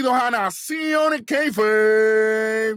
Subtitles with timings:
[0.00, 2.74] Bienvenidos a Nación Keife.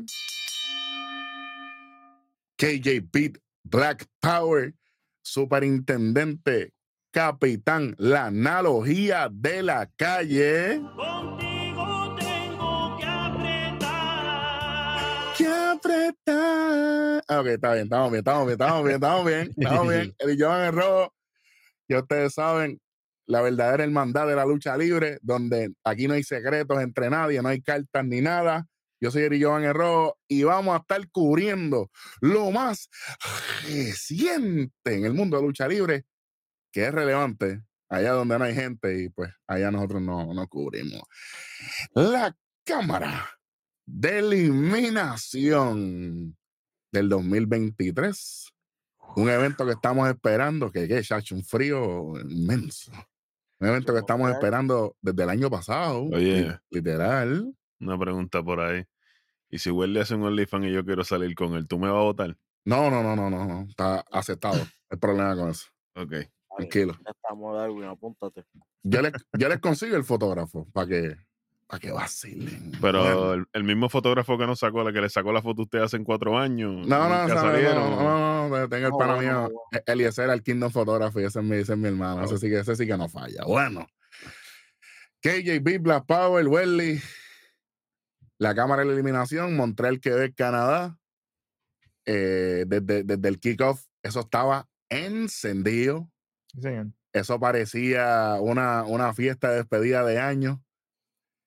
[2.57, 4.73] KJ Beat, Black Power,
[5.21, 6.73] Superintendente,
[7.11, 10.81] Capitán, la analogía de la calle.
[10.97, 13.77] Contigo tengo que apretar.
[15.37, 17.23] que apretar.
[17.39, 20.13] Ok, está bien, estamos bien, estamos bien, estamos bien, estamos bien, estamos bien.
[20.19, 21.13] El Joan en rojo.
[21.87, 22.81] Ya ustedes saben,
[23.25, 27.49] la verdadera hermandad de la lucha libre, donde aquí no hay secretos entre nadie, no
[27.49, 28.67] hay cartas ni nada.
[28.99, 31.91] Yo soy Eri Joan rojo y vamos a estar cubriendo
[32.21, 32.89] lo más
[33.67, 36.05] reciente en el mundo de lucha libre,
[36.71, 41.01] que es relevante, allá donde no hay gente y pues allá nosotros no, no cubrimos.
[41.93, 42.33] La
[42.63, 43.29] cámara
[43.85, 46.37] de eliminación
[46.91, 48.49] del 2023.
[49.15, 52.91] Un evento que estamos esperando, que es un frío inmenso.
[53.59, 56.03] Un evento que estamos esperando desde el año pasado.
[56.05, 56.41] Oye.
[56.41, 57.53] li- Literal.
[57.79, 58.83] Una pregunta por ahí.
[59.49, 61.97] Y si Welly hace un OnlyFans y yo quiero salir con él, ¿tú me vas
[61.97, 62.37] a votar?
[62.65, 63.61] No, no, no, no, no, no.
[63.69, 64.55] Está aceptado.
[64.89, 65.67] El problema con eso.
[65.95, 66.13] Ok.
[66.57, 66.93] Tranquilo.
[67.05, 68.43] Ya estamos, Darwin, apúntate.
[68.83, 71.15] Yo les, yo les consigo el fotógrafo para que,
[71.73, 72.71] para que vacilen.
[72.79, 75.65] Pero el, el mismo fotógrafo que nos sacó, la que le sacó la foto a
[75.65, 76.85] usted hace cuatro años.
[76.87, 77.75] No, no, no, no, salieron.
[77.89, 79.59] no, no, no, tengo el No, pana bueno, mío, bueno.
[79.71, 82.59] E- Eliezer al Kingdom Photography, ese es mi, ese es mi hermano, ese sí, que,
[82.59, 83.43] ese sí que no falla.
[83.47, 83.87] Bueno,
[85.21, 87.01] KJB, Black Power, Welly,
[88.37, 90.95] la cámara de la eliminación, Montreal, Quebec, Canadá,
[92.05, 96.07] eh, desde, desde el kickoff, eso estaba encendido,
[96.53, 96.87] Sí, señor.
[97.13, 100.62] eso parecía una, una fiesta de despedida de año.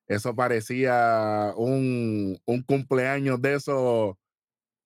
[0.06, 4.18] Eso parecía un, un cumpleaños de eso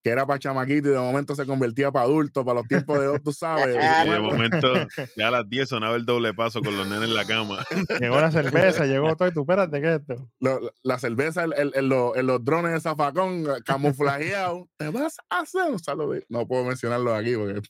[0.03, 3.09] que era para chamaquito y de momento se convertía para adulto, para los tiempos de
[3.09, 3.77] hoy, tú sabes.
[4.07, 4.73] Y de momento,
[5.17, 7.65] ya a las 10 sonaba el doble paso con los nenes en la cama.
[8.01, 10.31] Llegó la cerveza, llegó todo y tú, espérate, ¿qué es esto?
[10.41, 14.65] Lo- la cerveza en, en- en los, en los drones de zafacón eh, camuflajeados.
[14.79, 16.19] Te vas a hacer un saludo.
[16.29, 17.61] No puedo mencionarlo aquí porque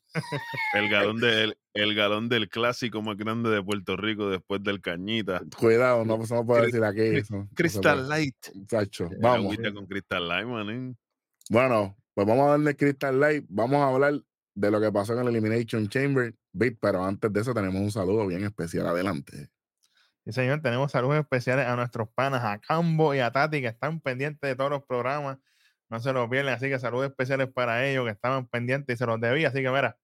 [0.75, 4.81] El galón, de, el, el galón del clásico más grande de Puerto Rico después del
[4.81, 5.43] Cañita.
[5.59, 7.01] cuidado, no, pues, no puedo decir aquí.
[7.03, 8.09] eso, Crystal.
[8.09, 8.37] Light.
[8.67, 9.53] Chacho, vamos.
[9.55, 10.97] Agüita con Crystal Light, man.
[11.49, 13.47] Bueno, pues vamos a darle Crystal Light.
[13.49, 14.21] Vamos a hablar
[14.55, 16.35] de lo que pasó en el Elimination Chamber.
[16.53, 18.87] Beat, pero antes de eso tenemos un saludo bien especial.
[18.87, 19.51] Adelante.
[20.25, 24.01] Sí, señor, tenemos saludos especiales a nuestros panas, a Cambo y a Tati, que están
[24.01, 25.39] pendientes de todos los programas.
[25.89, 29.07] No se los pierden, así que saludos especiales para ellos, que estaban pendientes y se
[29.07, 29.49] los debía.
[29.49, 29.99] Así que, mira,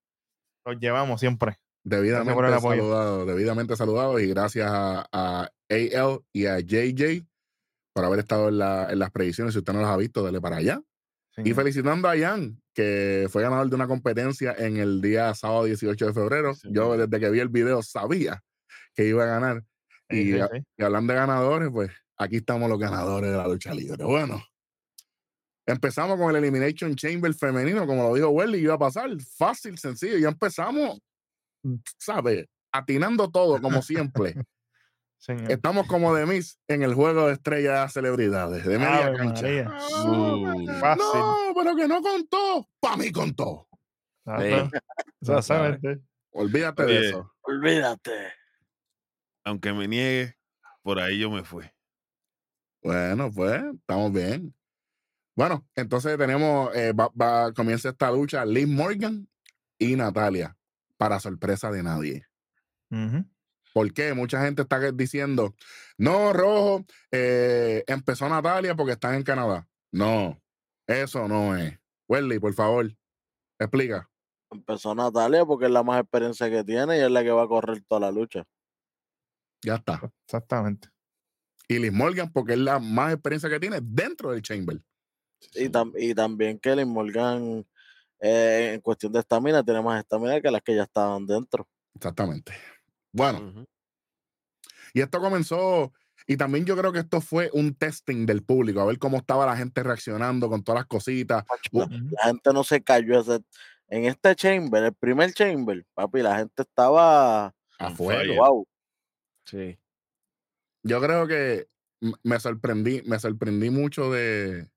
[0.64, 1.58] los llevamos siempre.
[1.84, 2.32] Debidamente
[2.80, 7.24] saludados, debidamente saludados y gracias a, a AL y a JJ
[7.92, 9.52] por haber estado en, la- en las predicciones.
[9.54, 10.80] Si usted no las ha visto, dale para allá.
[11.44, 16.06] Y felicitando a Jan, que fue ganador de una competencia en el día sábado 18
[16.06, 16.54] de febrero.
[16.54, 18.42] Sí, Yo desde que vi el video sabía
[18.94, 19.62] que iba a ganar.
[20.08, 20.62] Y, sí, a- sí.
[20.78, 24.02] y hablando de ganadores, pues aquí estamos los ganadores de la lucha libre.
[24.04, 24.42] Bueno,
[25.66, 30.16] empezamos con el Elimination Chamber femenino, como lo dijo Welly, iba a pasar fácil, sencillo.
[30.16, 30.98] Ya empezamos,
[31.98, 32.46] ¿sabes?
[32.72, 34.34] Atinando todo, como siempre.
[35.18, 35.50] Señor.
[35.50, 39.42] Estamos como de Miss en el juego de estrellas celebridades, de media Ave cancha.
[39.42, 39.68] María.
[39.72, 41.20] Ah, Uh, Fácil.
[41.20, 42.68] no, pero que no contó.
[42.80, 43.68] Para mí contó.
[44.24, 44.70] Ya sabes.
[45.20, 46.00] Exactamente.
[46.32, 47.32] Olvídate Oye, de eso.
[47.42, 48.32] Olvídate.
[49.44, 50.36] Aunque me niegue,
[50.82, 51.64] por ahí yo me fui.
[52.82, 54.54] Bueno, pues estamos bien.
[55.34, 59.28] Bueno, entonces tenemos, eh, va- va- comienza esta lucha Liz Morgan
[59.78, 60.56] y Natalia,
[60.96, 62.26] para sorpresa de nadie.
[62.90, 63.24] Ujú.
[63.76, 64.14] ¿Por qué?
[64.14, 65.54] Mucha gente está que- diciendo,
[65.98, 69.68] no, Rojo, eh, empezó Natalia porque están en Canadá.
[69.92, 70.40] No,
[70.86, 71.78] eso no es.
[72.08, 72.90] Welly, por favor,
[73.58, 74.08] explica.
[74.50, 77.48] Empezó Natalia porque es la más experiencia que tiene y es la que va a
[77.48, 78.44] correr toda la lucha.
[79.62, 80.00] Ya está.
[80.26, 80.88] Exactamente.
[81.68, 84.80] Y Liz Morgan porque es la más experiencia que tiene dentro del Chamber.
[85.52, 87.66] Y, tam- y también Kelly Morgan,
[88.20, 91.68] eh, en cuestión de estamina, tiene más estamina que las que ya estaban dentro.
[91.94, 92.54] Exactamente.
[93.16, 93.66] Bueno,
[94.92, 95.92] y esto comenzó,
[96.26, 99.46] y también yo creo que esto fue un testing del público, a ver cómo estaba
[99.46, 101.44] la gente reaccionando con todas las cositas.
[101.72, 103.20] La, la gente no se cayó.
[103.20, 103.42] ese-
[103.88, 107.46] en este chamber, el primer chamber, papi, la gente estaba.
[107.78, 108.20] a On fuego.
[108.20, 108.36] fire.
[108.38, 108.66] Wow.
[109.44, 109.78] Sí.
[110.82, 111.68] Yo creo que
[112.22, 114.68] me sorprendí, me sorprendí mucho de.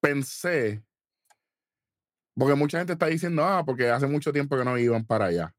[0.00, 0.82] Pensé.
[2.36, 5.54] Porque mucha gente está diciendo, ah, porque hace mucho tiempo que no iban para allá.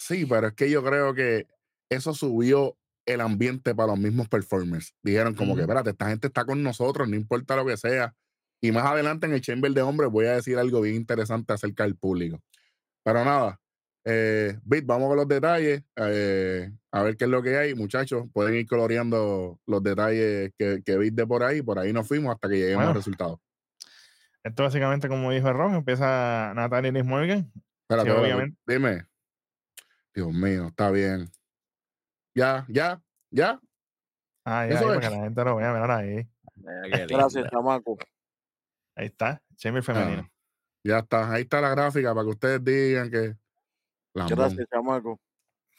[0.00, 1.46] Sí, pero es que yo creo que
[1.90, 2.76] eso subió
[3.06, 4.94] el ambiente para los mismos performers.
[5.02, 8.14] Dijeron como que, espérate, esta gente está con nosotros, no importa lo que sea.
[8.62, 11.82] Y más adelante en el Chamber de Hombres voy a decir algo bien interesante acerca
[11.84, 12.40] del público.
[13.04, 13.58] Pero nada,
[14.06, 15.82] Eh, Bit, vamos con los detalles.
[15.96, 17.74] eh, a ver qué es lo que hay.
[17.74, 21.60] Muchachos, pueden ir coloreando los detalles que, que Bit de por ahí.
[21.60, 22.90] Por ahí nos fuimos hasta que lleguemos Bueno.
[22.90, 23.40] al resultado.
[24.42, 27.52] Esto básicamente, como dijo el Rojo, empieza Natalia Liz Morgan.
[27.82, 28.56] Espérate, obviamente.
[28.66, 29.04] Dime.
[30.14, 31.30] Dios mío, está bien.
[32.34, 33.60] Ya, ya, ya.
[34.44, 35.08] Ahí, ahí, Eso para es.
[35.08, 36.28] que la gente lo vea, mira ahí.
[36.56, 37.98] Mira Gracias, chamaco.
[38.96, 40.22] Ahí está, Chamber femenino.
[40.26, 40.30] Ah,
[40.84, 41.32] ya está.
[41.32, 43.36] Ahí está la gráfica para que ustedes digan que.
[44.14, 44.38] Lambón.
[44.38, 45.20] Gracias, chamaco.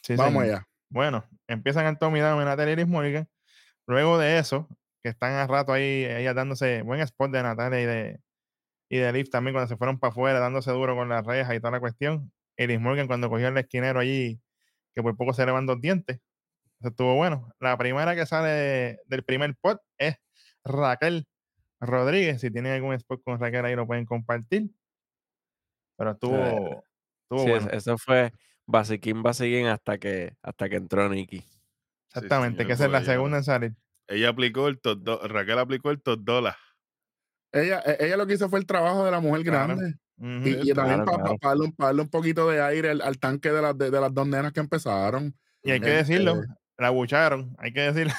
[0.04, 0.56] Sí, Vamos señor.
[0.58, 0.68] allá.
[0.90, 3.28] Bueno, empiezan el Tommy Dame y Natalia Iris Morgan.
[3.88, 4.68] Luego de eso,
[5.04, 8.22] que están a rato ahí, ellas dándose buen spot de Natalia y de,
[8.90, 11.60] y de Liv también cuando se fueron para afuera, dándose duro con las rejas y
[11.60, 12.32] toda la cuestión.
[12.64, 14.40] Iris Morgan cuando cogió el esquinero allí,
[14.94, 16.20] que por poco se le van dos dientes.
[16.80, 17.50] Eso estuvo bueno.
[17.60, 20.16] La primera que sale de- del primer pot es
[20.64, 21.28] Raquel
[21.80, 22.42] Rodríguez.
[22.42, 24.70] Si tienen algún spot con Raquel ahí lo pueden compartir.
[25.98, 26.86] Pero estuvo,
[27.24, 27.68] estuvo Sí, bueno.
[27.68, 28.32] es- eso fue
[28.66, 31.44] basiquín, basiquín hasta que, hasta que entró Nicky.
[32.08, 33.76] Exactamente, que esa es la segunda en salir.
[34.08, 36.56] Ella aplicó el top do- Raquel aplicó el top dólar.
[37.54, 39.76] Ella, e- ella lo que hizo fue el trabajo de la mujer Claro.
[39.76, 39.98] grande.
[40.24, 41.38] Y, y también Claro, para claro.
[41.42, 44.00] darle, un- pa darle un poquito de aire al, al tanque de las, de, de
[44.02, 45.36] las dos nenas que empezaron.
[45.64, 48.14] Y hay que decirlo, Este, la bucharon, hay que decirlo.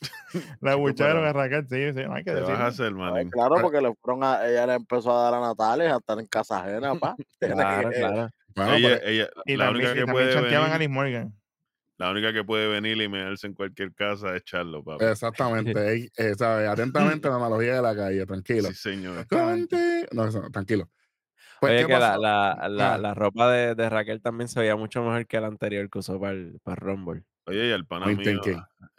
[0.60, 2.64] la Chico, bucharon a Raquel, sí, sí, hay que ¿Qué vas a decirlo.
[2.66, 3.30] hacer, Ay, manín?
[3.30, 6.26] claro, porque le fueron a, ella le empezó a dar a Natales a estar en
[6.26, 7.14] casa ajena, pa.
[7.40, 8.28] Claro, claro.
[8.54, 11.32] bueno, Ella, pero- ella, Y la también, única que puede chanteaban a venir, Liz Morgan.
[11.98, 15.04] la única que puede venir y meterse en cualquier casa es Charlo, papi.
[15.04, 15.72] exactamente.
[15.92, 18.68] ey, eh, sabe, Atentamente la analogía de la calle, tranquilo.
[18.68, 19.26] Sí, señor.
[19.28, 20.88] Conte- No, eso, tranquilo.
[21.62, 22.98] Pues, Oye, ¿qué que la, la, la, Ah.
[22.98, 26.18] la ropa de, de Raquel también se veía mucho mejor que la anterior que usó
[26.18, 27.22] para el, para Rumble.
[27.46, 28.42] Oye, y el pana mío,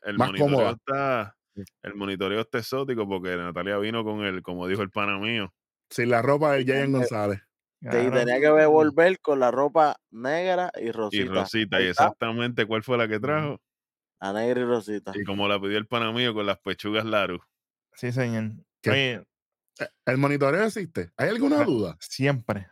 [0.04, 1.36] el Más monitoreo está,
[1.82, 5.54] el monitoreo está exótico porque Natalia vino con el, como dijo el pana mío,
[5.90, 7.42] Sin la ropa de Jayen Eh, González.
[7.82, 8.12] Y Claro.
[8.14, 11.22] tenía que ver- volver con la ropa negra y rosita.
[11.22, 13.60] y Rosita, y exactamente cuál fue la que trajo,
[14.22, 15.12] A negra y rosita.
[15.14, 17.42] y como la pidió el pana mío con las pechugas Laru.
[17.92, 18.52] Sí, señor.
[18.82, 18.90] ¿Qué?
[18.90, 19.24] Oye, Eh,
[20.06, 21.12] ¿El monitoreo existe?
[21.18, 21.66] ¿Hay alguna Ah.
[21.66, 21.98] duda?
[22.00, 22.68] siempre.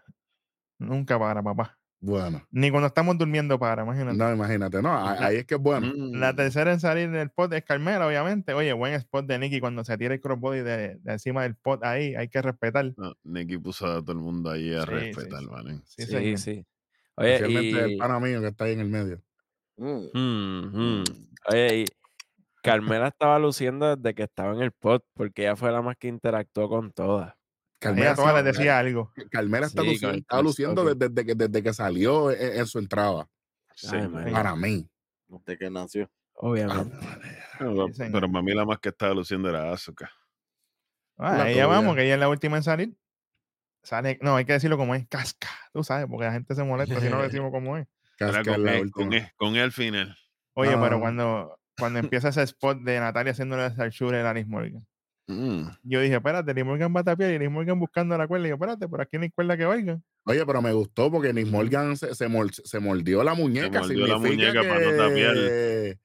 [0.80, 1.78] Nunca para, papá.
[2.04, 4.18] Bueno, Ni cuando estamos durmiendo para, imagínate.
[4.18, 4.82] no, imagínate.
[4.82, 5.94] No, ahí es que es bueno.
[6.18, 6.36] La Mm.
[6.36, 8.54] tercera en salir del pot es Carmela, obviamente.
[8.56, 11.84] Oye, buen spot de Nicky cuando se tira el crossbody de, de encima del pot
[11.84, 12.92] ahí, hay que respetar.
[12.98, 15.48] No, Nicky puso a todo el mundo ahí a Sí, respetar, sí.
[15.48, 15.84] manín.
[15.86, 16.66] Sí, Sí, sí.
[17.16, 19.22] Oye, Especialmente el y, pana mío que está ahí en el medio.
[19.78, 20.06] Mm.
[20.14, 21.04] Mm, mm.
[21.52, 21.86] Oye, y
[22.62, 26.08] Carmela estaba luciendo desde que estaba en el pod, porque ella fue la más que
[26.08, 27.34] interactuó con todas.
[27.82, 29.12] Ella a todas les decía algo.
[29.32, 32.78] Carmela está Sí, luciendo, el estaba luciendo desde, que, desde que salió en, en su
[32.78, 33.28] entrada.
[33.74, 34.32] Sí, Ay.
[34.32, 34.88] Para mí.
[35.28, 36.10] Desde que nació.
[36.34, 36.96] Obviamente.
[37.58, 38.12] Pero, Sí, señor.
[38.14, 40.12] pero para mí la más que estaba luciendo era Azuka.
[41.18, 42.96] Ah, La ella vamos, que ella es la última en salir.
[43.84, 45.50] Sale, no, hay que decirlo como es, casca.
[45.74, 47.88] Tú sabes, porque la gente se molesta si no lo decimos como es.
[48.18, 49.18] Casca es con la E, con última.
[49.18, 50.16] E, con E al final.
[50.54, 51.00] Oye, pero Ah.
[51.00, 54.86] cuando, cuando empieza ese spot de Natalia haciéndole al Shure a Liz Morgan,
[55.28, 55.64] Mm.
[55.84, 58.48] yo dije, espérate, Liz Morgan va a tapiar y Liz Morgan buscando la cuerda.
[58.48, 60.00] Y yo, espérate, por aquí no hay cuerda que valga.
[60.26, 61.48] Oye, pero me gustó porque Ujú.
[61.52, 63.80] Morgan se, se, mol- se mordió la muñeca.
[63.80, 65.34] mordió la significa muñeca para no tapiar.
[65.36, 65.98] que-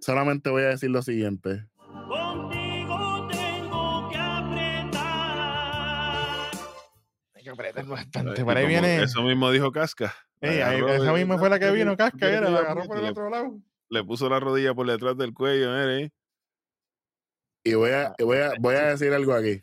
[0.00, 1.66] Solamente voy a decir lo siguiente.
[2.08, 6.50] Contigo tengo que apretar.
[7.34, 8.44] Hay que apretar bastante.
[8.44, 9.02] Por ahí viene.
[9.02, 10.14] Eso mismo dijo Casca.
[10.40, 13.30] Ey, ahí- esa misma fue la que vino, casca, era, la agarró por el otro
[13.30, 13.58] lado.
[13.90, 15.94] Le puso la rodilla por detrás del cuello, mire.
[15.96, 16.12] ahí.
[17.64, 19.62] Y voy a, y voy a, voy a decir algo aquí.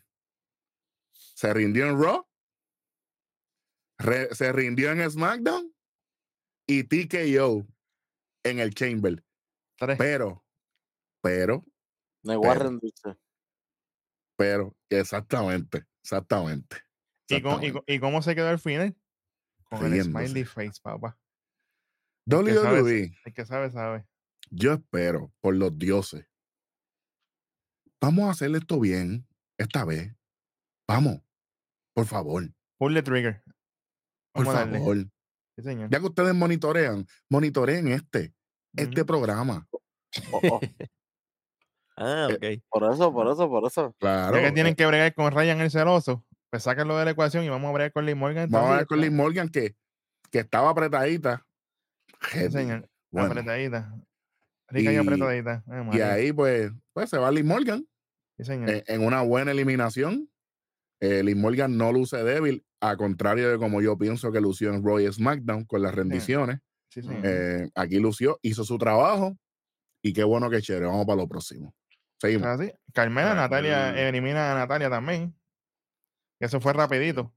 [1.14, 2.28] Se rindió en Raw.
[4.00, 5.74] re- se rindió en SmackDown.
[6.68, 7.68] Y TKO
[8.44, 9.24] en el Chamber.
[9.78, 9.98] Tres.
[9.98, 10.46] Pero,
[11.22, 11.66] pero,
[12.24, 13.18] Negó a Pero- rendirse.
[14.38, 16.78] pero, exactamente, exactamente.
[17.28, 18.96] ¿Y cómo, y, cómo se quedó al final?
[19.70, 21.18] Con el smiley face, papá.
[22.28, 24.06] WWE, el que sabe, sabe.
[24.52, 26.28] Yo espero, por los dioses,
[28.02, 29.28] vamos a hacer esto bien
[29.58, 30.14] esta vez.
[30.88, 31.22] Vamos,
[31.94, 33.44] por favor, Pull the trigger.
[34.34, 34.80] por Vamos a darle.
[34.80, 34.98] favor.
[35.58, 35.90] Sí, señor.
[35.90, 38.34] Ya que ustedes monitorean, monitoreen este,
[38.76, 39.68] este programa.
[40.32, 40.60] Oh, oh,
[41.98, 42.64] Ah, Eh, ok.
[42.70, 43.94] Por eso, por eso, por eso.
[44.00, 44.36] Claro.
[44.36, 47.44] Ya que tienen eh, que bregar con Ryan el celoso, pues sáquenlo de la ecuación
[47.44, 48.50] y vamos a bregar con Lee Morgan.
[48.50, 49.76] Vamos a ver con Liz Morgan que,
[50.32, 51.46] que estaba apretadita.
[52.22, 52.52] Heavy.
[52.52, 52.90] señor.
[53.12, 53.94] Bueno, Apretadita.
[54.72, 55.64] Rica y, Y- apretadita.
[55.68, 56.12] Ay, y María.
[56.14, 57.86] ahí pues, pues se va Liz Morgan
[58.38, 58.70] Sí, señor.
[58.70, 60.30] en, en una buena eliminación.
[61.00, 64.84] Eh, Liz Morgan no luce débil, a contrario de como yo pienso que lució en
[64.84, 66.60] Roy SmackDown con las rendiciones.
[66.90, 67.02] sí.
[67.24, 69.38] Eh, aquí lució, hizo su trabajo
[70.04, 70.86] y qué bueno que chévere.
[70.88, 71.74] Vamos para lo próximo.
[72.20, 72.48] Seguimos.
[72.48, 72.72] Así.
[72.94, 75.36] Carmela, Ah, Natalia, el- elimina a Natalia también.
[76.40, 77.34] Eso fue rapidito.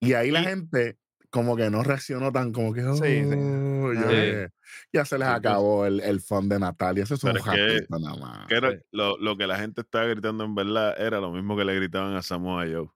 [0.00, 0.98] Y ahí la gente
[1.34, 3.34] como que no reaccionó tan como que Sí, sí.
[3.34, 4.06] "Oh", yo Sí.
[4.08, 4.48] dije,
[4.92, 7.02] ya se les Sí, acabó el, el fun de Natalia.
[7.02, 8.46] Eso es un que- nada más.
[8.46, 11.64] Que era- lo, lo que la gente estaba gritando en verdad era lo mismo que
[11.64, 12.88] le gritaban a Samoa Joe.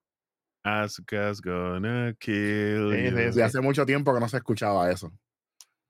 [0.63, 3.39] Asuka's gonna kill Sí, sí, you.
[3.39, 5.11] Y hace mucho tiempo que no se escuchaba eso.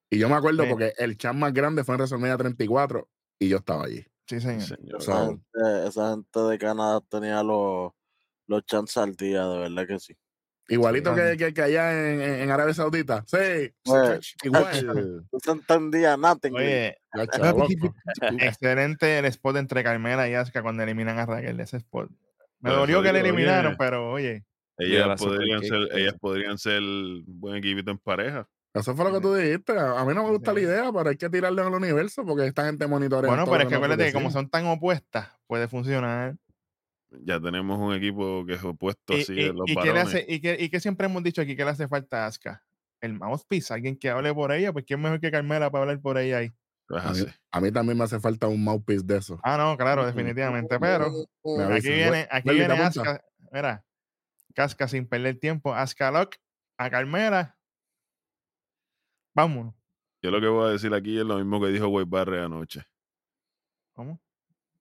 [0.10, 0.70] Y yo me acuerdo Sí.
[0.72, 3.08] porque el chat más grande fue en WrestleMania 34
[3.39, 4.03] y yo estaba allí.
[4.27, 4.62] Sí, señor.
[4.62, 4.96] Señor.
[4.96, 7.91] O Esa sea, gente, esa gente de Canadá tenía los,
[8.48, 10.15] los chants al día, de verdad que sí.
[10.69, 11.21] Igualito Sí.
[11.21, 13.23] que, que, que allá en, en- Arabia Saudita.
[13.27, 14.65] Sí, Pues, igual.
[16.53, 17.67] Oye, Ya, chaval,
[18.39, 21.59] excelente el spot entre Carmela y Asuka cuando eliminan a Raquel.
[21.59, 22.09] Ese spot.
[22.59, 23.75] Me dolió que le eliminaron, oye.
[23.77, 24.43] pero oye.
[24.77, 26.81] Ellas podrían, ser, ellas podrían ser
[27.25, 28.47] buen equipito en pareja.
[28.73, 29.73] Eso fue lo que tú dijiste.
[29.77, 32.65] A mí no me gusta la idea, pero hay que tirarle al universo porque esta
[32.65, 33.27] gente monitorea.
[33.29, 36.35] Bueno, pero es que acuérdate que como son tan opuestas, puede funcionar.
[37.11, 39.89] Ya tenemos un equipo que es opuesto ¿Y, así y- de los y qué le
[39.93, 40.07] varones.
[40.07, 42.63] hace, y, qué, y qué siempre hemos dicho aquí que le hace falta a Asuka?
[43.01, 46.17] El mouthpiece, alguien que hable por ella, pues quién mejor que Carmela para hablar por
[46.17, 46.51] ella ahí.
[46.87, 47.25] Pues A mí, así.
[47.51, 49.39] a mí también me hace falta un mouthpiece de eso.
[49.43, 50.77] Ah, no, claro, definitivamente.
[50.79, 51.05] Pero
[51.73, 52.73] aquí viene, aquí viene.
[52.73, 53.23] Asuka.
[53.51, 53.83] Mira,
[54.53, 55.73] Casca sin perder tiempo.
[55.73, 56.35] Asuka Lock
[56.77, 57.57] a Carmela.
[59.35, 59.73] Vámonos.
[60.21, 62.83] Yo lo que voy a decir aquí es lo mismo que dijo Wade Barre anoche.
[63.93, 64.19] ¿Cómo?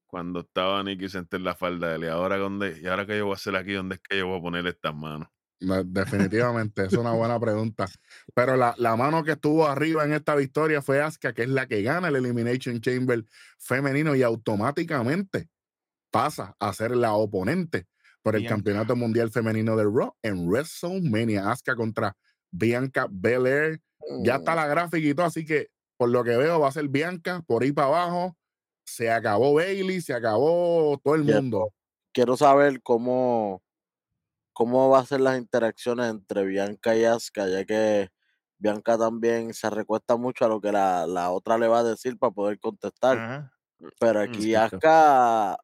[0.09, 2.05] Cuando estaba Nicky senté en la falda de él.
[2.05, 3.75] ¿Y ahora, dónde, ¿Y ahora qué yo voy a hacer aquí?
[3.75, 5.29] ¿Dónde es que yo voy a poner estas manos?
[5.61, 7.87] No, definitivamente, es una buena pregunta.
[8.35, 11.67] Pero la, la mano que estuvo arriba en esta victoria fue Asuka, que es la
[11.67, 13.25] que gana el Elimination Chamber
[13.59, 15.51] femenino y automáticamente
[16.11, 17.87] pasa a ser la oponente
[18.23, 18.57] por el Bianca.
[18.57, 21.51] Campeonato Mundial Femenino del Raw en WrestleMania.
[21.51, 22.17] Asuka contra
[22.51, 23.83] Bianca Belair.
[24.23, 26.89] Ya está la gráfica y todo, así que por lo que veo va a ser
[26.89, 28.38] Bianca por ahí para abajo.
[28.89, 31.75] Se acabó Bailey, se acabó todo el mundo.
[32.13, 33.63] Quiero saber cómo,
[34.55, 38.09] cómo va a ser las interacciones entre Bianca y Asuka, ya que
[38.57, 42.19] Bianca también se recuesta mucho a lo que la, la otra le va a decir
[42.19, 43.19] para poder contestar.
[43.19, 43.53] Ajá.
[44.01, 44.55] Pero Mm, aquí.
[44.55, 45.59] Asuka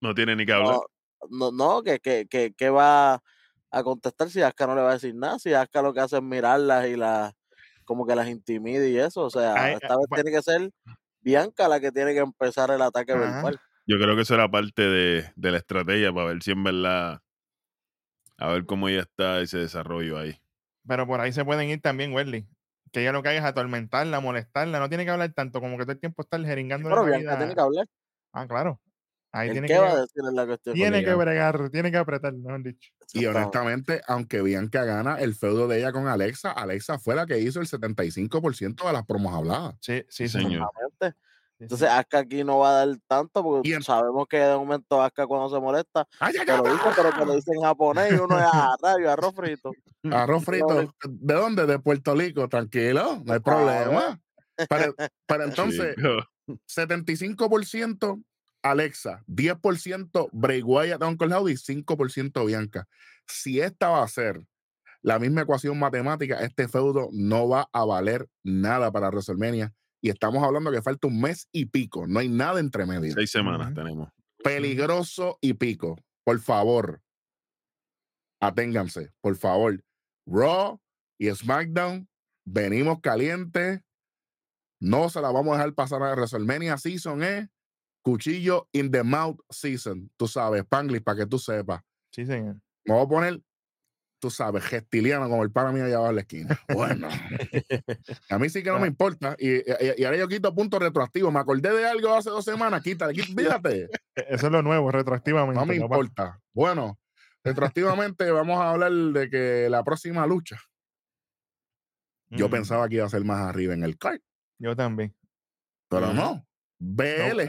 [0.00, 0.74] No tiene ni que hablar.
[1.30, 3.22] no, no, no, que, que, que, que va
[3.70, 6.16] a contestar si Asuka no le va a decir nada, si Asuka lo que hace
[6.16, 7.32] es mirarlas y las
[7.84, 10.70] como que las intimida y eso, o sea, Ay, esta vez tiene que ser
[11.26, 13.20] Bianca la que tiene que empezar el ataque Ajá.
[13.20, 13.58] verbal.
[13.84, 17.20] Yo creo que eso era parte de, de la estrategia para ver si en verdad.
[18.38, 20.40] A ver cómo ella está ese desarrollo ahí.
[20.86, 22.46] Pero por ahí se pueden ir también, Welly.
[22.92, 24.78] Que ella lo que haga es atormentarla, molestarla.
[24.78, 27.54] No tiene que hablar tanto, como que todo el tiempo estar jeringando Pero Bianca tiene
[27.56, 27.88] que hablar.
[28.32, 28.80] Ah, claro.
[29.36, 30.74] Ahí ¿El tiene qué que, va a decir en la cuestión?
[30.74, 32.90] tiene que bregar, tiene que apretar, mejor dicho.
[33.12, 37.38] Y honestamente, aunque Bianca gana el feudo de ella con Alexa, Alexa fue la que
[37.38, 39.74] hizo el 75% de las promos habladas.
[39.82, 40.70] Sí, sí, señor.
[41.58, 45.54] Entonces Asuka aquí no va a dar tanto porque sabemos que de momento Asuka cuando
[45.54, 48.38] se molesta ¡Ay, ay, te lo dice, pero te lo dice en japonés y uno
[48.38, 49.72] es a radio, arroz frito.
[50.10, 50.94] Arroz frito.
[51.08, 51.66] ¿De dónde?
[51.66, 52.48] De Puerto Rico.
[52.48, 54.18] Tranquilo, no hay problema.
[54.68, 54.94] Pero,
[55.26, 56.26] pero entonces, Chico,
[56.68, 58.22] 75%
[58.62, 62.88] Alexa, 10% Bray Wyatt, Uncle Howdy, 5% Bianca.
[63.26, 64.44] Si esta va a ser
[65.02, 69.72] la misma ecuación matemática, este feudo no va a valer nada para WrestleMania.
[70.00, 72.06] Y estamos hablando que falta un mes y pico.
[72.06, 73.12] No hay nada entre medio.
[73.14, 74.08] seis semanas tenemos.
[74.42, 75.96] peligroso y pico.
[76.24, 77.00] Por favor,
[78.40, 79.82] aténganse, por favor.
[80.26, 80.80] Raw
[81.18, 82.08] y SmackDown,
[82.44, 83.80] venimos calientes.
[84.80, 87.48] No se la vamos a dejar pasar a WrestleMania Season, ¿eh?
[88.06, 90.08] Cuchillo in the mouth season.
[90.16, 91.82] Tú sabes, Spanglish, para que tú sepas.
[92.12, 92.54] Sí, señor.
[92.84, 93.40] Me voy a poner,
[94.20, 96.60] tú sabes, gestiliano como el pana mío allá abajo en la esquina.
[96.68, 97.08] Bueno.
[98.30, 99.34] A mí sí que no me importa.
[99.40, 99.64] Y, y-
[99.98, 101.32] y ahora yo quito punto retroactivo.
[101.32, 102.80] Me acordé de algo hace dos semanas.
[102.80, 103.82] Quítale, quítale, fíjate.
[104.14, 105.58] E- Eso es lo nuevo, retroactivamente.
[105.58, 105.84] No me papá.
[105.96, 106.40] importa.
[106.54, 107.00] Bueno,
[107.42, 110.60] retroactivamente vamos a hablar de que la próxima lucha,
[112.30, 114.20] yo Mm, pensaba que iba a ser más arriba en el card,
[114.60, 115.12] Yo también.
[115.88, 116.46] pero no.
[116.78, 117.42] BL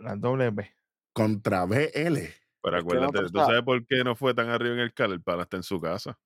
[0.00, 0.70] La doble B.
[1.12, 2.18] contra BL.
[2.62, 5.12] Pero no acuérdate, ¿tú sabes por qué no fue tan arriba en el cal?
[5.12, 6.18] El pana está en su casa.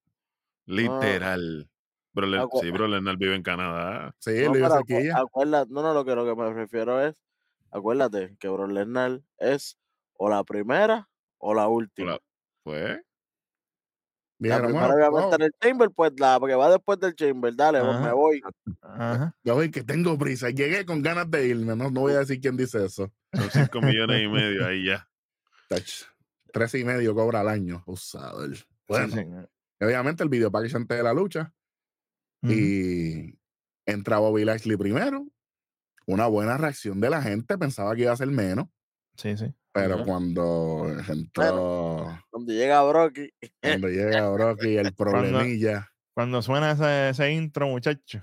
[0.67, 1.69] Literal.
[2.13, 2.71] Bro, Le- Acu- sí,
[3.17, 4.15] vive en Canadá.
[4.19, 5.17] Sí, No, lo aquí acu- ya.
[5.19, 7.23] acuérdate- no, no, lo que, lo que me refiero es,
[7.71, 9.79] acuérdate que Bro Lesnar es
[10.15, 11.09] o la primera
[11.39, 12.19] o la última.
[12.65, 13.03] Hola.
[14.41, 14.49] Fue.
[14.49, 17.81] La primera bueno, obviamente en el Chamber, pues la que va después del Chamber, dale,
[17.81, 18.41] pues, me voy.
[18.81, 19.35] Ajá.
[19.45, 20.49] yo voy que tengo prisa.
[20.49, 21.77] Llegué con ganas de irme.
[21.77, 23.13] No, no voy a decir quién dice eso.
[23.33, 25.07] Son 5 millones y medio ahí ya.
[25.69, 25.87] Tach,
[26.53, 27.83] Tres y medio cobra al año.
[27.87, 28.57] Usador.
[28.89, 31.53] Bueno, Sí, obviamente el video package antes de la lucha.
[32.43, 33.39] Y
[33.85, 35.27] entra Bobby Lashley primero.
[36.07, 37.59] Una buena reacción de la gente.
[37.59, 38.67] Pensaba que iba a ser menos.
[39.17, 39.55] Sí, sí.
[39.73, 43.31] Pero cuando entró, Cuando llega Brocky,
[43.63, 48.21] cuando llega Brock y el problemilla, Cuando suena ese, ese intro, muchacho.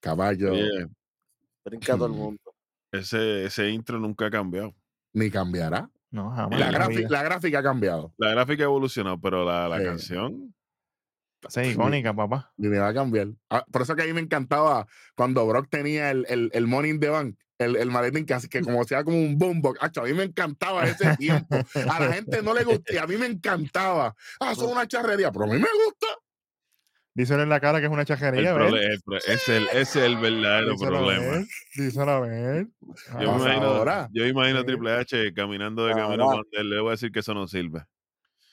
[0.00, 0.86] Caballo, Oye,
[1.64, 2.40] Brinca todo el mundo.
[2.92, 4.74] ese, ese intro nunca ha cambiado.
[5.12, 5.88] ni cambiará.
[6.10, 6.58] No, jamás.
[6.58, 6.72] La, en
[7.10, 8.12] la gráfica ha cambiado.
[8.18, 9.84] La gráfica ha evolucionado, pero la, la Sí.
[9.84, 10.54] canción.
[11.54, 12.52] Es icónica, papá.
[12.56, 13.28] Ni me va a cambiar.
[13.50, 17.00] Ah, por eso que a mí me encantaba cuando Brock tenía el, el, el in
[17.00, 19.78] the Bank, el, el maletín que, así que como sea como un boombox.
[19.82, 21.56] Acho, a mí me encantaba ese tiempo.
[21.88, 24.14] A la gente no le gusta y a mí me encantaba.
[24.40, 26.06] Ah, es una charrería, pero a mí me gusta.
[27.16, 30.72] Díselo en la cara que es una El chajería, el es el, es el verdadero
[30.72, 31.30] Díselo a problema.
[31.36, 31.44] ver,
[31.76, 32.66] Díselo a ver.
[32.80, 34.08] Yo Ah, imagino, ahora.
[34.12, 34.64] yo imagino a.
[34.64, 37.84] Triple H caminando de cuando él le voy a decir que eso no sirve.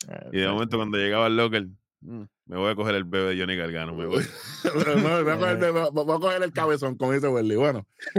[0.10, 1.70] eh, Y de momento cuando llegaba al locker,
[2.01, 4.24] "Mm, me voy a coger el bebé de Johnny Gargano, me voy.
[4.63, 7.55] No, voy, a coger, voy- voy a coger el cabezón, como dice Welly.
[7.55, 7.88] Bueno,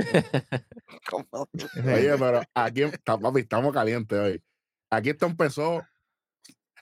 [1.52, 4.42] ese- oye, pero aquí está, papi, estamos calientes hoy.
[4.90, 5.82] Aquí esto empezó.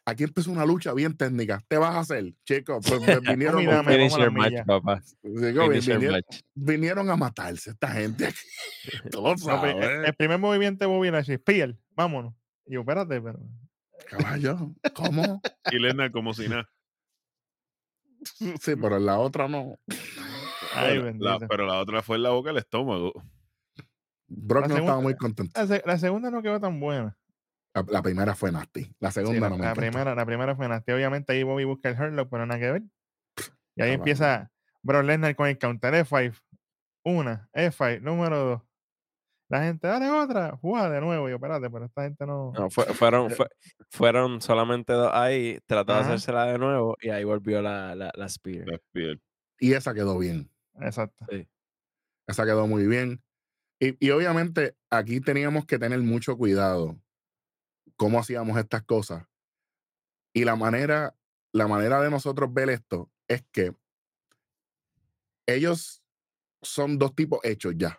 [0.07, 1.63] Aquí empezó una lucha bien técnica.
[1.69, 2.85] ¿Te vas a hacer, chicos?
[2.89, 5.03] Pues, pues vinieron, a match, papá.
[5.23, 6.41] vinieron, match.
[6.55, 8.33] vinieron a matarse esta gente.
[9.13, 9.45] pues,
[10.07, 12.35] el, primer movimiento de Bobby Lashley, Spear, vámonos.
[12.67, 13.39] Y yo, espérate, pero.
[14.09, 15.41] Caballo, ¿cómo?
[15.71, 16.69] Y Lesnar como si nada.
[18.61, 19.79] Sí, pero en la otra no.
[20.75, 21.39] Ay, Pero la, bendito.
[21.49, 23.13] pero la otra fue en la boca del estómago.
[24.29, 25.59] Brock La no estaba muy contento.
[25.61, 27.17] La, se- la segunda no quedó tan buena.
[27.89, 28.93] La, primera fue nasty.
[28.99, 30.93] La segunda no me la primera, la primera fue nasty.
[30.93, 32.83] Obviamente ahí Bobby busca el Hurlock, pero nada que ver.
[33.77, 34.51] Y ahí empieza
[34.83, 36.35] Brock Lesnar con el counter F5.
[37.05, 38.63] Una, F5, número dos.
[39.51, 41.27] La gente, dale otra, juega de nuevo.
[41.29, 42.53] Y yo, espérate, pero esta gente no.
[42.53, 43.49] No, fue- fueron, fue-
[43.91, 46.09] fueron solamente dos ahí, trató de Ajá.
[46.09, 48.67] hacérsela de nuevo y ahí volvió la, la, la Spear.
[48.69, 49.19] La Spear.
[49.59, 50.49] Y esa quedó bien.
[50.81, 51.27] Exacto.
[52.29, 53.23] Esa quedó muy bien.
[53.81, 56.97] Y, y obviamente aquí teníamos que tener mucho cuidado
[57.97, 59.27] cómo hacíamos estas cosas.
[60.33, 61.17] Y la manera,
[61.53, 63.75] la manera de nosotros ver esto es que
[65.47, 66.05] ellos
[66.63, 67.99] son dos tipos hechos ya,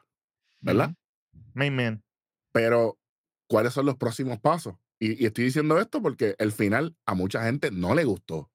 [0.62, 0.96] ¿verdad?
[1.54, 2.04] Main man.
[2.52, 3.00] Pero,
[3.48, 4.76] ¿cuáles son los próximos pasos?
[5.00, 8.52] Y, y estoy diciendo esto porque el final a mucha gente no le gustó.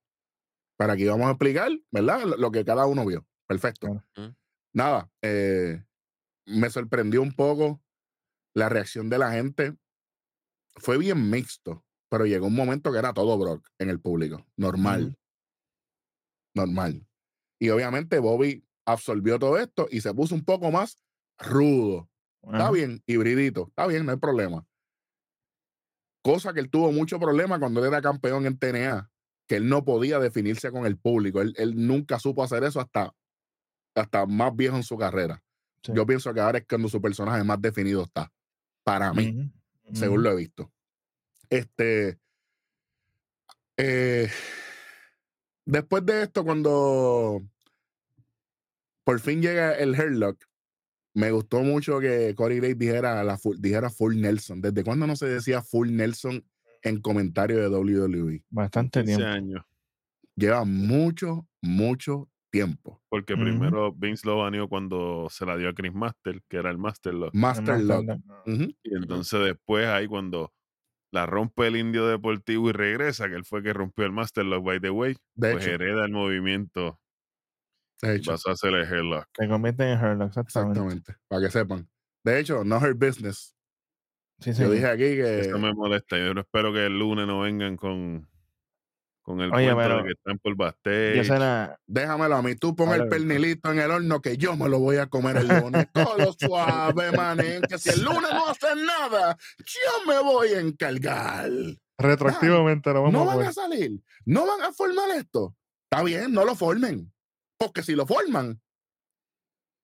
[0.76, 2.22] Para aquí vamos a explicar, ¿verdad?
[2.24, 3.26] Lo, lo que cada uno vio.
[3.46, 4.02] Perfecto.
[4.72, 5.82] Nada, eh,
[6.46, 7.82] me sorprendió un poco
[8.54, 9.76] la reacción de la gente.
[10.76, 14.46] Fue bien mixto, pero llegó un momento que era todo Brock en el público.
[14.56, 15.16] Normal.
[16.54, 17.06] Normal.
[17.58, 20.98] Y obviamente Bobby absorbió todo esto y se puso un poco más
[21.38, 22.10] rudo.
[22.46, 24.64] Está bien, hibridito, está bien, no hay problema.
[26.22, 29.10] Cosa que él tuvo mucho problema cuando él era campeón en TNA,
[29.46, 31.40] que él no podía definirse con el público.
[31.40, 33.12] Él, él nunca supo hacer eso hasta,
[33.94, 35.42] hasta más viejo en su carrera.
[35.82, 35.92] Sí.
[35.94, 38.32] Yo pienso que ahora es cuando su personaje más definido está.
[38.84, 39.52] Para mí,
[39.92, 40.72] según lo he visto.
[41.50, 42.18] Este.
[43.76, 44.30] eh,
[45.64, 47.42] después de esto, cuando
[49.04, 50.44] por fin llega el Herlock,
[51.16, 54.60] me gustó mucho que Corey Graves dijera, la full, dijera Full Nelson.
[54.60, 56.44] ¿Desde cuándo no se decía Full Nelson
[56.82, 58.44] en comentario de WWE?
[58.50, 59.34] Bastante 15 tiempo.
[59.34, 59.64] años.
[60.34, 63.00] Lleva mucho, mucho tiempo.
[63.08, 66.76] Porque primero Vince lo baneó cuando se la dio a Chris Master, que era el
[66.76, 67.34] Master Lock.
[67.34, 68.20] Master Lock.
[68.44, 70.52] Y entonces después ahí cuando
[71.12, 74.62] la rompe el indio deportivo y regresa, que él fue que rompió el Master Lock,
[74.62, 77.00] by the way, De pues hecho, hereda el movimiento
[78.02, 78.32] de hecho.
[78.32, 79.26] pasó a hacer el Headlock.
[79.36, 80.80] Se convierte en Hurlock, exactamente.
[80.80, 81.14] Exactamente.
[81.28, 81.88] Para que sepan.
[82.24, 83.54] De hecho, no her business.
[84.40, 85.40] Sí, Yo dije aquí que.
[85.40, 86.18] Eso me molesta.
[86.18, 88.28] Yo no espero que el lunes no vengan con,
[89.22, 90.56] con el Oye, cuento pero- de que están por
[91.24, 92.54] sé la- Déjamelo a mí.
[92.54, 95.48] Tú pon el pernilito en el horno que yo me lo voy a comer el
[95.48, 95.86] lunes.
[95.94, 97.62] Todo suave, manín.
[97.62, 101.48] Que si el lunes no hacen nada, yo me voy a encargar.
[101.96, 103.48] retroactivamente lo vamos No a van poner.
[103.50, 104.00] a salir.
[104.26, 105.56] No van a formar esto.
[105.90, 107.10] Está bien, no lo formen.
[107.58, 108.60] Porque si lo forman,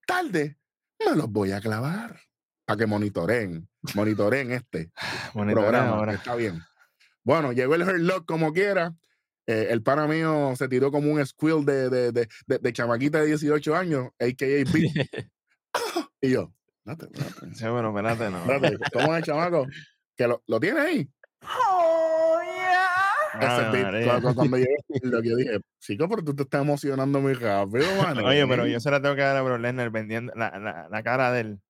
[0.06, 0.58] tarde,
[1.04, 2.20] me los voy a clavar.
[2.64, 3.68] Para que monitoreen.
[3.94, 4.92] Monitoreen este.
[5.32, 5.88] Programa.
[5.88, 6.14] ahora.
[6.14, 6.62] Está bien.
[7.24, 8.94] Bueno, llegó el Hurt Lock como quiera.
[9.46, 13.26] Eh, el pana mío se tiró como un squill de, de, de, de, chamaquita de
[13.26, 14.64] 18 años, a.k.a.
[14.72, 15.26] Beat.
[16.20, 16.54] y yo,
[16.84, 18.38] espérate, espérate, Sí, bueno, espérate, no.
[18.38, 19.66] espérate, ¿cómo es el chamaco?
[20.16, 21.10] ¿Que lo, lo tiene ahí?
[23.40, 27.34] Ese beat, cuando, cuando Hurt Lock, yo dije, chico, pero tú te estás emocionando muy
[27.34, 28.18] rápido, man.
[28.18, 31.02] Oye, pero yo se la tengo que dar a Brock Lesnar vendiendo la, la, la
[31.02, 31.60] cara de él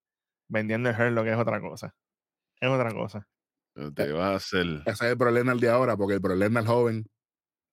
[0.48, 1.94] vendiendo el Hurlock es otra cosa.
[2.60, 3.26] Es otra cosa.
[3.94, 4.66] Te vas a hacer.
[4.84, 7.06] Ese es el problema de ahora, porque el problema es joven.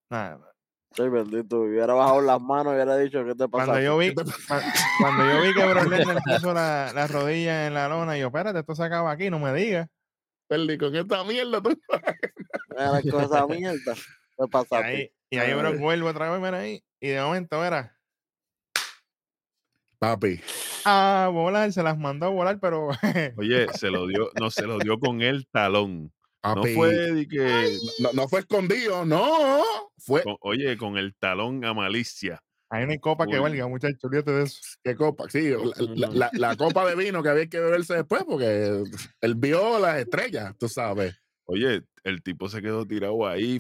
[0.10, 0.39] Nada,
[0.95, 1.62] Soy bendito.
[1.62, 3.65] Hubiera bajado las manos y hubiera dicho, ¿qué te pasa?
[3.65, 4.63] Cuando yo vi, ¿Qué te cua-
[5.02, 8.60] cuando yo vi que Brock Lesnar puso la, la rodilla en la lona, yo, espérate,
[8.60, 9.88] esto se acaba aquí, no me digas.
[10.50, 11.80] Perdí con esta mierda, tú.
[12.70, 13.94] Mira con esa mierda.
[13.94, 14.78] ¿Qué Y pasa?
[14.80, 16.84] ahí, Y ahí Brock vuelve otra vez, mira ahí.
[17.00, 17.96] Y de momento, mira,
[20.00, 20.42] Papi.
[20.86, 22.90] a volar, se las mandó a volar, pero
[23.38, 26.12] Oye, se lo dio, no, se lo dio con el talón.
[26.44, 29.62] No fue de que, No, no fue escondido, no.
[29.98, 30.24] Fue.
[30.24, 32.42] con- oye, con el talón a malicia.
[32.71, 34.60] Hay una copa que valga, muchachos, olvídate de eso.
[34.84, 35.29] ¿Qué copa?
[35.29, 38.84] Sí, la, la- la- la copa de vino que había que beberse después, porque
[39.21, 41.15] él vio las estrellas, tú sabes.
[41.45, 43.60] Oye, el tipo se quedó tirado ahí.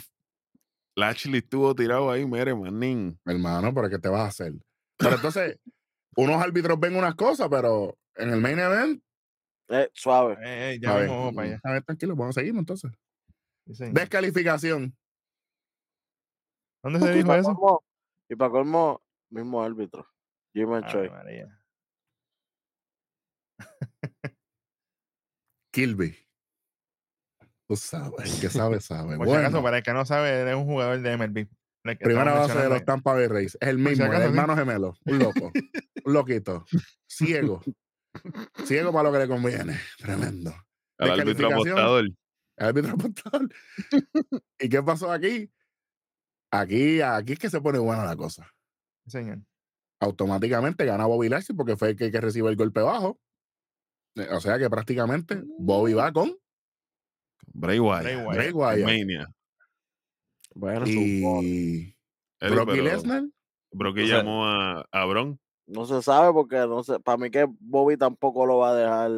[0.95, 3.19] Lashley estuvo tirado ahí, mere, manín.
[3.25, 4.53] Hermano, ¿pero qué te vas a hacer?
[4.97, 5.57] Pero entonces,
[6.15, 9.01] unos árbitros ven unas cosas, pero en el main event,
[9.69, 10.33] Eh, suave.
[10.43, 11.59] Eh, eh, ya a ver, para allá.
[11.63, 12.91] a ver, tranquilo, vamos a seguir entonces.
[13.71, 13.85] Sí.
[13.91, 14.95] Descalificación.
[16.83, 17.83] ¿Dónde se dijo para eso?
[18.29, 20.07] Y para colmo, mismo árbitro.
[20.53, 21.09] Jim Choi.
[21.09, 21.59] María.
[25.73, 26.15] Kilby.
[27.67, 29.17] Tú sabes, el que sabe, sabe.
[29.17, 31.47] Por si acaso, Bueno, para el que no sabe, él es un jugador de MLB.
[31.83, 33.57] el primera base de los Tampa Bay Rays.
[33.61, 34.29] Es el mismo, el acaso, sí.
[34.29, 34.97] hermano gemelo.
[35.05, 35.51] Un loco.
[36.05, 36.65] un loquito.
[37.07, 37.61] Ciego.
[38.65, 39.79] Ciego para lo que le conviene.
[39.99, 40.53] Tremendo.
[40.97, 42.05] Al árbitro apostador.
[42.05, 43.49] El árbitro apostador.
[44.59, 45.51] ¿Y qué pasó aquí?
[46.51, 48.47] Aquí, aquí es que se pone buena la cosa.
[49.07, 49.39] señor.
[50.01, 53.19] Automáticamente gana Bobby Lashley porque fue el que, que recibe el golpe bajo.
[54.15, 56.33] Eh, O sea que prácticamente Bobby va con
[57.53, 58.03] Bray Wyatt.
[58.03, 58.35] Bray Wyatt.
[58.35, 58.85] Bray Wyatt.
[58.85, 59.27] Mania.
[60.55, 61.95] Bueno, y Eddie,
[62.55, 63.23] Brocky pero Lesnar.
[63.71, 65.39] Brocky O sea- llamó a, a Bron.
[65.67, 66.99] No se sabe porque no sé.
[66.99, 69.11] Para mí que Bobby tampoco lo va a dejar.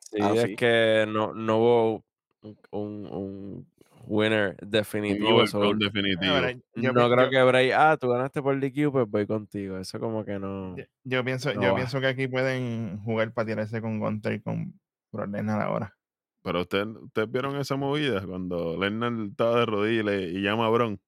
[0.00, 2.04] sí, Ah, es que no, no hubo
[2.42, 3.71] un, un- un
[4.06, 5.46] winner definitivo.
[5.46, 6.34] so, definitivo.
[6.34, 9.78] Ahora, yo, no creo yo- que Bray, ah, tú ganaste por DQ, pues voy contigo.
[9.78, 10.76] Eso como que no.
[11.04, 11.76] yo- pienso, no yo va.
[11.76, 14.78] pienso que aquí pueden jugar para tirarse con Gunter y con
[15.12, 15.96] Brock Lesnar ahora.
[16.44, 20.66] Pero ustedes ustedes vieron esa movida cuando Lennar estaba de rodillas y, le- y llama
[20.66, 21.00] a Bron.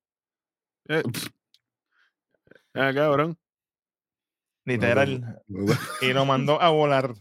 [0.89, 1.03] Eh,
[2.75, 3.37] acá, Bron.
[4.67, 5.43] Literal.
[6.01, 7.15] Y lo mandó a volar.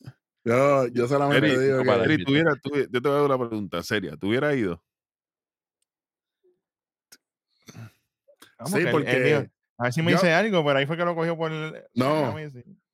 [0.44, 3.48] Yo, yo solamente Eri, digo que Eri, tuviera, tuvi- yo te voy a dar una
[3.48, 4.16] pregunta seria.
[4.16, 4.82] ¿Tú hubieras ido?
[8.64, 10.86] Vamos, Sí, que él- él porque a ver si me yo- dice algo, pero ahí
[10.86, 11.82] fue que lo cogió por el.
[11.94, 12.34] No.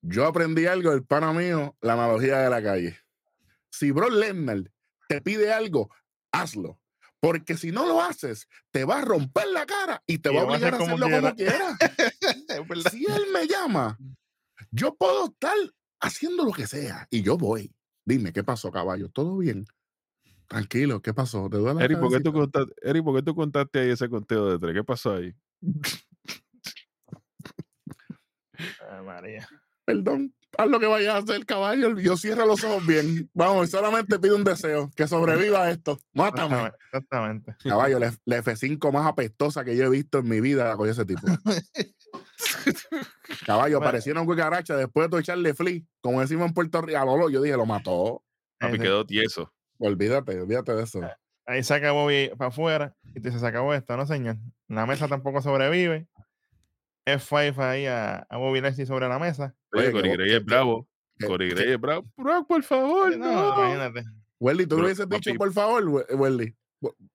[0.03, 2.99] yo aprendí algo del pana mío, la analogía de la calle.
[3.71, 4.71] Si Bro Lesnar
[5.09, 5.91] te pide algo,
[6.33, 6.81] hazlo.
[7.21, 10.43] Porque si no lo haces, te va a romper la cara y te Y va
[10.43, 11.77] a obligar a hacer como hacerlo como quiera.
[12.49, 12.91] Es verdad.
[12.93, 13.99] si él me llama,
[14.71, 15.57] yo puedo estar
[16.01, 17.75] haciendo lo que sea y yo voy.
[18.05, 19.09] Dime, ¿qué pasó, caballo?
[19.11, 19.67] ¿Todo bien?
[20.47, 21.49] Tranquilo, ¿qué pasó?
[21.51, 22.61] ¿Te duele la Eri, ¿por qué tú cabecita?
[22.61, 24.75] contaste, Eri, ¿por qué tú contaste ahí ese conteo de tres?
[24.75, 25.35] ¿Qué pasó ahí?
[28.90, 29.49] Ay, María.
[29.85, 31.97] Perdón, haz lo que vayas a hacer, caballo.
[31.99, 33.31] Yo cierro los ojos bien.
[33.33, 35.99] Vamos, solamente pido un deseo, que sobreviva esto.
[36.12, 36.73] Mátame.
[36.87, 37.57] Exactamente.
[37.62, 40.92] Caballo, la, la F5 más apestosa que yo he visto en mi vida la cogió
[40.92, 41.27] ese tipo.
[43.47, 43.99] Caballo, Bueno.
[44.12, 46.99] una cucaracha después de tú echarle flea, como decimos en Puerto Rico.
[46.99, 48.23] a Lolo, yo dije, lo mató.
[48.59, 49.53] Papi, Ese- quedó tieso.
[49.79, 51.01] Olvídate, olvídate de eso.
[51.51, 54.37] Ahí saca Bobby para afuera y te dice, se acabó esto, ¿no, señor?
[54.69, 56.07] La mesa tampoco sobrevive.
[57.07, 59.55] F5 ahí a, a Bobby Lashley sobre la mesa.
[59.73, 60.87] Oye, Corey Gray es bravo.
[61.27, 62.05] Corey Gray es bravo.
[62.19, 63.57] Brock, por favor, No, no.
[63.65, 64.05] imagínate.
[64.39, 65.39] Welly, tú Bro, le hubieses dicho, papi.
[65.39, 66.55] por favor, We- Welly.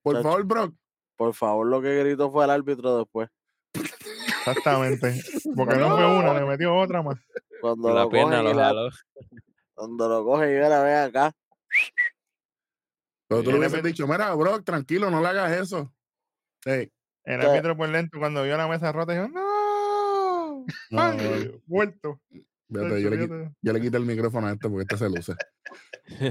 [0.02, 0.76] Por, favor, Brock.
[1.15, 3.30] Por favor, lo que gritó fue el árbitro después.
[3.76, 5.22] Exactamente.
[5.56, 7.19] Porque no fue una, le metió otra más.
[7.62, 8.89] Cuando La lo pierna coge lo jaló.
[9.76, 11.32] cuando lo coge y mira, ve acá.
[13.36, 15.93] Pero tú Y le hubieses dicho, mira, Brock, tranquilo, no le hagas eso.
[16.65, 16.91] Ey,
[17.24, 20.65] El árbitro por lento cuando vio la mesa rota dijo, ¡No!
[20.91, 21.13] no,
[21.67, 22.22] Muerto.
[22.69, 25.34] yo, le, yo le quité el micrófono a este porque este se luce.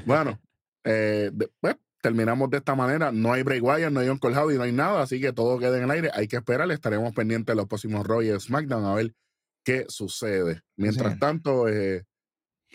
[0.06, 0.40] Bueno,
[0.84, 3.12] eh, de- pues, terminamos de esta manera.
[3.12, 5.76] No hay Bray Wyatt, no hay Uncle Howdy, no hay nada, así que todo queda
[5.78, 6.10] en el aire.
[6.14, 9.14] Hay que esperar, estaremos pendientes de los próximos y de SmackDown a ver
[9.64, 10.62] qué sucede.
[10.76, 11.18] Mientras Sí.
[11.20, 12.04] tanto, eh,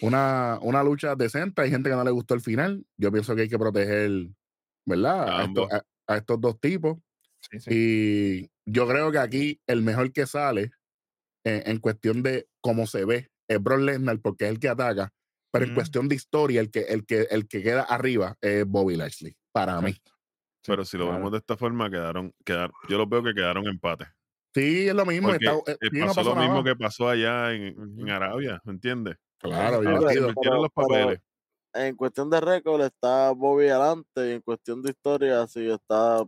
[0.02, 1.62] una, una lucha decente.
[1.62, 2.86] Hay gente que no le gustó el final.
[2.98, 4.28] Yo pienso que hay que proteger,
[4.86, 5.20] ¿verdad?
[5.30, 5.74] A A, estos, ambos.
[5.74, 6.98] a- a estos dos tipos.
[7.42, 7.70] Sí, sí.
[7.72, 10.72] Y yo creo que aquí el mejor que sale
[11.46, 15.12] en, en cuestión de cómo se ve es Brock Lesnar porque es el que ataca,
[15.52, 15.76] pero en Ujú.
[15.80, 19.80] cuestión de historia el que, el que, el que queda arriba es Bobby Lashley, para
[19.82, 19.96] mí.
[20.66, 21.18] Pero si lo claro.
[21.20, 24.06] vemos de esta forma, quedaron, quedar, yo los veo que quedaron empate.
[24.54, 25.34] Sí, es lo mismo.
[25.34, 28.10] Está- eh, eh, no pasó lo mismo que pasó allá en, en.
[28.10, 29.16] Arabia, ¿me entiendes?
[29.40, 30.34] Claro, divertido.
[30.42, 31.20] pero- los pero- papeles.
[31.74, 36.24] En cuestión de récord está Bobby adelante y en cuestión de historia sí está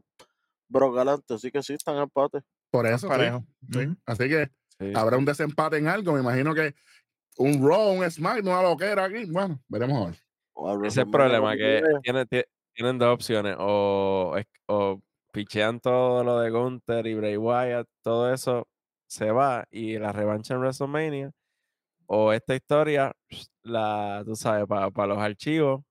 [0.67, 1.33] Brock adelante.
[1.33, 2.41] Así que sí, están en empate.
[2.71, 3.43] Por eso, parejo.
[3.71, 3.87] sí.
[4.05, 4.93] Así que Sí.
[4.95, 6.13] habrá un desempate en algo.
[6.13, 6.75] Me imagino que
[7.37, 9.25] un Raw, un Smack, una loquera aquí.
[9.25, 10.19] Bueno, veremos a ver.
[10.53, 11.99] O a Ese es el problema, que 29.
[12.03, 12.45] tienen, tie-
[12.75, 13.55] tienen dos opciones.
[13.57, 18.67] O, es- o pichean todo lo de Gunther y Bray Wyatt, todo eso
[19.07, 21.31] se va y la revancha en WrestleMania
[22.11, 23.15] o esta historia
[23.61, 25.81] la tú sabes para los archivos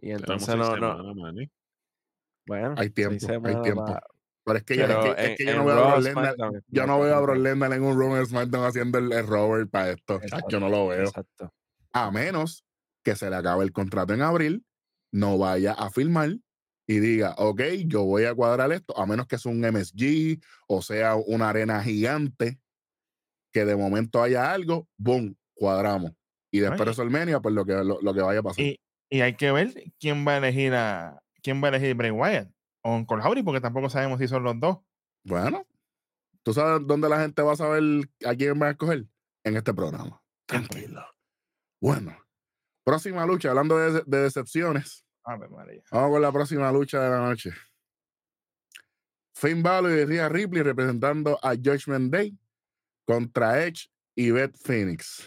[0.00, 1.32] y entonces no, no
[2.46, 3.84] bueno Hay tiempo, hay tiempo.
[3.84, 4.02] pa-
[4.44, 6.00] Pero es que, yo, es que- es en- que yo en no veo a
[6.66, 7.36] Yo no veo Brock.
[7.36, 10.20] Lesnar en un Roman SmackDown haciendo el, el Robert para esto.
[10.48, 11.04] Yo no lo veo.
[11.04, 11.52] exacto
[11.92, 12.64] A menos
[13.04, 14.64] que se le acabe el contrato en abril,
[15.12, 16.36] no vaya a firmar
[16.86, 20.82] y diga, ok, yo voy a cuadrar esto, a menos que sea un MSG o
[20.82, 22.58] sea una arena gigante,
[23.52, 26.12] que de momento haya algo, boom, cuadramos.
[26.50, 26.96] Y después de Oye.
[26.96, 28.64] WrestleMania, pues lo que, lo, lo que vaya a pasar.
[28.64, 32.10] Y, y hay que ver quién va a elegir a quién va a elegir Bray
[32.10, 32.50] Wyatt
[32.82, 34.78] o un Cole Howdy, porque tampoco sabemos si son los dos.
[35.24, 35.66] Bueno,
[36.42, 39.06] ¿tú sabes dónde la gente va a saber a quién va a escoger?
[39.44, 40.22] En este programa.
[40.46, 41.02] Tranquilo.
[41.80, 42.14] Bueno,
[42.84, 45.04] próxima lucha, hablando de, de decepciones.
[45.24, 45.82] María.
[45.90, 47.52] Vamos con la próxima lucha de la noche.
[49.34, 52.36] Finn Balor y Rhea Ripley representando a Judgment Day
[53.06, 55.26] contra Edge y Beth Phoenix.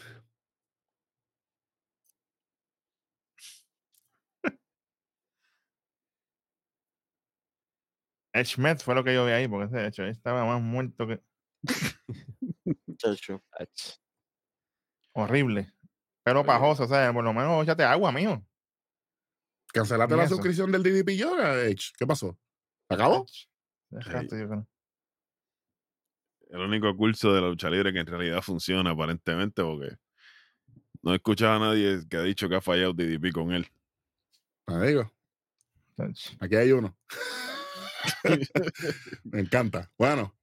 [8.33, 11.21] Edge Met fue lo que yo vi ahí, porque ese hecho estaba más muerto que
[15.13, 15.71] horrible.
[16.23, 18.43] Pero pajoso, o sea, por lo menos échate agua, mijo.
[19.73, 20.35] Cancelaste la eso.
[20.35, 21.91] suscripción del DDP Yoga, Edge.
[21.97, 22.37] ¿Qué pasó?
[22.87, 23.25] ¿Se acabó?
[23.89, 24.67] Dejaste, yo creo.
[26.49, 29.97] El único curso de la lucha libre que en realidad funciona aparentemente porque
[31.01, 33.67] no he escuchado a nadie que ha dicho que ha fallado DDP con él.
[34.67, 35.11] Digo,
[35.97, 36.35] Ach.
[36.39, 36.95] aquí hay uno.
[39.23, 39.91] Me encanta.
[39.97, 40.35] Bueno,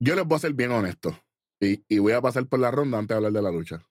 [0.00, 1.18] yo les voy a ser bien honesto
[1.60, 3.84] y, y voy a pasar por la ronda antes de hablar de la lucha.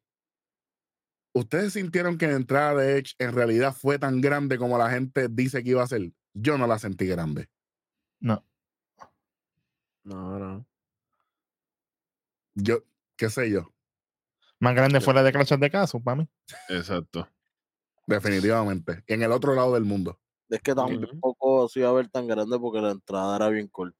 [1.33, 5.27] ¿Ustedes sintieron que la entrada de Edge en realidad fue tan grande como la gente
[5.29, 6.11] dice que iba a ser?
[6.33, 7.47] Yo no la sentí grande.
[8.19, 8.43] No.
[10.03, 10.67] no no
[12.55, 12.83] Yo,
[13.15, 13.71] qué sé yo,
[14.59, 16.29] Más grande fue la de Clash de Caso, para mí.
[16.69, 17.29] Exacto.
[18.07, 19.03] definitivamente.
[19.05, 20.19] En el otro lado del mundo.
[20.49, 21.35] Es que Ujú.
[21.67, 23.97] Tampoco se iba a ver tan grande porque la entrada era bien corta.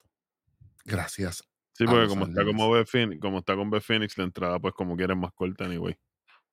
[0.85, 1.43] Gracias.
[1.73, 4.73] Sí, porque los como está como Phoenix, como está con Beth Phoenix, la entrada pues
[4.73, 5.95] como quieren más corta anyway.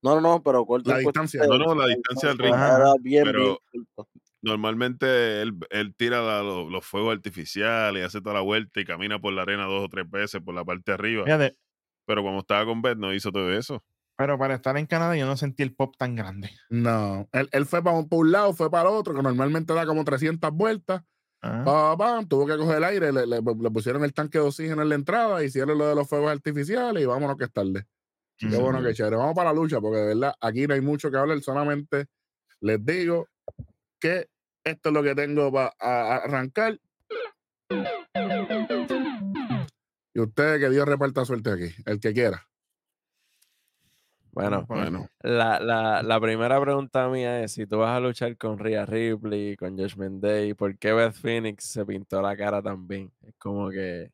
[0.03, 0.90] No, no, no, pero corta.
[0.92, 1.46] La distancia.
[1.46, 2.55] No, no, la distancia del ring.
[2.55, 4.11] Era bien, Pero- bien corta.
[4.42, 8.85] Normalmente él, él tira la- lo- los fuegos artificiales y hace toda la vuelta y
[8.85, 11.24] camina por la arena dos o tres veces por la parte de arriba.
[11.24, 11.57] Fíjate,
[12.07, 13.83] Pero como estaba con Beth no hizo todo eso.
[14.16, 16.50] Pero para estar en Canadá yo no sentí el pop tan grande.
[16.70, 19.87] No, él, él fue para un, por un lado, fue para otro, que normalmente da
[19.87, 21.03] como 300 vueltas.
[21.46, 24.88] Ah, tuvo que coger el aire, le, le- le pusieron el tanque de oxígeno en
[24.88, 27.87] la entrada, hicieron lo de los fuegos artificiales y vámonos que es tarde.
[28.38, 28.61] Qué ujú.
[28.62, 29.16] bueno, que chévere.
[29.16, 32.07] Vamos para la lucha, porque de verdad aquí no hay mucho que hablar, solamente
[32.61, 33.29] les digo
[34.00, 34.29] que
[34.64, 36.79] esto es lo que tengo para arrancar.
[40.14, 42.46] Y ustedes que Dios reparta suerte aquí, el que quiera.
[44.35, 48.37] Bueno Pues, Bueno, la, la, la primera pregunta mía es si tú vas a luchar
[48.37, 53.12] con Rhea Ripley con Judgment Day ¿por qué Beth Phoenix se pintó la cara también?
[53.23, 54.11] es como que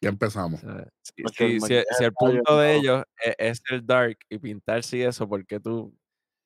[0.00, 0.62] Ya empezamos.
[0.62, 4.96] o sea, si, si- si- el punto de ellos es, es el dark y pintarse
[4.98, 5.94] y eso ¿por qué tú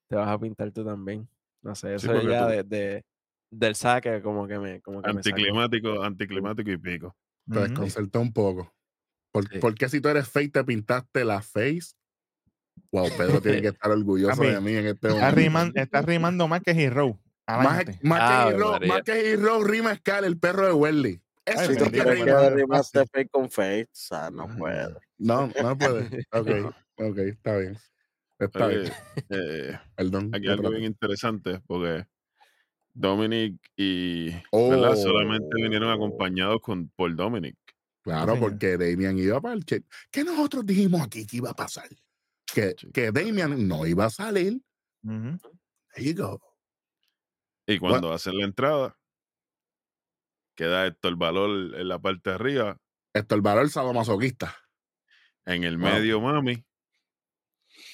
[0.09, 1.29] te vas a pintar tú también?
[1.63, 3.05] no sé Sí, eso porque ya tú- de, de-
[3.51, 5.37] del saque como que me como que me sacó.
[5.37, 7.15] anticlimático, anticlimático y pico.
[7.53, 8.73] Te desconcertó un poco.
[9.31, 9.59] ¿Por, Sí.
[9.59, 11.95] por qué si tú eres fake te pintaste la face?
[12.91, 15.37] Wow, Pedro tiene que estar orgulloso Papi, de mí en este Está, momento.
[15.37, 17.19] riman- está rimando más que Hero.
[17.47, 21.21] Más, que Hero, más que Hero, rima Scal, el perro de Welly.
[21.45, 22.83] Eso Ay, tú que rima.
[22.83, 25.01] face con face, o sea, no puedo.
[25.19, 26.25] No, no puede.
[26.33, 26.49] Ok,
[26.97, 27.77] ok, está bien.
[28.39, 28.93] Está Oye, bien.
[29.31, 30.31] eh, Perdón.
[30.35, 32.07] aquí algo bien interesante porque
[32.95, 34.97] Dominic y ¿verdad?
[34.97, 35.93] solamente vinieron Oh.
[35.93, 37.57] acompañados con, por Dominic.
[38.03, 39.85] Claro, porque Damian iba para el check.
[40.11, 41.89] ¿Qué nosotros dijimos aquí que iba a pasar?
[42.53, 42.91] Que, Sí.
[42.93, 44.61] que Damian no iba a salir.
[45.03, 46.41] There you go.
[47.67, 48.99] Y cuando hacen la entrada,
[50.57, 52.79] queda Héctor Valor en la parte de arriba,
[53.15, 54.57] Esto el valor sadomasoquista.
[55.45, 55.91] en el Wow.
[55.91, 56.65] medio Mami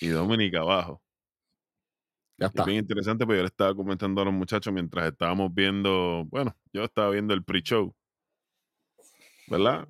[0.00, 1.02] y Dominic abajo.
[2.36, 2.64] Ya Es está.
[2.64, 6.84] bien interesante, porque yo le estaba comentando a los muchachos mientras estábamos viendo, bueno, yo
[6.84, 7.96] estaba viendo el pre-show,
[9.48, 9.88] ¿verdad?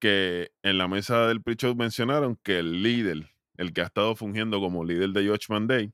[0.00, 4.58] Que en la mesa del pre-show mencionaron que el líder, el que ha estado fungiendo
[4.60, 5.92] como líder de Judgment Day,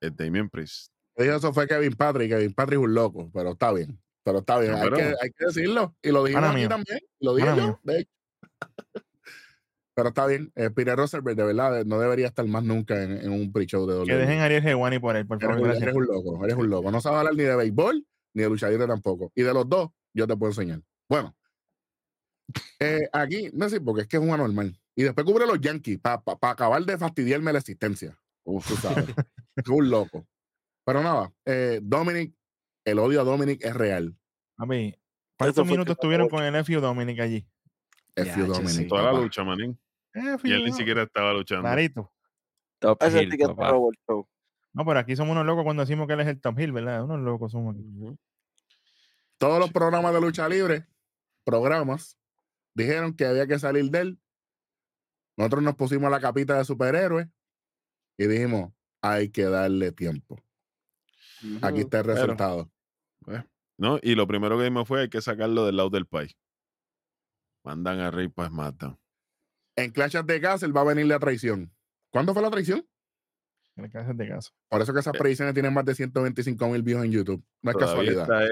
[0.00, 0.90] es Damien Priest.
[1.16, 2.30] Eso fue Kevin Patrick.
[2.30, 4.00] Kevin Patrick es un loco, pero está bien.
[4.24, 4.74] Pero está bien.
[4.74, 5.94] Hay, pero- que, hay que decirlo.
[6.02, 6.68] Y lo dijimos aquí mío.
[6.70, 6.98] también.
[7.20, 7.56] Lo dije yo.
[7.56, 7.80] mío.
[7.82, 8.10] de hecho.
[9.94, 10.50] pero está bien.
[10.54, 13.94] Eh, Peter Rosenberg, de verdad, no debería estar más nunca en, en un pre-show de
[14.06, 14.16] Que WWE.
[14.16, 15.70] dejen a Ariel Hewani por él, por Eres favor.
[15.76, 16.90] eres un loco, eres un loco.
[16.90, 19.30] No sabes hablar ni de béisbol ni de lucha libre tampoco.
[19.34, 20.80] Y de los dos, yo te puedo enseñar.
[21.08, 21.36] Bueno,
[22.80, 24.78] eh, aquí, no sé, porque es que es un anormal.
[24.94, 28.18] Y después cubre los Yankees para acabar de fastidiarme la existencia.
[28.44, 29.06] Uf, Tú sabes.
[29.56, 30.26] es un loco.
[30.84, 32.34] Pero nada, eh, Dominic,
[32.84, 34.14] el odio a Dominic es real.
[34.58, 34.94] A mí,
[35.38, 36.44] ¿cuántos minutos me tuvieron acuerdo.
[36.44, 37.46] con el Nephew Dominic allí?
[38.14, 38.68] F Ya, you, che, Dominic.
[38.70, 38.86] sí.
[38.86, 39.78] toda la lucha, manín.
[40.44, 41.62] Y él ni siquiera estaba luchando.
[41.62, 42.12] Clarito.
[42.80, 43.30] Top Ese Hill.
[44.74, 47.04] No, pero aquí somos unos locos cuando decimos que él es el top hill, ¿verdad?
[47.04, 47.84] Unos locos somos aquí.
[49.38, 50.86] Todos los programas de lucha libre,
[51.44, 52.18] programas,
[52.74, 54.18] dijeron que había que salir de él.
[55.36, 57.30] Nosotros nos pusimos la capita de superhéroe
[58.18, 60.42] y dijimos, hay que darle tiempo.
[61.62, 62.70] Aquí está el Pero- resultado.
[63.78, 63.98] ¿No?
[64.02, 66.36] Y lo primero que dimos fue hay que sacarlo del lado del país.
[67.64, 68.98] Mandan a Rey para SmackDown.
[69.76, 71.72] En Clash of the Castle va a venir la traición.
[72.10, 72.86] ¿Cuándo fue la traición?
[73.76, 74.50] En el caso de caso.
[74.68, 75.18] Por eso que esas Eh.
[75.18, 77.42] predicciones tienen más de 125 mil views en YouTube.
[77.62, 78.48] No es Todavía, casualidad.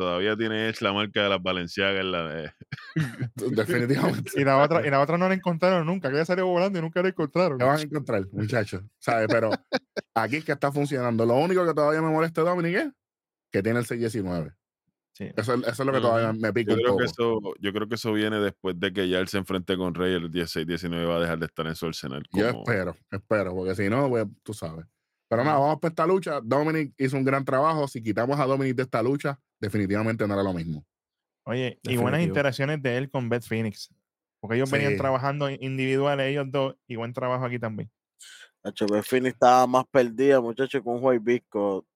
[0.00, 2.52] Todavía tiene Edge la marca de las Balenciagas en la de-
[3.36, 4.32] Definitivamente.
[4.40, 6.82] Y la otra, y la otra no la encontraron nunca, que ella salió volando y
[6.82, 7.58] nunca la encontraron.
[7.58, 8.82] ¿Qué van a encontrar, muchachos?
[8.98, 9.28] ¿Sabes?
[9.30, 9.50] Pero
[10.14, 11.24] aquí es que está funcionando.
[11.26, 12.88] Lo único que todavía me molesta, Dominic, es
[13.52, 14.52] que tiene el 619.
[15.12, 15.30] Sí.
[15.36, 16.98] Eso, es- eso es lo que todavía me pica Yo un creo, poco.
[16.98, 19.94] que eso, yo creo que eso viene después de que ya él se enfrente con
[19.94, 22.22] Rey el 16-19 va a dejar de estar en su arsenal.
[22.32, 24.86] Yo como- espero, espero, porque si no, pues, tú sabes.
[25.28, 26.40] Pero nada, vamos por esta lucha.
[26.42, 27.86] Dominic hizo un gran trabajo.
[27.86, 30.84] Si quitamos a Dominic de esta lucha, definitivamente no era lo mismo.
[31.44, 33.92] Oye, y buenas interacciones de él con Beth Phoenix.
[34.40, 37.90] Porque ellos venían trabajando individuales, ellos dos, y buen trabajo aquí también.
[38.64, 41.86] Nacho Fini estaba más perdida, muchacho, con un White Bisco.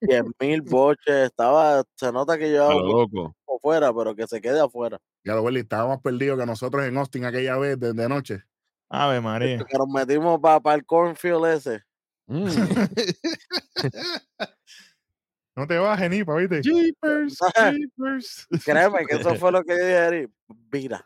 [0.00, 1.26] 10 mil boches.
[1.26, 3.36] Estaba, se nota que mucho loco.
[3.56, 4.98] afuera, pero que se quede afuera.
[5.24, 8.42] Ya lo Willy, estábamos perdidos que nosotros en Austin aquella vez de, de noche.
[8.88, 9.64] Ave María.
[9.64, 11.82] Que nos metimos para el cornfield ese.
[12.26, 12.46] Mm.
[15.60, 16.62] No te bajes, ni ¿viste?
[16.62, 17.38] Jeepers,
[17.70, 18.48] jeepers.
[18.64, 20.28] Créeme que eso fue lo que yo dije.
[20.72, 21.04] Mira,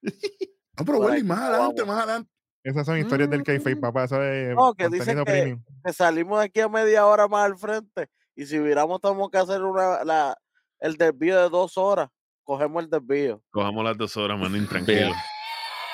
[0.00, 2.30] No, pero Willy, aquí más adelante, más adelante.
[2.62, 4.04] Esas son historias del kayfabe, papá.
[4.04, 5.58] Eso es No, que dicen que-
[5.92, 8.08] salimos de aquí a media hora más al frente.
[8.36, 10.38] Y si hubiéramos, tenemos que hacer una, la,
[10.78, 12.10] el desvío de dos horas.
[12.44, 13.42] Cogemos el desvío.
[13.50, 15.12] Cojamos las dos horas, manín, tranquilo.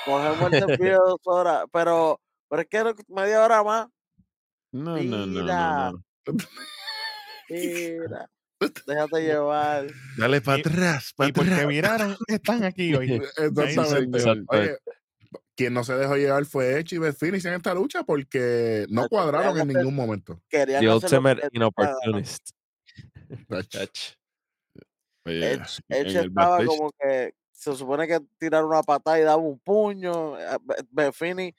[0.05, 1.65] Cogemos el desvío de dos horas.
[1.73, 3.87] Pero, pero es que media hora más.
[4.71, 6.03] No, no, no, no, no.
[7.49, 8.31] Mira,
[8.87, 9.87] déjate llevar.
[10.17, 11.69] Dale para atrás, para Y porque atrás.
[11.69, 13.13] viraron, están aquí hoy.
[13.37, 14.19] Exactamente.
[14.49, 14.79] Oye,
[15.55, 19.09] quien no se dejó llevar fue Edge y Beth Phoenix en esta lucha porque no
[19.09, 20.41] cuadraron en ningún momento.
[20.49, 22.51] Querían The ultimate inopportunist.
[23.49, 24.17] Edge,
[26.21, 30.39] estaba como que se supone que tirar una patada y daba un puño.
[30.39, 31.55] eh, Be- Befini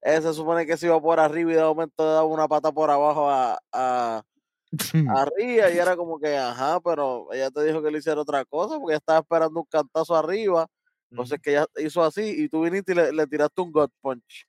[0.00, 2.90] eh, se supone que se iba por arriba y de momento daba una pata por
[2.90, 4.22] abajo a, a,
[5.08, 8.44] a Ria y era como que, ajá, pero ella te dijo que le hiciera otra
[8.44, 10.66] cosa porque ella estaba esperando un cantazo arriba.
[11.10, 14.46] Entonces que ella hizo así y tú viniste y le, le tiraste un God Punch.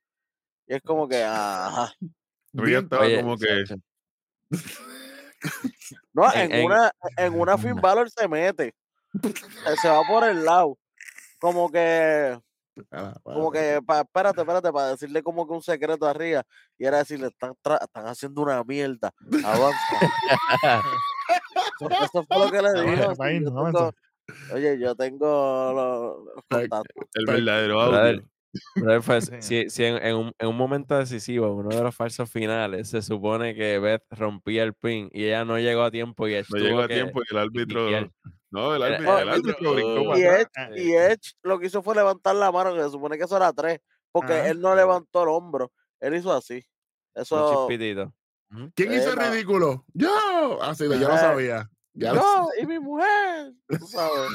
[0.66, 1.92] Y es como que, ajá.
[2.52, 3.64] Bien, estaba Oye, como que
[6.14, 8.74] No, En- una, en una Finn Balor se mete.
[9.80, 10.78] Se va por el lado.
[11.38, 12.40] Como que,
[12.90, 16.42] ah, como que, pa- espérate, espérate, para decirle como que un secreto arriba.
[16.78, 19.12] Y era decirle, están, están haciendo una mierda.
[19.44, 19.78] Avanza.
[21.80, 22.68] Eso, eso fue lo que le
[23.18, 23.92] Avanza, yo tengo-
[24.54, 27.06] oye, yo tengo los, contactos.
[27.14, 28.22] el verdadero audio.
[28.76, 29.64] brother, pues, Sí.
[29.64, 33.02] si, si en, en un, en un momento decisivo, uno de los falsos finales, se
[33.02, 36.80] supone que Beth rompía el pin y ella no llegó a tiempo y No llegó
[36.82, 37.90] a que- tiempo y el árbitro.
[37.90, 38.10] y el-
[38.54, 40.22] No, el árbitro, el y- árbitro brincó para Y.
[40.22, 43.24] Edge, Ah, y Edge lo que hizo fue levantar la mano, que se supone que
[43.24, 43.80] eso era tres.
[44.12, 44.48] Porque Ajá.
[44.48, 45.72] él no levantó el hombro.
[46.00, 46.64] Él hizo así.
[47.14, 47.66] Eso.
[47.68, 48.12] chispitito.
[48.76, 49.84] ¿Quién hizo el ridículo?
[49.92, 50.62] Yo.
[50.62, 51.70] Así de, yo lo Ah, sabía.
[51.94, 53.52] Ya lo Yo y mi mujer.
[53.68, 54.30] Tú sabes.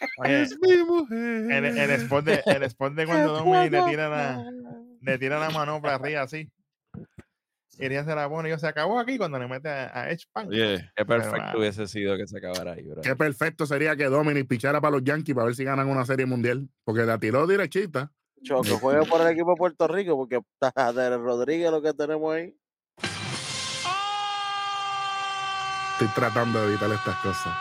[0.18, 1.18] Oye, Es mi mujer.
[1.52, 4.50] el, el spot de, el spot de cuando Dominic le tira la,
[5.00, 6.50] le tira la manopla arriba así.
[7.78, 10.26] Ella se la pone y yo, se acabó aquí cuando le mete a, a Edge
[10.30, 10.48] Pan.
[10.48, 11.58] Oye, Qué perfecto ah.
[11.58, 13.00] hubiese sido que se acabara ahí, bro.
[13.00, 16.26] Qué perfecto sería que Dominic pichara para los Yankees para ver si ganan una serie
[16.26, 16.68] mundial.
[16.84, 18.12] Porque la tiró derechita.
[18.42, 20.40] Choco, juegue por el equipo de Puerto Rico, porque
[20.94, 22.54] de Rodríguez lo que tenemos ahí.
[25.92, 27.56] Estoy tratando de evitar estas cosas.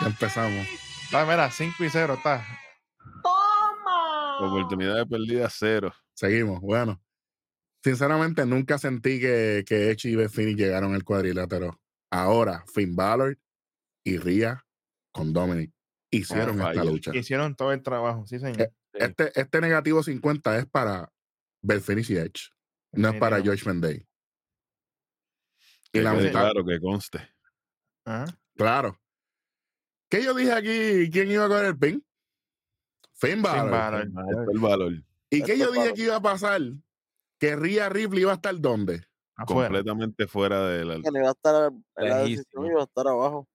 [0.00, 0.66] Ya empezamos.
[1.12, 2.44] Ah, mira, 5 y 0 está.
[4.40, 5.92] oportunidades perdidas cero.
[6.14, 6.60] Seguimos.
[6.60, 7.00] Bueno.
[7.82, 11.80] Sinceramente, nunca sentí que, que Edge y Beth Phoenix llegaron al cuadrilátero.
[12.10, 13.38] Ahora, Finn Balor
[14.04, 14.64] y Ria
[15.12, 15.72] con Dominic
[16.10, 16.84] hicieron esta vaya.
[16.84, 17.16] lucha.
[17.16, 18.56] Hicieron todo el trabajo, sí, señor.
[18.56, 18.64] Sí.
[18.94, 21.10] Este, este negativo 50 es para
[21.62, 22.50] Beth Phoenix y Edge.
[22.92, 23.56] No es para Definitivo.
[23.56, 24.06] Judgment Day.
[25.94, 27.18] Y claro que conste.
[28.04, 28.26] Ajá.
[28.56, 28.98] Claro.
[30.08, 31.10] ¿Qué yo dije aquí?
[31.10, 32.04] ¿Quién iba a coger el pin?
[33.14, 33.70] Finn Balor.
[33.70, 34.02] Balor.
[34.02, 34.92] Esto es el valor.
[35.30, 35.94] ¿Y qué yo dije Balor.
[35.94, 36.60] que iba a pasar?
[37.42, 39.02] Que Rhea Ripley iba a estar ¿dónde?
[39.36, 39.66] Afuera.
[39.68, 40.94] Completamente fuera de la.
[40.98, 43.48] Iba a estar en la decisión, iba a estar abajo.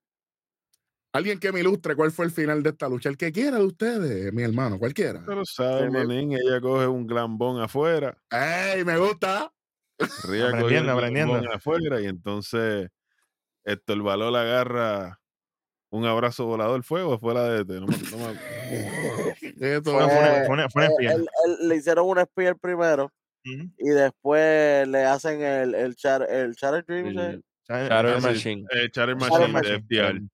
[1.13, 3.07] Alguien que me ilustre cuál fue el final de esta lucha.
[3.07, 5.23] El que quiera de ustedes, mi hermano, cualquiera.
[5.25, 8.17] Pero sabe, Sí, manín, ella coge un glambón afuera.
[8.29, 9.53] ¡Ey, me gusta!
[10.27, 11.53] Ría Aprendiendo, el aprendiendo.
[11.53, 12.89] afuera y entonces
[13.63, 15.21] esto el valor agarra
[15.93, 18.37] un abrazo volador fuego fue la de este, no me- no me-
[19.77, 21.11] Esto Fue, es- fue una- fue una- fue una espía.
[21.13, 23.09] él- él- le hicieron un spear primero
[23.77, 27.07] y después le hacen el, el, char, el Chatter Dream.
[27.07, 28.61] El, Machine.
[28.71, 30.27] Eh, el Chatter Machine, de FTL.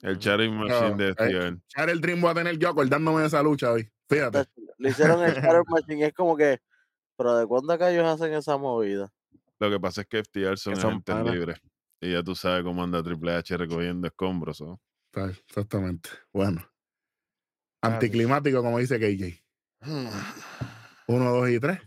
[0.00, 1.62] El Chatter Machine de eh, FTL.
[1.68, 3.88] Chatter Dream voy a tener yo acordándome de esa lucha hoy.
[4.08, 4.44] Fíjate.
[4.78, 6.58] Le hicieron el Chatter Machine es como que,
[7.16, 9.12] pero ¿de cuándo acá ellos hacen esa movida?
[9.58, 11.54] Lo que pasa es que FTL son, son gente libre.
[12.00, 14.62] Y ya tú sabes cómo anda Triple H recogiendo escombros.
[15.14, 16.08] Exactamente.
[16.32, 16.66] Bueno.
[17.80, 19.40] Anticlimático, como dice KJ.
[21.06, 21.78] 1, 2 y 3.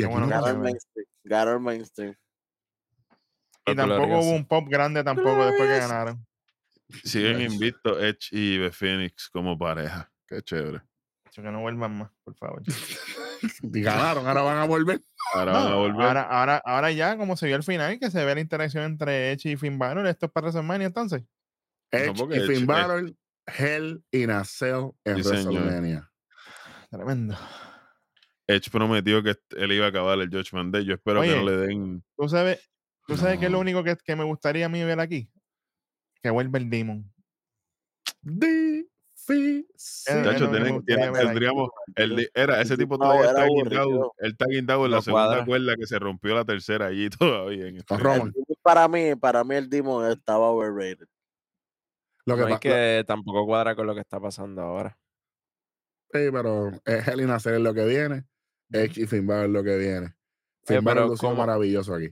[0.00, 1.06] Qué bueno el mainstream.
[1.24, 2.14] Ganó el mainstream.
[3.66, 6.26] Y tampoco hubo un pop grande tampoco después que ganaron.
[7.04, 10.10] Siguen invictos Edge y The Phoenix como pareja.
[10.26, 10.82] Qué chévere.
[11.34, 12.62] Que no vuelvan más, por favor.
[13.62, 15.00] Ganaron, ahora van a volver.
[15.34, 16.06] Ahora van a volver.
[16.06, 19.30] ahora, ahora, ahora ya, como se vio al final, que se ve la interacción entre
[19.30, 21.22] Edge y Finn Balor, esto es para WrestleMania entonces.
[21.92, 23.12] Edge y Edge- Finn Edge- Balor,
[23.46, 25.52] Hell in a Cell en Sí, señor.
[25.52, 26.10] WrestleMania.
[26.90, 27.36] Tremendo.
[28.48, 30.84] Edge prometió que él iba a acabar el Judgment Day.
[30.84, 32.02] Yo espero que no le den.
[32.16, 32.68] ¿Tú sabes,
[33.06, 35.30] ¿tú sabes qué es lo único que, que me gustaría a mí ver aquí?
[36.22, 37.12] Que vuelva el Demon.
[39.30, 41.26] Eh, Chacho, tienen- tienen- ver ahí.
[41.26, 41.68] tendríamos.
[41.96, 44.14] el era, ese tipo No, todavía está guindado.
[44.18, 45.44] Él está guindado en la segunda cuadra.
[45.44, 47.66] cuerda que se rompió la tercera allí todavía.
[47.68, 47.94] En este-.
[48.62, 51.06] Para mí, para mí el Demon estaba overrated.
[52.24, 54.98] Lo que No, es que tampoco cuadra con lo que está pasando ahora.
[56.12, 58.24] Sí, pero es Hell in a Cell es lo que viene.
[58.72, 60.14] Edge y Finn Balor es lo que viene.
[60.64, 62.10] Finn Balor ¿cómo- maravilloso aquí.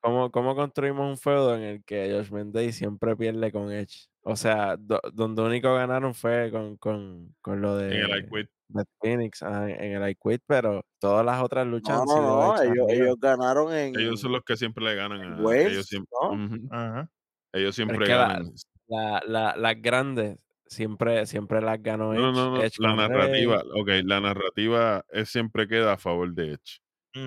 [0.00, 4.08] ¿Cómo, ¿Cómo construimos un feudo en el que Josh Day siempre pierde con Edge?
[4.22, 8.28] O sea, do- donde único ganaron fue con, con, con lo de, en el I
[8.28, 8.48] Quit.
[8.68, 12.56] de Phoenix ah, en el I Quit, pero todas las otras luchas No, han no,
[12.56, 12.90] sido no.
[12.92, 13.98] Ellos, ganaron en.
[13.98, 15.42] Ellos son los que siempre le ganan a.
[15.42, 16.28] Waves, ellos siempre, ¿no?
[16.30, 16.68] Ujú.
[16.70, 17.10] Ajá.
[17.52, 18.52] ellos siempre que la- ganan.
[18.86, 20.38] La- la- las grandes
[20.68, 22.20] siempre, siempre las ganó Edge.
[22.22, 22.62] No, no, no.
[22.62, 23.08] Edge La con Rey.
[23.08, 26.80] narrativa, ok, la narrativa es, siempre queda a favor de Edge.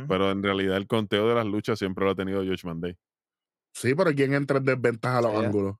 [0.08, 2.98] Pero en realidad el conteo de las luchas siempre lo ha tenido Judgment Day.
[3.74, 5.76] Sí, pero ¿quién entra en desventaja a los Sí, ángulos?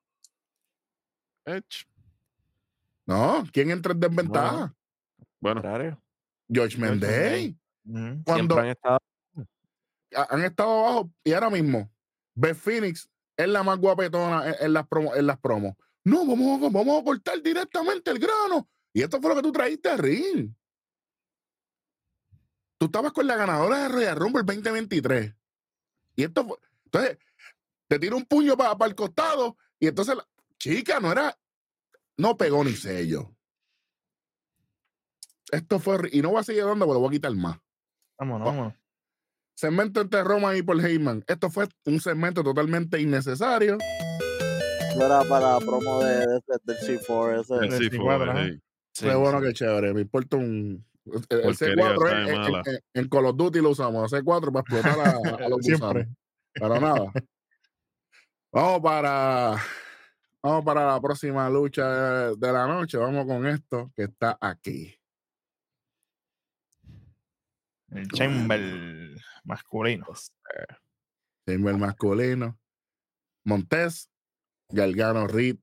[1.46, 1.86] Edge.
[3.06, 4.76] No, ¿quién entra en desventaja?
[5.40, 5.62] Bueno.
[6.52, 6.78] George.
[7.86, 8.24] Ujú.
[8.26, 9.00] Cuando han estado.
[10.16, 11.90] ha- han estado abajo y ahora mismo,
[12.36, 15.76] Beth Phoenix es la más guapetona en, en las, promo, en las promos.
[16.04, 18.68] No, vamos, a- vamos a cortar directamente el grano.
[18.94, 20.54] Y esto fue lo que tú traíste a ring.
[22.78, 25.34] Tú estabas con la ganadora de Royal Rumble 2023.
[26.16, 26.58] Y esto fue.
[26.86, 27.18] Entonces,
[27.88, 29.58] te tira un puño para el costado.
[29.80, 30.28] Y entonces, la,
[30.58, 31.38] chica, no era.
[32.18, 33.36] No pegó ni sello.
[35.52, 36.10] Esto fue.
[36.12, 37.60] Y no voy a seguir dando lo voy a quitar más.
[38.18, 38.74] Vámonos, vámonos.
[39.56, 41.24] Segmento entre Roma y Paul Heyman.
[41.28, 43.78] Esto fue un segmento totalmente innecesario.
[44.98, 47.40] No era para promo de, de- del C4.
[47.42, 47.56] Ese.
[47.56, 48.42] el el C4, C4, ajá.
[48.44, 48.62] hey.
[48.94, 49.46] Sí, Qué bueno sí.
[49.48, 49.94] que chévere.
[49.94, 50.86] Me importa un.
[51.06, 54.12] El, el Porquería, C4 sabe en, Call of Duty lo usamos.
[54.14, 55.88] El C4 para explotar a, a los Siempre.
[56.04, 56.08] gusanos.
[56.54, 57.12] Pero nada.
[58.52, 59.56] Vamos para.
[60.44, 62.98] Vamos para la próxima lucha de la noche.
[62.98, 64.94] Vamos con esto que está aquí.
[67.90, 70.06] El Chamber masculino.
[71.46, 72.58] Timber masculino.
[73.44, 74.10] Montes,
[74.74, 75.58] Galgano Reed,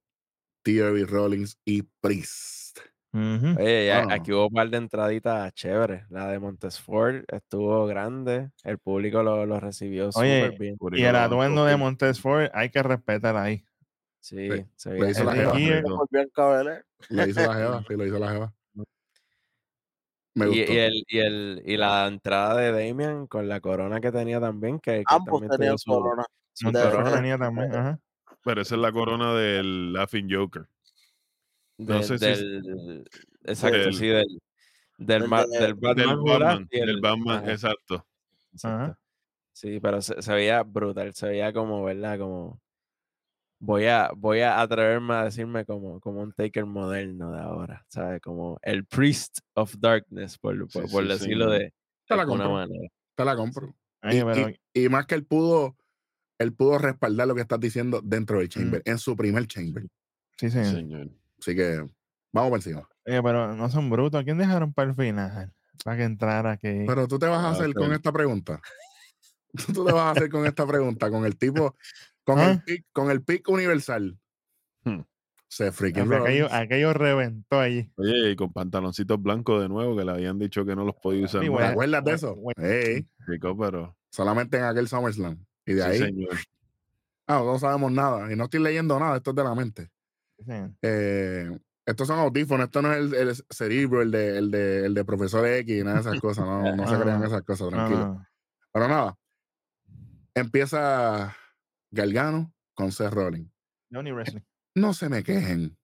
[0.62, 2.78] Thierry Rollins y Priest.
[3.12, 3.56] Ujú.
[3.58, 6.04] Oye, aquí hubo un par de entraditas chéveres.
[6.10, 8.50] La de Montesfort estuvo grande.
[8.64, 10.76] El público lo, lo recibió súper bien.
[10.92, 13.64] Y el atuendo de Montesfort hay que respetar ahí.
[14.20, 15.54] Sí, le- se le hizo jeva.
[17.08, 18.54] Le hizo la jeva, sí, lo hizo la jeva.
[20.34, 20.72] Me Y, gustó.
[20.72, 24.78] y el, y, el, y la entrada de Damian con la corona que tenía también,
[24.78, 26.24] que, que Ambos también tenían tuvo su- corona.
[26.52, 27.74] su corona tenía también.
[27.74, 27.98] Ajá.
[28.44, 30.66] Pero esa es la corona del Laughing Joker.
[31.78, 33.08] No del- sé si- del,
[33.44, 34.26] exacto, del- sí, del,
[34.98, 36.68] del, del ma- de- del Batman, Batman.
[36.70, 38.06] y el- Del Batman, ajá, exacto.
[38.52, 38.98] exacto.
[39.52, 42.18] Sí, pero se, se veía brutal, se veía como, ¿verdad?
[42.18, 42.60] Como
[43.60, 48.20] voy a, voy a atreverme a decirme como, como un Taker moderno de ahora, ¿sabes?
[48.20, 51.58] Como el Priest of Darkness, por, por, Sí, por sí, decirlo señor.
[51.60, 51.74] de,
[52.06, 52.54] Te la alguna compro.
[52.68, 52.88] manera.
[53.16, 53.74] Te la compro.
[54.04, 54.16] Y,
[54.80, 55.76] y- y más que él pudo
[56.38, 59.82] él pudo respaldar lo que estás diciendo dentro del chamber, en su primer chamber.
[60.36, 60.74] Sí, Sí, señor.
[60.74, 61.10] señor.
[61.40, 61.88] Así que
[62.32, 62.88] vamos por encima.
[63.06, 64.20] Oye, pero no son brutos.
[64.20, 65.52] ¿A quién dejaron para el final?
[65.84, 66.84] Para que entrara aquí.
[66.86, 68.60] Pero tú te vas a Ah, hacer con esta pregunta.
[69.74, 71.74] Tú te vas a hacer con esta pregunta, con el tipo,
[72.22, 72.50] con ¿Ah?
[72.52, 74.18] el pick, con el pick universal.
[74.84, 75.00] Hmm.
[75.48, 77.90] Se freaking aquello, aquello reventó allí.
[77.96, 81.24] Oye, y con pantaloncitos blancos de nuevo, que le habían dicho que no los podía
[81.24, 81.42] usar.
[81.42, 81.48] Sí.
[81.50, 82.36] ¿Te acuerdas de eso?
[82.36, 82.62] bueno.
[82.62, 83.96] Ey, Rico, pero.
[84.10, 85.42] solamente en aquel SummerSlam.
[85.68, 86.36] Y de Sí, ahí, señor.
[87.26, 88.32] ah, no sabemos nada.
[88.32, 89.90] Y no estoy leyendo nada, esto es de la mente.
[90.38, 90.52] Sí.
[90.82, 91.50] Eh,
[91.84, 95.04] estos son audífonos, esto no es el, el cerebro, el de, el, de, el de
[95.04, 96.44] profesor X, nada de esas cosas.
[96.46, 97.26] No, no se No, crean no.
[97.26, 98.06] esas cosas, No, tranquilo.
[98.06, 98.26] no.
[98.72, 99.18] Pero nada,
[100.34, 101.36] empieza
[101.90, 103.50] Galgano con Seth Rollins.
[103.92, 104.42] Johnny Wrestling.
[104.74, 105.76] No se me quejen.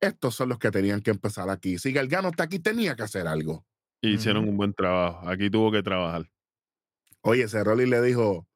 [0.00, 1.78] Estos son los que tenían que empezar aquí.
[1.78, 3.66] Si Galgano está aquí, tenía que hacer algo.
[4.00, 5.28] Hicieron un buen trabajo.
[5.28, 6.30] Aquí tuvo que trabajar.
[7.22, 8.46] Oye, Rollins le dijo,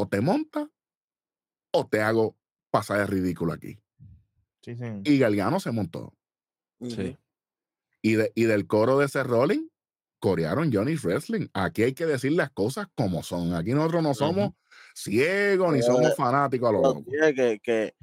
[0.00, 0.68] o te monta
[1.72, 2.36] o te hago
[2.70, 3.78] pasar de ridículo aquí.
[4.62, 5.02] Sí, señor.
[5.04, 6.14] Y Galgano se montó.
[6.80, 7.16] Sí.
[8.02, 9.68] Y, de- y del coro de Seth Rollins,
[10.18, 11.48] corearon Johnny Wrestling.
[11.52, 13.54] Aquí hay que decir las cosas como son.
[13.54, 14.50] Aquí nosotros no somos
[14.94, 17.94] ciegos ni Eh, somos fanáticos a lo tío, que, que,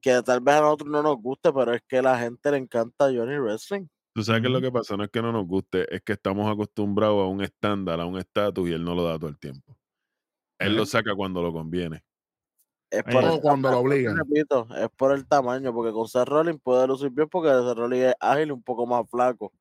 [0.00, 2.58] que tal vez a nosotros no nos guste, pero es que a la gente le
[2.58, 3.86] encanta Johnny Wrestling.
[4.14, 6.50] Tú sabes que lo que pasa no es que no nos guste, es que estamos
[6.50, 9.75] acostumbrados a un estándar, a un estatus y él no lo da todo el tiempo.
[10.58, 12.02] Él lo saca cuando lo conviene.
[12.90, 14.16] Es por O el cuando lo tamaño, obligan.
[14.16, 18.04] repito, es por el tamaño, porque con Seth Rollins puede lucir bien porque Seth Rollins
[18.06, 19.52] es ágil y un poco más flaco.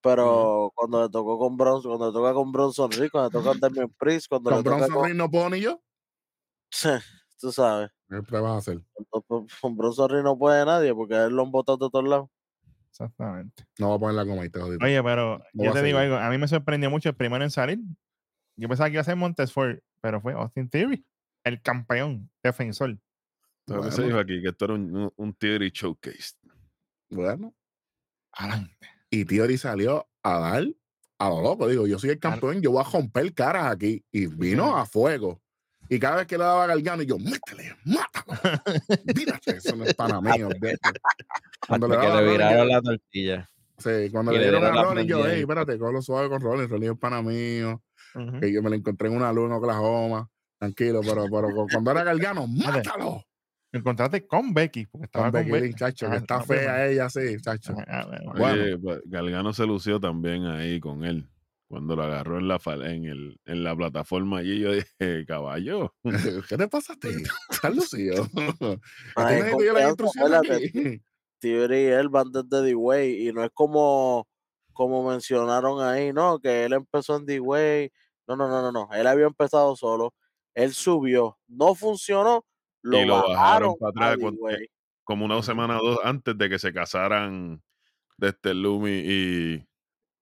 [0.00, 3.50] Pero cuando le tocó con Bronson, cuando le toca con Bronson Reed, cuando le toca
[3.50, 5.80] con Damien Priest, cuando Con le toca Bronson con, Reed no puedo ni yo.
[7.40, 8.82] tú sabes, ¿Qué te vas a hacer?
[9.10, 12.28] con- con Bronson Reed no puede nadie porque él lo han botado de todos lados.
[12.90, 13.64] Exactamente.
[13.78, 14.76] No voy a poner la coma y te jodí.
[14.82, 16.16] Oye, pero No yo va te digo algo.
[16.16, 17.78] A mí me sorprendió mucho el primero en salir.
[18.56, 21.04] Yo pensaba que iba a ser Montesford, pero fue Austin Theory,
[21.44, 22.98] el campeón defensor.
[23.66, 24.06] Lo que se Bueno.
[24.06, 26.34] dijo aquí, que esto era un, un- theory showcase.
[27.10, 27.54] Bueno,
[28.32, 28.88] Adelante.
[29.10, 30.64] y Theory salió a dar
[31.18, 31.68] a lo loco.
[31.68, 34.04] Digo, yo soy el campeón, yo voy a romper caras aquí.
[34.10, 35.40] Y vino a fuego.
[35.90, 38.26] Y cada vez que le daba a Galgano, yo, métele, mátalo.
[39.16, 40.48] Mírate, eso no es mío.
[40.60, 40.78] vete".
[41.66, 43.50] Cuando le daba le viraron la tortilla.
[43.78, 46.28] Sí, cuando y le le dieron a la Rollins, yo, hey, espérate, con lo suave
[46.28, 47.22] con Rollins, Rollins es pana
[48.40, 50.28] Que yo me lo encontré en una luz en Oklahoma.
[50.58, 52.46] Tranquilo, pero, pero cu- cuando era Galgano,
[52.92, 53.24] mátalo.
[53.70, 57.36] Encontraste con Becky, porque estaba Con con, Becky chacho, que está no, fea ella, sí,
[57.40, 57.74] chacho.
[58.36, 61.28] Bueno, Galgano se lució también ahí con él.
[61.68, 65.94] Cuando lo agarró en la, fal- en el, en la plataforma allí, yo dije, caballo.
[66.48, 67.08] ¿Qué te pasa a ti?
[67.50, 68.22] ¿Estás lucido?
[69.16, 69.42] ¿A ti Ay,
[70.56, 71.02] aquí?
[71.40, 74.26] Theory y él van desde D-Way y no es como,
[74.78, 77.90] como mencionaron ahí, no, que él empezó en D-Way.
[78.28, 78.88] No, no, no, no, no.
[78.94, 80.14] Él había empezado solo.
[80.54, 81.36] Él subió.
[81.48, 82.44] No funcionó.
[82.82, 84.68] Lo, Y lo bajaron bajaron para atrás cuando- D-Way.
[85.02, 87.60] Como una semana o dos antes de que se casaran
[88.18, 89.66] de este Lumi y.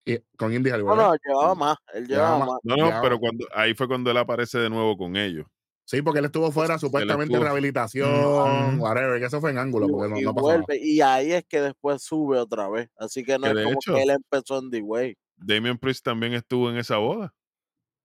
[0.05, 1.77] Y con Indy Harry, No, no, llevaba más.
[1.93, 2.47] Él Llevaba llevaba más.
[2.65, 2.77] más.
[2.77, 5.45] No, no, pero cuando ahí fue cuando él aparece de nuevo con ellos.
[5.89, 9.87] Sí, porque él estuvo fuera supuestamente en estuvo- rehabilitación, whatever, que eso fue en ángulo,
[9.87, 10.65] y, porque no, y no pasó nada.
[10.75, 12.89] Y ahí es que después sube otra vez.
[12.97, 15.17] Así que no Que es como hecho- que él empezó en D-Way.
[15.37, 17.33] Damien Priest también estuvo en esa boda.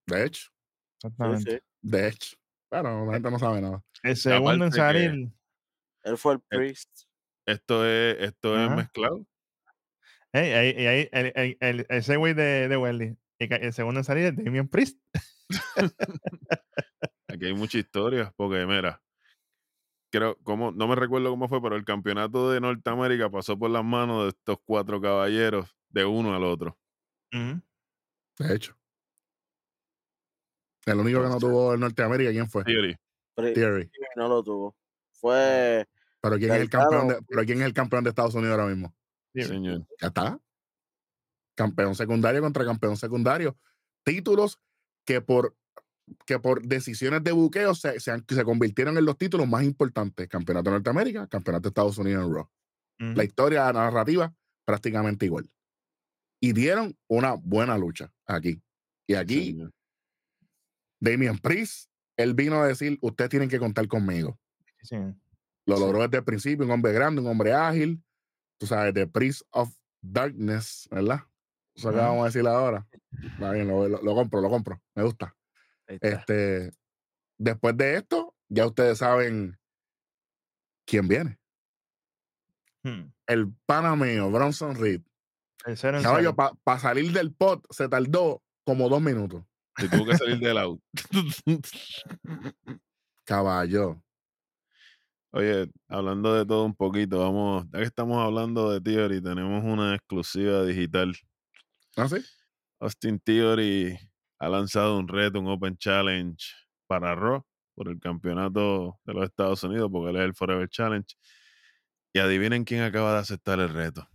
[0.06, 0.48] De hecho,
[0.96, 1.50] exactamente.
[1.50, 1.58] sí.
[1.82, 2.36] de hecho.
[2.70, 3.82] Pero la gente no sabe nada.
[4.04, 5.32] El segundo en salir.
[6.04, 6.88] Él fue el El- priest.
[7.46, 9.26] Esto es, esto es mezclado.
[10.32, 13.16] Ey, ahí, y ahí, el, el, el, el segue de, de Welly.
[13.40, 14.98] El segundo en salir es Damien Priest.
[17.32, 19.02] Aquí hay mucha historia, porque mira,
[20.10, 23.82] creo, como, no me recuerdo cómo fue, pero el campeonato de Norteamérica pasó por las
[23.82, 26.78] manos de estos cuatro caballeros de uno al otro.
[27.32, 27.62] Ujú.
[28.38, 28.76] De hecho.
[30.84, 32.64] El único que no tuvo en Norteamérica, ¿quién fue?
[32.64, 32.98] Theory.
[34.16, 34.76] No lo tuvo.
[35.12, 35.86] Fue
[36.20, 38.74] Pero ¿quién es el campeón de, pero quién es el campeón de Estados Unidos ahora
[38.74, 38.94] mismo?
[39.34, 39.86] Señor.
[40.00, 40.38] Ya está.
[41.54, 43.56] Campeón secundario contra campeón secundario.
[44.04, 44.60] Títulos
[45.06, 45.56] que por,
[46.26, 50.28] que por decisiones de buqueo se, se, han- se convirtieron en los títulos más importantes.
[50.28, 52.50] Campeonato de Norteamérica, campeonato de Estados Unidos en Raw.
[53.00, 53.12] Ujú.
[53.16, 54.34] La historia la narrativa
[54.64, 55.50] prácticamente igual.
[56.40, 58.60] Y dieron una buena lucha aquí.
[59.06, 59.70] Y aquí, señor.
[61.00, 64.38] Damian Priest, él vino a decir, ustedes tienen que contar conmigo.
[64.82, 64.96] Sí, sí.
[65.66, 65.82] Lo Sí.
[65.82, 68.02] logró desde el principio, un hombre grande, un hombre ágil.
[68.58, 71.20] Tú sabes, The Priest of Darkness, ¿verdad?
[71.74, 72.86] Eso que vamos a decir ahora.
[73.32, 74.80] Está bien, lo, lo- lo compro, lo compro.
[74.94, 75.34] Me gusta.
[76.00, 76.70] Este,
[77.38, 79.58] después de esto, ya ustedes saben
[80.86, 81.38] quién viene.
[82.82, 83.12] Hmm.
[83.26, 85.02] El panameo, Bronson Reed.
[85.64, 85.76] En
[86.64, 89.44] para salir del pot se tardó como dos minutos.
[89.78, 90.80] Y tuvo que salir del out.
[93.24, 94.02] Caballo.
[95.30, 99.94] Oye, hablando de todo un poquito, vamos, ya que estamos hablando de Theory, tenemos una
[99.94, 101.16] exclusiva digital.
[101.96, 102.16] ¿Ah, sí?
[102.80, 103.98] Austin Theory
[104.42, 106.36] ha lanzado un reto, un Open Challenge
[106.88, 107.44] para Raw
[107.76, 111.14] por el campeonato de los Estados Unidos, porque él es el Forever Challenge.
[112.12, 114.06] Y adivinen quién acaba de aceptar el reto.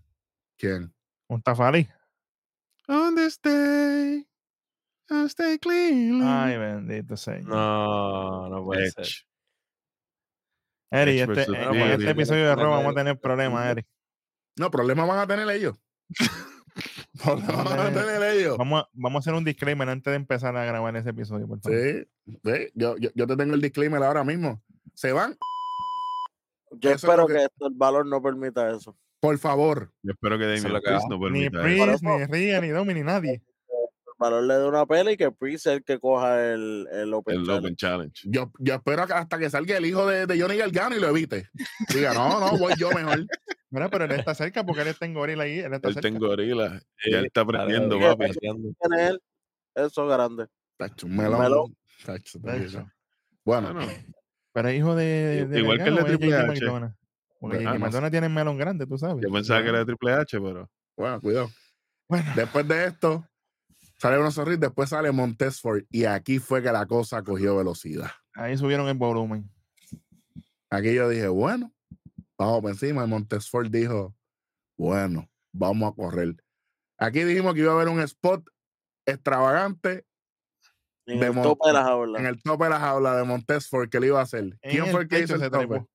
[0.59, 0.93] ¿Quién?
[1.29, 1.87] Un Tafari.
[2.89, 4.27] On this day,
[5.09, 6.21] I stay clean.
[6.21, 7.47] Ay, bendito señor.
[7.47, 9.07] No, no puede ser.
[10.91, 13.85] Eri, este, este episodio de Raw vamos a tener- tener problemas, Eri.
[14.57, 15.77] No, problemas van a tener ellos.
[18.57, 21.59] Vamos a, vamos a hacer un disclaimer antes de empezar a grabar ese episodio, por
[21.61, 21.77] favor.
[21.79, 22.03] Sí,
[22.43, 22.71] sí.
[22.75, 24.61] Yo, yo, yo te tengo el disclaimer ahora mismo.
[24.93, 25.35] Se van,
[26.71, 27.33] Yo Eso es espero que...
[27.33, 28.97] que- esto, el valor no permita eso.
[29.19, 29.91] por favor.
[30.03, 31.61] Yo espero que es Damien Priest no Ni permita
[31.93, 31.99] eso.
[31.99, 33.31] Priest, ni Rhea, ni Domi, ni nadie.
[33.33, 37.13] El valor le dé una pela y que Priest sea el que coja el, el
[37.13, 37.59] Open El Challenge.
[37.65, 38.21] Open Challenge.
[38.25, 41.09] Yo, yo espero que hasta que salga el hijo de, de Johnny Gargano y lo
[41.09, 41.47] evite.
[41.93, 43.25] Diga, no, no, voy yo mejor.
[43.69, 45.59] Mira, pero él está cerca porque él está en gorila ahí.
[45.59, 46.07] Él está Él cerca.
[46.07, 46.79] está en gorila.
[46.97, 48.25] Sí, Ya él está aprendiendo, papi.
[48.99, 49.21] él,
[49.75, 50.47] eso es grande.
[50.77, 51.39] Tacho, un melón.
[51.41, 51.77] melón.
[52.05, 52.89] Tacho, hecho.
[53.43, 53.91] Bueno, Bueno,
[54.53, 55.45] Pero hijo de.
[55.47, 56.93] de Igual que el de Triple H.
[57.39, 59.23] Porque Ah, McDonough tiene el melón grande, tú sabes.
[59.23, 61.49] yo pensaba que era de Triple H, pero bueno, cuidado.
[62.09, 63.27] Bueno, Después de esto,
[63.99, 65.83] sale uno sonrisa, después sale Montesford.
[65.91, 68.09] Y aquí fue que la cosa cogió velocidad.
[68.33, 69.49] ahí subieron el volumen.
[70.69, 71.71] Aquí yo dije, bueno,
[72.37, 73.03] vamos por encima.
[73.03, 74.15] Y Montesford dijo,
[74.77, 76.35] bueno, vamos a correr.
[76.97, 78.47] Aquí dijimos que iba a haber un spot
[79.05, 80.05] extravagante
[81.05, 82.19] En De el tope de las aulas.
[82.19, 84.43] en el tope de la jaula de Montesford que le iba a hacer.
[84.61, 85.67] En ¿Quién fue el que hizo el se tope?
[85.67, 85.89] trepó.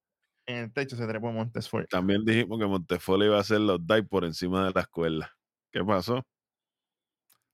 [0.46, 1.86] En el techo se trepó Montesford.
[1.88, 5.30] también dijimos que Montefoli iba a hacer los dive por encima de la escuela.
[5.70, 6.24] ¿Qué pasó?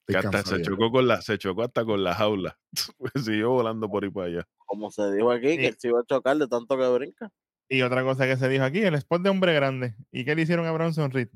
[0.07, 2.59] Que hasta se chocó con la, se chocó hasta con la jaula.
[3.14, 4.49] Siguió volando por ahí para allá.
[4.64, 5.57] Como se dijo aquí, Sí.
[5.59, 7.30] que él se iba a chocar de tanto que brinca.
[7.69, 9.95] Y otra cosa que se dijo aquí, el spot de hombre grande.
[10.11, 11.29] ¿Y qué le hicieron a Bronson Reed?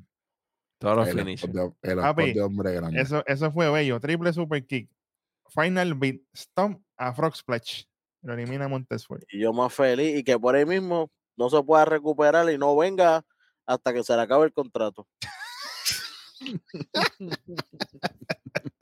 [0.78, 1.52] Todos los El finishes.
[1.52, 3.00] de, el Papi, spot de hombre grande.
[3.00, 4.00] Eso, eso fue bello.
[4.00, 4.90] Triple super kick.
[5.48, 6.20] Final beat.
[6.34, 7.84] Stomp a Frog Splash.
[8.22, 9.24] Lo elimina Montesford.
[9.30, 12.76] Y yo más feliz y que por ahí mismo no se pueda recuperar y no
[12.76, 13.24] venga
[13.66, 15.06] hasta que se le acabe el contrato.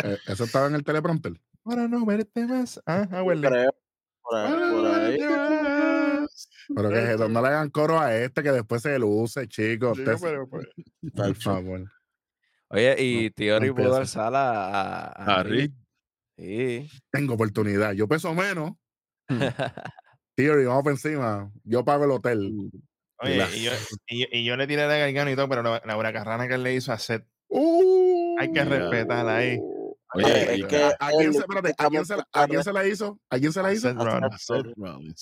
[0.02, 1.38] Eh, eso estaba en el teleprompter.
[1.62, 2.80] Para no verte más.
[2.86, 3.22] Ah, ah.
[3.22, 3.70] Creo.
[4.22, 4.70] Por ahí.
[4.72, 5.79] por ahí.
[6.74, 9.98] Pero que eso, no le hagan coro a este que después se luce, chicos.
[10.04, 10.66] Pero, pues,
[11.14, 11.84] por favor.
[12.68, 15.70] Oye, y Theory pudo alzar a, a, A Reed.
[16.38, 16.88] Sí.
[17.10, 17.92] Tengo oportunidad.
[17.92, 18.72] Yo peso menos.
[20.36, 21.50] Theory, vamos por encima.
[21.64, 22.70] Yo pago el hotel.
[23.22, 23.56] Oye, Relax.
[23.56, 23.72] y yo,
[24.06, 26.54] y, yo- y yo le tiré de gargano y todo, pero la, la huracarrana que
[26.54, 27.26] él le hizo a Seth.
[27.48, 29.58] Uh, Hay que respetarla ahí.
[30.14, 30.64] Oye, es
[30.98, 33.20] ¿A, quién se, espérate, ¿a quién se la- a quién se la hizo?
[33.28, 33.88] ¿A quién se la hizo?
[33.88, 34.34] Seth Rollins.
[34.34, 35.20] a Seth Rollins.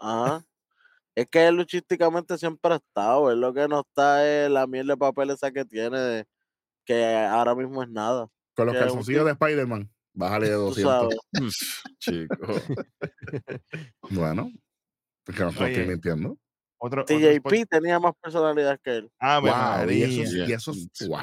[0.00, 0.44] Ajá.
[1.14, 3.30] Es que él luchísticamente siempre ha estado.
[3.30, 6.24] Es lo que no está es la miel de papel esa que tiene, de-
[6.86, 8.26] que ahora mismo es nada.
[8.56, 9.90] Con los calzoncillos de Spider-Man.
[10.12, 10.82] Bájale de Tú 200.
[10.82, 11.16] sabes.
[11.98, 12.36] Chico.
[14.10, 14.50] Bueno,
[15.26, 16.36] es que no estoy mintiendo.
[16.78, 19.10] Otro, otro TJP spot- tenía más personalidad que él.
[19.20, 20.02] Ah, Wow, y
[20.50, 21.18] esos, y wow.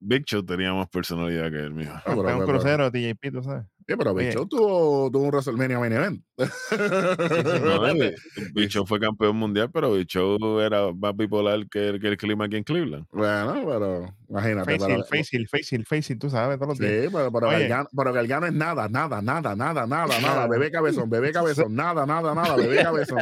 [0.00, 1.92] Big Show tenía más personalidad que él, mijo.
[1.94, 3.64] Ah, pero- Fue un pero- crucero, TJP, tú sabes.
[3.88, 4.34] Sí, pero Big Oye.
[4.36, 6.22] Show tuvo, tuvo un WrestleMania main event.
[6.36, 8.14] No, Big-
[8.52, 12.16] Big Show fue campeón mundial, pero Big Show era más bipolar que el, que el
[12.18, 13.06] clima aquí en Cleveland.
[13.10, 14.72] bueno, pero imagínate.
[14.74, 17.04] Heel, face heel, face heel, tú sabes, todos los días.
[17.04, 17.60] Sí, pero, pero, Oye.
[17.60, 20.46] Gargano, pero Gargano es nada, nada, nada, nada, nada, nada.
[20.48, 23.20] Bebé cabezón, bebé cabezón, nada, nada, nada, bebé cabezón.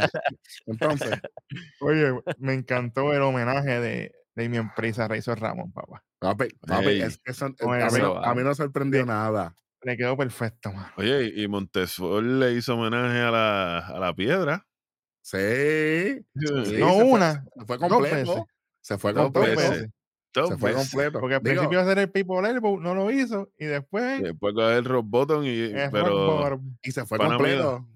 [0.66, 1.12] Entonces,
[1.80, 6.02] Oye, me encantó el homenaje de Damien Priest a Razor Ramón, papá.
[6.18, 7.02] papi, papi, Ey.
[7.02, 9.54] es que eso- Oye, a, mí, a mí no sorprendió nada.
[9.86, 10.88] Le quedó perfecto, mano.
[10.96, 14.66] Oye, y Montesfort le hizo homenaje a la, a la piedra.
[15.22, 15.36] Sí.
[16.34, 18.46] sí, no fue- una, Se fue dos completo.
[18.80, 19.62] Se fue completo.
[20.34, 20.90] Dos Se fue veces.
[20.90, 21.20] completo.
[21.20, 24.22] Porque al Digo, principio iba a ser el People Elbow, no lo hizo, y después
[24.22, 27.28] Después coger el rock bottom, y, pero y se fue mío.
[27.28, 27.86] completo.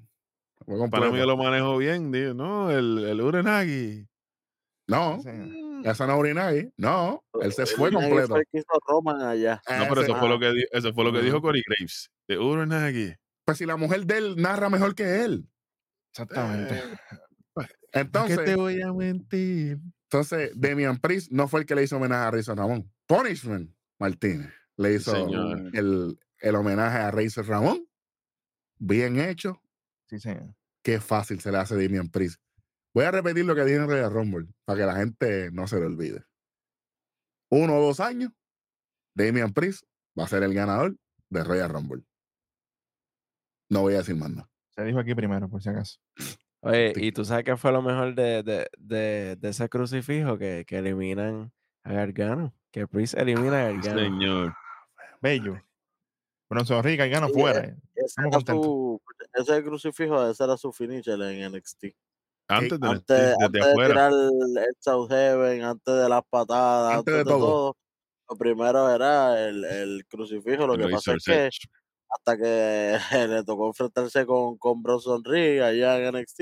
[0.64, 2.12] Fue para mí lo manejó bien.
[2.12, 4.06] Digo, no, el, el Urenagi.
[4.90, 5.20] No,
[5.84, 6.72] eso no es Urinagi.
[6.76, 8.28] No, él se fue completo.
[8.28, 9.62] fue el que hizo Roman allá.
[9.78, 11.40] No, pero eso fue lo que, eso fue lo que dijo.
[11.40, 12.10] Corey Graves.
[12.26, 13.14] De Urenagi.
[13.44, 15.48] Pues si la mujer de él narra mejor que él.
[16.12, 16.74] Exactamente.
[16.74, 16.82] Eh,
[17.92, 19.78] ¿Qué Entonces, te voy a mentir?
[20.04, 22.92] entonces Damian Priest no fue el que le hizo homenaje a Razor Ramón.
[23.06, 25.14] Punishment Martínez le hizo
[25.72, 27.86] el, el homenaje a Razor Ramón.
[28.78, 29.60] Bien hecho.
[30.08, 30.54] Sí, señor.
[30.82, 32.40] Qué fácil se le hace a Damian Priest.
[32.94, 35.78] Voy a repetir lo que dije en Royal Rumble para que la gente no se
[35.78, 36.24] lo olvide.
[37.50, 38.30] Uno o dos años,
[39.14, 39.84] Damian Priest
[40.18, 40.96] va a ser el ganador
[41.28, 42.02] de Royal Rumble.
[43.68, 44.50] No voy a decir más nada.
[44.74, 46.00] Se dijo aquí primero, por si acaso.
[46.62, 47.06] Oye, Sí.
[47.06, 50.36] ¿y tú sabes qué fue lo mejor de, de, de, de ese crucifijo?
[50.38, 51.52] Que, que eliminan
[51.84, 52.54] a Gargano.
[52.70, 54.00] Que Priest elimina a Sí, Gargano.
[54.00, 54.54] señor.
[55.22, 55.60] Bello.
[56.48, 57.60] Bronson Rica y gana Sí, fuera.
[57.60, 58.64] Ese, Estamos contentos.
[58.66, 59.02] su,
[59.34, 61.84] ese crucifijo, ese era su finisher en NXT.
[62.50, 66.98] Antes de Antes, desde antes de tirar el, el South Heaven, antes de las patadas,
[66.98, 67.38] Antes antes, de de, todo.
[67.38, 67.76] todo.
[68.30, 70.66] lo primero era el, el crucifijo.
[70.66, 71.48] Lo el que pasa es que
[72.08, 72.98] hasta que
[73.28, 76.40] le tocó enfrentarse con, con Bronson Reed allá en NXT.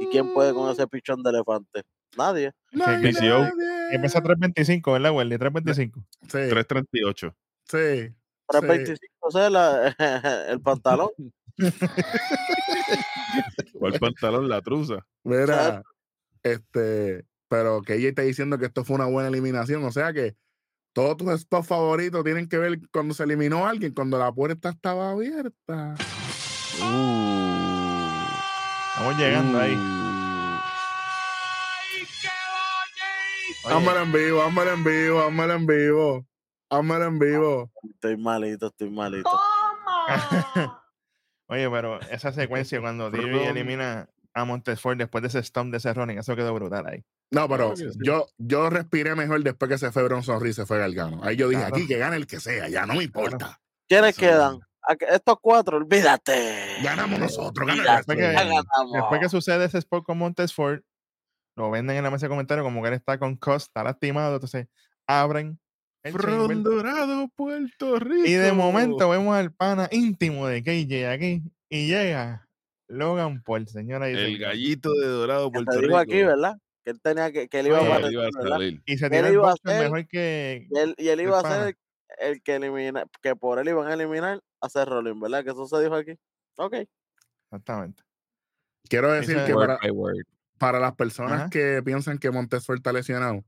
[0.00, 1.82] ¿Y quién puede con ese pichón de elefante?
[2.16, 2.48] Nadie.
[2.72, 3.52] Es Nadie, nadie.
[3.90, 5.36] Empieza 3.25, ¿verdad, Welly?
[5.36, 6.04] 3.25.
[6.22, 7.34] Sí, 338.
[7.64, 8.14] sí.
[8.48, 9.94] 325 o la-
[10.48, 11.10] el pantalón.
[13.78, 14.48] ¿Cuál pantalón?
[14.48, 15.06] La truza.
[15.24, 15.82] Mira,
[16.42, 20.36] este, pero que ella está diciendo que esto fue una buena eliminación, o sea que
[20.92, 24.70] todos tus spots favoritos tienen que ver cuando se eliminó a alguien, cuando la puerta
[24.70, 25.94] estaba abierta.
[28.94, 29.74] Estamos llegando ahí.
[33.64, 36.26] Oye, Hámelo en vivo, hámelo en vivo, hámelo en vivo,
[36.70, 37.70] hámelo en vivo.
[37.90, 39.30] Estoy malito, estoy malito.
[41.48, 43.30] Oye, pero esa secuencia cuando Perdón.
[43.56, 47.02] elimina a Montesford después de ese stomp de ese running, eso quedó brutal ahí.
[47.30, 47.74] No, pero
[48.04, 51.22] yo, yo respiré mejor después que se fue Bronson Reed, se fue Galgano.
[51.24, 51.76] Ahí yo dije, Claro.
[51.76, 53.60] aquí que gane el que sea, ya no me importa.
[53.88, 54.60] ¿Quiénes Eso- quedan?
[54.82, 56.76] ¿A qué- Estos cuatro, olvídate.
[56.82, 58.12] Ganamos nosotros, gana el Ya, resto.
[58.12, 58.92] Después que- ya ganamos.
[58.92, 60.80] Después que sucede ese spot con Montesford,
[61.56, 64.34] lo venden en la mesa de comentarios como que él está con Cost, está lastimado,
[64.34, 64.68] entonces
[65.06, 65.58] abren
[66.04, 68.26] el chamber, Front Dorado, Puerto Rico.
[68.26, 72.46] y de momento vemos al pana íntimo de KJ aquí y llega
[72.88, 75.88] Logan Paul, señora y El gallito de Dorado, Puerto se Rico.
[75.88, 76.56] dijo aquí, ¿verdad?
[76.84, 78.60] Que él tenía que, que él iba Oye, iba a.
[78.86, 81.20] Y se Él tira el iba a boxer ser- mejor que Y él, y él
[81.20, 81.54] el iba a pana.
[81.66, 81.76] ser
[82.20, 85.44] el, el que elimina, que por él iban a eliminar a Seth Rollins, ¿verdad?
[85.44, 86.12] Que eso se dijo aquí.
[86.56, 86.74] Ok.
[87.50, 88.02] exactamente.
[88.88, 90.24] Quiero decir que word para, by word.
[90.58, 91.50] para las personas Ajá.
[91.50, 93.44] que piensan que Montesfort está lesionado,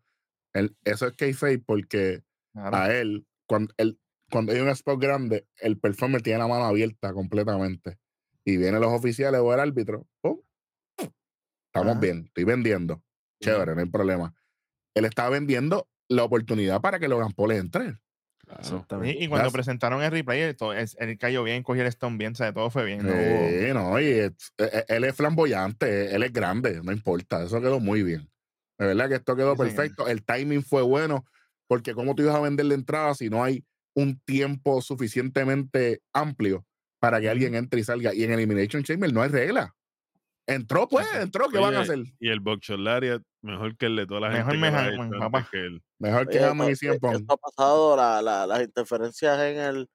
[0.52, 2.22] él- eso es kayfabe porque
[2.52, 2.76] Claro.
[2.76, 3.98] a él, cuando, él,
[4.30, 7.98] cuando hay un spot grande, el performer tiene la mano abierta completamente.
[8.44, 10.06] Y vienen los oficiales o el árbitro.
[10.20, 10.40] ¡pum!
[10.98, 12.00] Estamos Ajá.
[12.00, 13.02] bien, estoy vendiendo.
[13.42, 14.34] Chévere, no hay problema.
[14.94, 17.98] Él estaba vendiendo la oportunidad para que Logan Paul entre.
[18.44, 19.04] Claro.
[19.04, 19.52] Y, y cuando Gracias.
[19.52, 22.68] presentaron el replay, él, to- él- cayó bien, cogió el stone bien, o sea, todo
[22.70, 23.06] fue bien.
[23.06, 27.44] no Sí, no, y es- e- e- él es flamboyante, él es grande, no importa,
[27.44, 28.28] eso quedó muy bien.
[28.76, 29.74] De verdad que esto quedó Sí, señor.
[29.76, 31.24] perfecto, el timing fue bueno,
[31.70, 33.64] porque como tú ibas a vender la entrada si no hay
[33.94, 36.66] un tiempo suficientemente amplio
[37.00, 38.12] para que alguien entre y salga?
[38.14, 39.76] Y en Elimination Chamber no hay regla.
[40.46, 42.00] Entró, pues, entró, ¿qué van a Oye, hacer?
[42.18, 45.18] Y el Buckshot Lariat, mejor que el de toda la Mejor gente que Man, antes
[45.18, 45.48] papá.
[45.50, 45.82] que él.
[46.00, 47.14] Mejor que Oye, Hammond y Punk.
[47.14, 49.88] Eso ha pasado, la, la- las interferencias en el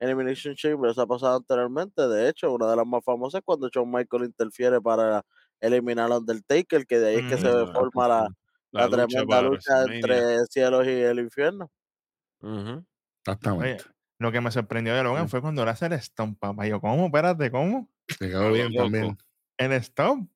[0.00, 2.08] Elimination Chamber, eso ha pasado anteriormente.
[2.08, 5.22] De hecho, una de las más famosas es cuando Shawn Michael interfiere para
[5.60, 8.28] eliminar a Undertaker, que de ahí es que se Mm, forma la,
[8.72, 11.70] La, la lucha tremenda lucha entre cielos y el infierno.
[12.42, 12.84] Ujú.
[13.24, 13.84] Exactamente.
[14.20, 16.66] Lo que me sorprendió de Logan fue cuando le hace el stomp, papá.
[16.66, 17.06] Yo, ¿cómo?
[17.06, 17.88] Espérate, ¿cómo?
[18.08, 19.18] Se quedó lo bien también.
[19.58, 20.30] El stomp.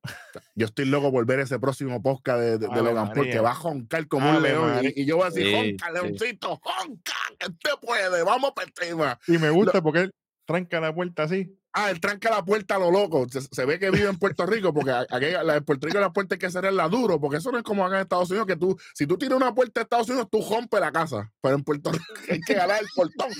[0.54, 3.42] Yo estoy loco por ver ese próximo podcast de, de- de Logan Paul, que María.
[3.42, 4.80] va a joncar como un león.
[4.84, 5.02] y-.
[5.02, 5.92] Y, yo voy a decir, Sí, jonca, sí.
[5.92, 9.18] leoncito, jonca, que usted puede, vamos para encima.
[9.28, 10.10] Y me gusta porque él
[10.46, 11.56] tranca la puerta así.
[11.74, 13.26] Ah, él tranca la puerta a lo loco.
[13.30, 16.00] Se, se ve que vive en Puerto Rico, porque a- aquella- la de Puerto Rico
[16.00, 18.46] la puerta hay que cerrarla duro, porque eso no es como acá en Estados Unidos,
[18.46, 21.32] que tú, si tú tienes una puerta de Estados Unidos, tú rompes la casa.
[21.40, 23.30] Pero en Puerto Rico hay que jalar el portón.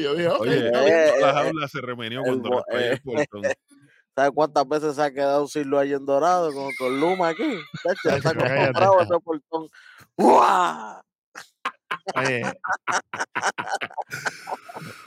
[0.00, 3.42] Yo dije, Oye, eh, la eh, jaula se remenió el cuando el eh, portón.
[4.14, 7.58] ¿Sabes cuántas veces se ha quedado sin luz ahí en Dorado con, con Luma aquí?
[8.04, 8.16] Está a
[9.02, 9.68] ese portón.
[10.16, 11.00] ¡Uah!
[12.16, 12.42] Oye.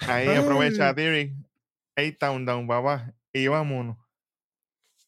[0.07, 0.95] Ahí aprovecha a
[1.95, 2.07] Theory.
[2.07, 3.13] Eight Town Down, papá.
[3.33, 3.97] Y vámonos.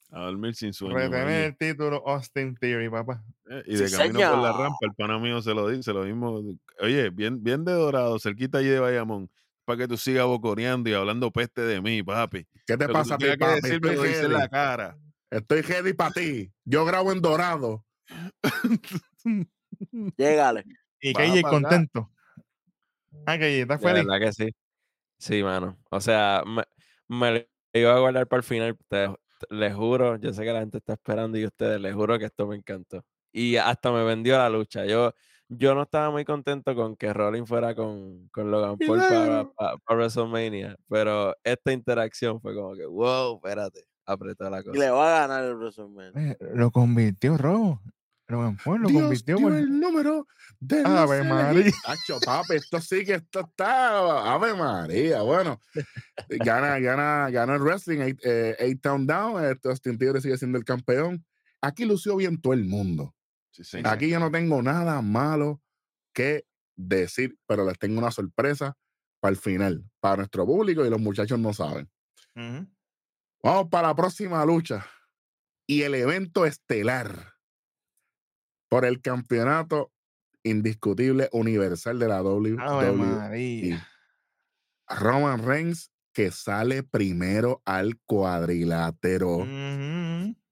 [0.10, 0.96] A dormir sin sueño.
[0.96, 3.24] Retener el título Austin Theory, papá.
[3.50, 6.04] Eh, Y Sí, de camino por la rampa, el pana mío se lo dice, lo
[6.04, 6.42] mismo.
[6.80, 9.30] Oye, bien, bien de dorado, cerquita allí de Bayamón,
[9.66, 12.46] para que tú sigas bocoreando y hablando peste de mí, papi.
[12.66, 13.62] ¿Qué te que pasa, mi que papi?
[13.62, 14.98] decirme Estoy dice en la cara.
[15.30, 16.54] Estoy ready para ti.
[16.64, 17.86] Yo grabo en Dorado.
[20.18, 20.64] Llégale.
[21.02, 21.50] Y acá.
[21.50, 22.12] contento.
[23.26, 24.06] Ah, ¿estás De feliz?
[24.06, 24.56] verdad que sí.
[25.20, 25.78] Sí, mano.
[25.90, 26.64] O sea, me,
[27.08, 27.40] me lo
[27.74, 28.78] iba a guardar para el final.
[28.88, 32.18] te- te- les juro, yo sé que la gente está esperando y ustedes, les juro
[32.18, 33.04] que esto me encantó.
[33.32, 34.86] Y hasta me vendió la lucha.
[34.86, 35.14] Yo,
[35.48, 39.78] yo no estaba muy contento con que Rollins fuera con, con Logan Paul para, para-
[39.78, 44.80] para WrestleMania, pero esta interacción fue como que, wow, espérate, apretó la Y cosa.
[44.80, 46.32] le va a ganar el WrestleMania.
[46.32, 47.80] Eh, Lo convirtió rojo.
[48.30, 50.28] Logan Paul lo Dios convirtió dio por- el número
[50.60, 51.72] de Ave María.
[52.26, 54.34] papi, esto sí que esto está.
[54.34, 55.22] Ave María.
[55.22, 55.62] Bueno,
[56.30, 59.44] gana, gana, gana el wrestling, eight, eh, eight Town Down.
[59.46, 61.26] Esto, Austin Theory sigue siendo el campeón.
[61.62, 63.16] Aquí lució bien todo el mundo.
[63.52, 63.80] Sí, sí.
[63.86, 65.62] Aquí yo no tengo nada malo
[66.14, 68.76] que decir, pero les tengo una sorpresa
[69.20, 71.90] para el final, para nuestro público y los muchachos no saben.
[73.42, 74.86] Vamos para la próxima lucha
[75.66, 77.34] y el evento estelar
[78.70, 79.92] por el campeonato
[80.44, 82.92] indiscutible universal de la WWE.
[82.94, 83.88] María.
[84.90, 89.46] Roman Reigns que sale primero al cuadrilátero.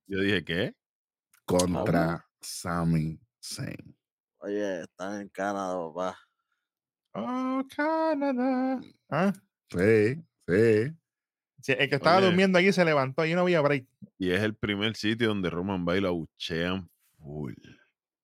[0.08, 0.76] Yo dije, ¿qué?
[1.46, 3.96] contra Sami Zayn.
[4.40, 6.18] Oye, están en Canadá, papá.
[7.14, 8.82] Oh, Canadá.
[9.10, 9.34] Ah,
[9.72, 10.16] Sí,
[10.48, 10.92] sí.
[11.62, 12.28] sí, el que estaba Oye.
[12.28, 13.88] durmiendo allí se levantó y no había break.
[14.20, 17.54] Y es el primer sitio donde Roman va y lo abuchean full.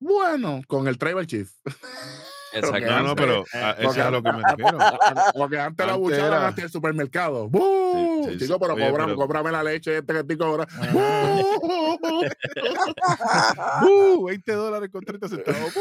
[0.01, 1.49] Bueno, con el Tribal Chief.
[2.53, 2.99] Exacto.
[3.03, 4.77] No, pero a- eso es a lo que me refiero.
[5.37, 7.47] Porque antes la Antes buchaban era- hasta el supermercado.
[7.47, 8.25] ¡Bú!
[8.27, 10.67] Sí, sí, Chico, pero, Oye, cóbrame, pero- cóbrame la leche este que estoy cobrando.
[13.83, 14.25] ¡Uh!
[14.25, 15.73] 20 dólares con 30 centavos.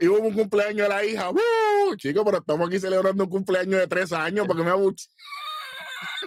[0.00, 1.28] Y hubo un cumpleaños de la hija.
[1.28, 1.40] ¡Bú!
[1.96, 5.08] Chico, pero estamos aquí celebrando un cumpleaños de tres años porque me abuche.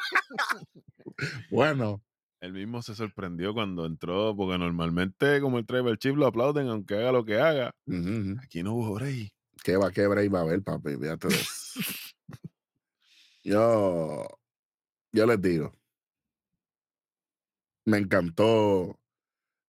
[1.49, 2.01] bueno,
[2.43, 6.95] Él mismo se sorprendió cuando entró, porque normalmente, como el Tribal Chief, lo aplauden aunque
[6.95, 7.73] haga lo que haga.
[8.43, 9.31] Aquí no hubo break.
[9.63, 10.97] qué va, qué break va a haber, papi.
[10.97, 11.79] Fíjate de eso.
[13.45, 14.27] yo,
[15.13, 15.73] yo les digo,
[17.85, 18.99] me encantó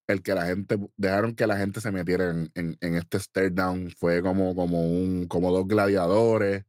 [0.08, 3.50] el que la gente, dejaron que la gente se metiera en, en, en este stare
[3.50, 3.92] down.
[3.96, 6.64] Fue como, como, un, como dos gladiadores.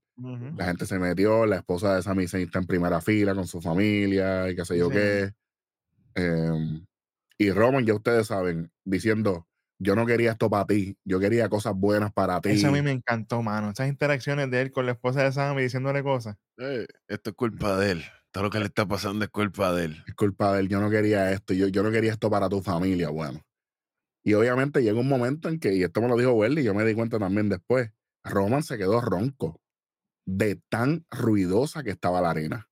[0.56, 3.60] La gente se metió, la esposa de Sami Zayn está en primera fila con su
[3.60, 4.93] familia y qué sé yo Sí.
[4.93, 5.32] qué.
[6.16, 6.86] Em,
[7.38, 9.47] y Roman, ya ustedes saben, diciendo,
[9.78, 12.49] yo no quería esto para ti, yo quería cosas buenas para ti.
[12.49, 13.72] Eso a mí me encantó, mano.
[13.72, 16.38] Esas interacciones de él con la esposa de Sammy diciéndole cosas.
[16.57, 18.05] Eh, esto es culpa de él.
[18.32, 20.03] Todo lo que le está pasando es culpa de él.
[20.07, 22.61] Es culpa de él, yo no quería esto, yo, yo no quería esto para tu
[22.61, 23.41] familia, bueno.
[24.24, 26.74] Y obviamente llega un momento en que, y esto me lo dijo Welly, y yo
[26.74, 27.91] me di cuenta también después,
[28.24, 29.61] Roman se quedó ronco
[30.26, 32.70] de tan ruidosa que estaba la arena.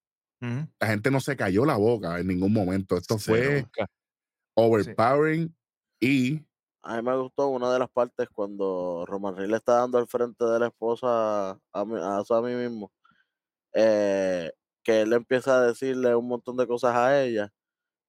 [0.80, 2.98] La gente no se cayó la boca en ningún momento.
[2.98, 3.68] Esto fue
[4.56, 5.56] overpowering
[6.02, 6.42] y
[6.82, 10.08] A mí me gustó una de las partes cuando Roman Reigns le está dando al
[10.08, 12.92] frente de la esposa a, mi- a Sammy mismo.
[13.74, 14.52] eh,
[14.84, 17.50] que él empieza a decirle un montón de cosas a ella.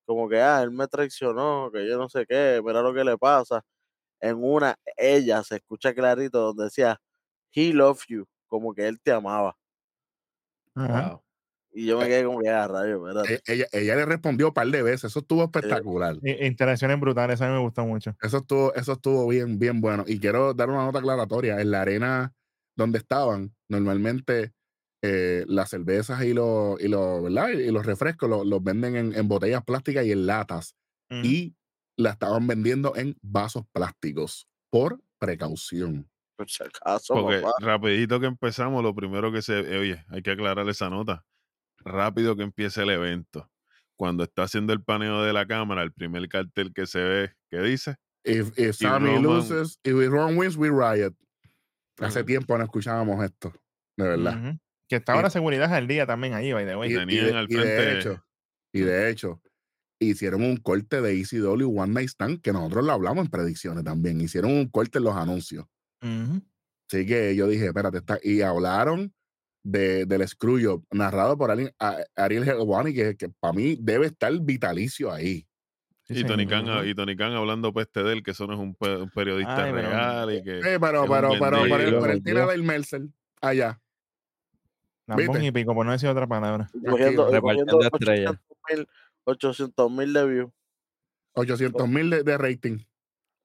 [0.07, 3.19] Como que, ah, él me traicionó, que yo no sé qué, mira lo que le
[3.19, 3.63] pasa.
[4.21, 7.01] En una, ella se escucha clarito donde decía,
[7.55, 9.57] he loved you, como que él te amaba.
[10.87, 11.23] Wow.
[11.77, 13.35] Y yo me quedé como que, ah, rayo, espérate.
[13.35, 15.05] e- ella, ella le respondió un par de veces.
[15.11, 16.17] Eso estuvo espectacular.
[16.23, 18.17] I- Interacciones brutales, a mí me gustó mucho.
[18.23, 20.05] Eso estuvo, eso estuvo bien, bien bueno.
[20.07, 21.61] Y quiero dar una nota aclaratoria.
[21.61, 22.33] En la arena
[22.77, 24.53] donde estaban, normalmente
[25.03, 27.49] eh, las cervezas y los, y los, ¿verdad?
[27.51, 30.77] Y los refrescos los, los venden en, en botellas plásticas y en latas.
[31.11, 31.55] Y
[31.97, 36.09] la estaban vendiendo en vasos plásticos por precaución.
[36.37, 37.53] Por si acaso, Porque papá.
[37.61, 39.61] rapidito que empezamos, lo primero que se...
[39.61, 41.25] eh, Oye, hay que aclarar esa nota.
[41.85, 43.51] Rápido que empiece el evento.
[43.97, 47.61] Cuando está haciendo el paneo de la cámara, el primer cartel que se ve, ¿qué
[47.61, 47.97] dice?
[48.25, 51.15] If, if Sammy Roman- loses, if Ron wins, we riot.
[52.01, 53.53] Hace tiempo no escuchábamos esto,
[53.97, 54.57] de verdad.
[54.89, 56.91] Que estaba Y- la seguridad al día también ahí, by the way.
[56.91, 58.25] Y, y de, al y de frente- hecho,
[58.73, 59.41] y de hecho,
[60.01, 64.21] hicieron un corte de ECW One Night Stand, que nosotros lo hablamos en predicciones también.
[64.21, 65.67] Hicieron un corte en los anuncios.
[66.03, 66.43] Ujú.
[66.91, 69.15] Así que yo dije, espérate, está, y hablaron
[69.65, 74.33] de, del Screwjob, narrado por alguien- a- Ariel Helwani, que, que para mí debe estar
[74.41, 75.45] vitalicio ahí.
[76.05, 76.47] Sí, y, Tony.
[76.47, 79.11] Khan, y Tony Khan hablando peste de él, que eso no es un, pe- un
[79.11, 80.59] periodista Ay, pero- real y que...
[80.59, 82.01] Eh, pero, pero, pero, pero, vendido.
[82.01, 83.03] pero él tiene del Mercer
[83.41, 83.81] allá.
[85.07, 85.47] Lambón ¿Viste?
[85.47, 86.71] y pico, por no decir otra palabra.
[86.89, 88.35] Cogiendo, repartiendo estrellas.
[89.25, 90.51] 800 mil de views.
[91.35, 92.79] 800 mil de, de rating.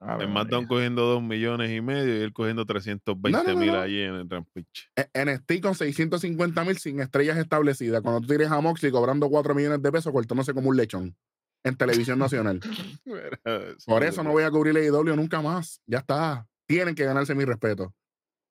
[0.01, 0.65] Ave En María.
[0.67, 3.79] cogiendo 2 millones y medio y él cogiendo 320 no, mil no.
[3.81, 4.65] allí en el Rampage.
[4.95, 8.01] E- NXT con 650 mil sin estrellas establecidas.
[8.01, 11.17] Cuando tú tienes a Moxley cobrando 4 millones de pesos, cortándose como un lechón
[11.65, 12.61] en televisión nacional.
[13.85, 15.81] Por eso no voy a cubrir la IW nunca más.
[15.85, 16.47] Ya está.
[16.65, 17.93] Tienen que ganarse mi respeto.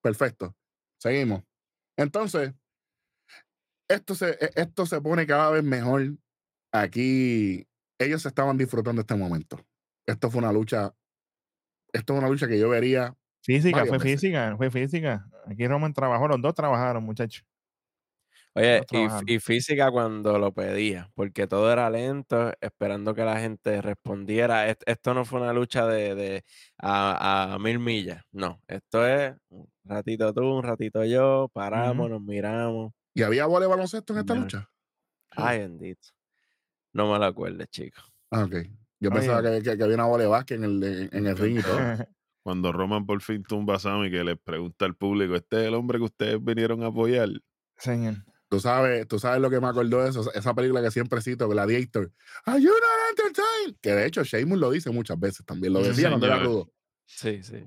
[0.03, 0.55] Perfecto.
[1.01, 1.41] Seguimos.
[1.97, 2.53] Entonces,
[3.89, 6.15] esto se, e- esto se pone cada vez mejor.
[6.71, 7.67] Aquí
[7.99, 9.59] ellos estaban disfrutando este momento.
[10.07, 10.93] Esto fue una lucha.
[11.93, 13.15] Esto es una lucha que yo vería.
[13.41, 13.99] Física, fue veces.
[13.99, 15.25] física, fue física.
[15.45, 17.45] Aquí Roman trabajó, los dos trabajaron, muchachos.
[18.55, 18.85] Oye,
[19.27, 24.67] y, física cuando lo pedía, porque todo era lento, esperando que la gente respondiera.
[24.69, 26.43] Est- Esto no fue una lucha de, de
[26.77, 28.61] a, a mil millas, no.
[28.67, 32.91] Esto es un ratito tú, un ratito yo, paramos, nos miramos.
[33.13, 34.69] ¿Y había bola de baloncesto en esta lucha?
[35.31, 36.09] Ay, bendito.
[36.93, 38.01] No me lo acuerdes, chico.
[38.31, 38.55] Ah, ok.
[38.99, 39.19] Yo Oye.
[39.19, 41.59] pensaba que, que- que había una bola de básquet en el, en, en el ring
[41.59, 41.77] y todo.
[42.43, 45.73] Cuando Roman por fin tumba a Sammy, que le pregunta al público, ¿este es el
[45.75, 47.29] hombre que ustedes vinieron a apoyar?
[47.77, 48.15] Señor.
[48.49, 51.47] Tú sabes, tú sabes lo que me acordó de eso, esa película que siempre cito,
[51.47, 52.11] Gladiator.
[52.45, 53.77] Are you not entertained?
[53.79, 56.71] Que de hecho Sheamus lo dice muchas veces también, lo decía cuando era rudo.
[57.05, 57.63] Sí, sí.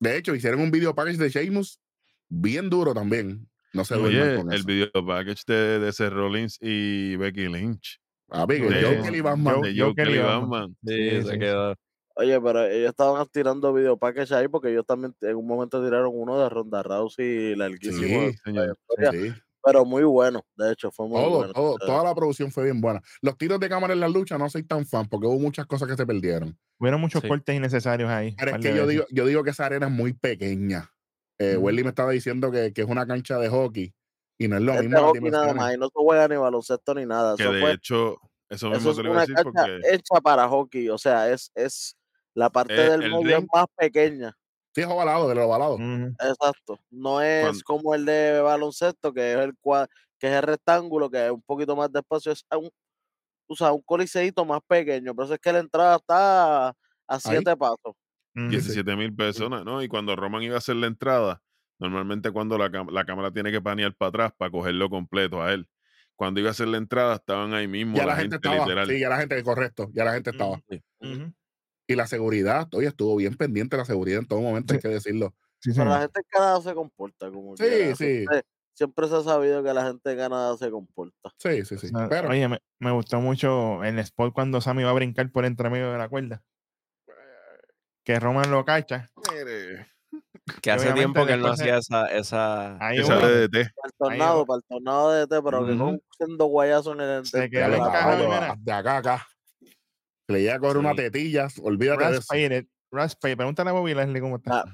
[0.00, 1.80] De hecho, hicieron un video package de Sheamus
[2.28, 3.48] bien duro también.
[3.72, 4.66] No se Oye, con el eso.
[4.66, 7.98] video package de, de Seth Rollins y Becky Lynch.
[8.28, 9.60] Papi, que de- Joe Kelly Batman.
[9.62, 10.76] De Kelly Kelly Batman.
[10.84, 11.38] Sí, Sí, se sí.
[11.38, 11.74] quedó.
[12.16, 16.10] Oye, pero ellos estaban tirando video package ahí porque ellos también en un momento tiraron
[16.12, 18.30] uno de Ronda Rousey larguísimo.
[18.30, 18.76] Sí, señor.
[19.12, 19.32] Sí,
[19.64, 21.52] Pero muy bueno, de hecho, fue muy todo, bueno.
[21.52, 23.00] todo, toda la producción fue bien buena.
[23.22, 25.88] Los tiros de cámara en la lucha no soy tan fan porque hubo muchas cosas
[25.88, 26.58] que se perdieron.
[26.80, 27.28] Hubieron muchos Sí.
[27.28, 28.34] cortes innecesarios ahí.
[28.38, 30.90] Pero es que yo digo, yo digo que esa arena es muy pequeña.
[31.38, 31.56] Eh.
[31.56, 33.94] Welly me estaba diciendo que, que es una cancha de hockey
[34.38, 35.06] y no es lo es de mismo.
[35.08, 37.36] hockey nada más, y no se juega ni baloncesto ni nada.
[37.36, 38.16] Que Eso, de fue, hecho,
[38.48, 40.98] eso mismo eso es te lo a una decir cancha porque hecha para hockey, o
[40.98, 41.96] sea, es, es
[42.34, 44.36] la parte Eh, del el móvil es ring- más pequeña.
[44.74, 45.74] Sí, es ovalado, de lo ovalado.
[45.74, 46.14] Ujú.
[46.20, 46.78] Exacto.
[46.90, 51.26] No es como el de baloncesto, que es el cua- que es el rectángulo, que
[51.26, 52.70] es un poquito más de espacio, es un,
[53.48, 55.14] o sea, un coliseíto más pequeño.
[55.14, 57.94] Por eso es que la entrada está a siete pasos.
[58.36, 58.48] Ujú.
[58.50, 59.82] 17 mil personas, ¿no?
[59.82, 61.42] Y cuando Roman iba a hacer la entrada,
[61.78, 65.68] normalmente cuando la, la cámara tiene que panear para atrás para cogerlo completo a él.
[66.16, 68.66] Cuando iba a hacer la entrada, estaban ahí mismo Ya la, la gente gente, estaba.
[68.66, 68.88] literal.
[68.88, 69.88] Sí, ya la gente, correcto.
[69.92, 70.60] Ya la gente estaba.
[71.00, 71.32] Ujú.
[71.86, 75.34] Y la seguridad, oye, estuvo bien pendiente la seguridad en todo momento, hay que decirlo.
[75.60, 77.64] Sí, Pero la gente en Canadá se comporta como Sí,
[77.96, 78.04] sí.
[78.04, 78.42] Siempre,
[78.74, 81.32] siempre se ha sabido que la gente en Canadá se comporta.
[81.38, 81.88] Sí, sí, sí.
[82.08, 85.70] Pero Oye, me, me gustó mucho el spot cuando Sammy va a brincar por entre
[85.70, 86.42] medio de la cuerda.
[88.04, 89.10] Que Roman lo cacha.
[89.32, 89.86] Mire,
[90.62, 93.02] Que hace tiempo que él no hacía esa, esa, Ahí.
[93.02, 93.50] Para el
[93.98, 97.70] tornado, para el tornado de té, pero que con siendo guayazo en el Se quedó
[97.70, 97.76] de
[98.72, 99.26] acá a acá.
[100.28, 102.66] Le llega a coger una tetilla, olvídate de eso.
[102.90, 103.36] Raspated.
[103.36, 104.60] Pregúntale a Bobby Leslie cómo está.
[104.60, 104.64] Ah,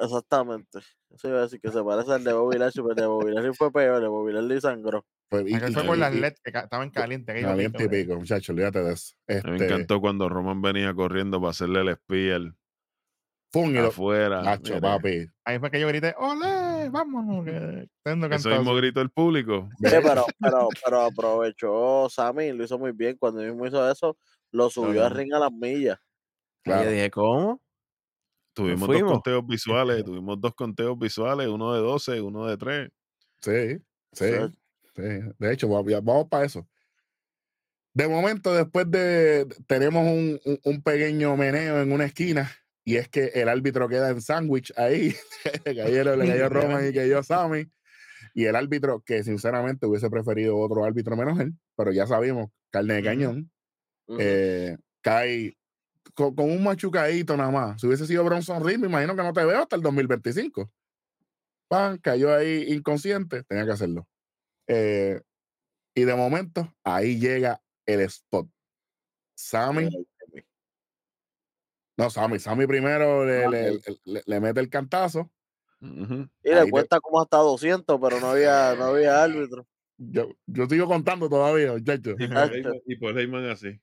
[0.00, 0.80] Exactamente.
[1.10, 3.32] Eso iba a decir que se parece al de Bobby Lashley, pero el de Bobby
[3.32, 5.06] Lashley fue peor, el de Bobby Lashley sangró.
[5.28, 7.42] Pues, y- y- fue por las LED que estaban calientes.
[7.42, 9.14] Caliente y pico, muchachos, olvídate de eso.
[9.28, 12.52] Mí Este, me encantó cuando Roman venía corriendo para hacerle el spear
[13.54, 14.42] pum, y lo- afuera.
[14.42, 15.26] Nacho, papi.
[15.44, 16.90] Ahí fue que yo grité, ¡Ole!
[16.90, 17.44] ¡Vámonos!
[17.46, 19.68] Que tengo Eso mismo gritó el público.
[19.78, 23.16] Sí, pero, pero, pero aprovechó Sammy, lo hizo muy bien.
[23.16, 24.18] Cuando mismo hizo eso,
[24.50, 25.18] lo subió al no.
[25.18, 25.98] ring a las millas.
[26.64, 27.60] Y yo dije, ¿cómo?
[28.54, 32.88] Tuvimos dos conteos visuales, tuvimos dos conteos visuales, uno de 12, uno de 3.
[33.40, 33.78] Sí,
[34.12, 34.48] sí, sea,
[34.94, 35.02] sí.
[35.38, 36.66] De hecho, va- ya- vamos para eso.
[37.92, 39.46] De momento, después de.
[39.66, 42.50] Tenemos un, un- un pequeño meneo en una esquina.
[42.84, 45.14] Y es que el árbitro queda en sándwich ahí.
[45.64, 47.70] le cayó, le cayó Roman y cayó Sammy.
[48.34, 52.94] Y el árbitro, que sinceramente hubiese preferido otro árbitro menos él, pero ya sabemos, carne
[52.94, 53.50] de cañón,
[54.06, 54.18] Ujú.
[54.20, 55.56] eh, cae
[56.14, 57.80] con, con un machucadito nada más.
[57.80, 60.70] Si hubiese sido Bronson Reed, me imagino que no te veo hasta el 2025.
[61.68, 64.06] Pan, cayó ahí inconsciente, tenía que hacerlo.
[64.66, 65.20] Eh,
[65.94, 68.48] y de momento, ahí llega el spot.
[69.36, 69.88] Sammy,
[71.96, 75.30] no, Sammy, Sammy primero le, le- le- le mete el cantazo.
[75.80, 79.66] Y Ahí le te- cuesta como hasta 200, pero no había, no había árbitro.
[79.98, 82.16] Yo, yo sigo contando todavía, muchachos.
[82.18, 83.80] Y por Heyman- y por Heyman así.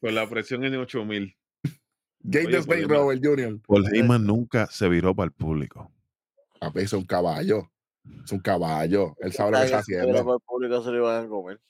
[0.00, 1.34] Con la presión en 8000.
[2.24, 3.60] Jake Oye, the Snake porque no- Robert Jr.
[3.66, 5.90] Paul Heyman nunca se viró para el público.
[6.60, 7.68] Papi, es un caballo.
[8.24, 9.16] Es un caballo.
[9.20, 10.24] Él sabe lo que está haciendo.
[10.24, 11.60] por el público se lo iban a comer.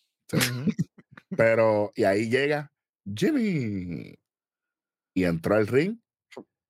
[1.37, 2.71] Pero, y ahí llega
[3.15, 4.15] Jimmy.
[5.15, 5.99] Y entró al ring.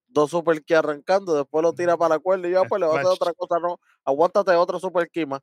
[0.09, 2.99] Dos super key arrancando, después lo tira para la cuerda y yo, pues le voy
[2.99, 3.81] a hacer otra cosa, no.
[4.05, 5.41] Aguántate otro super key más.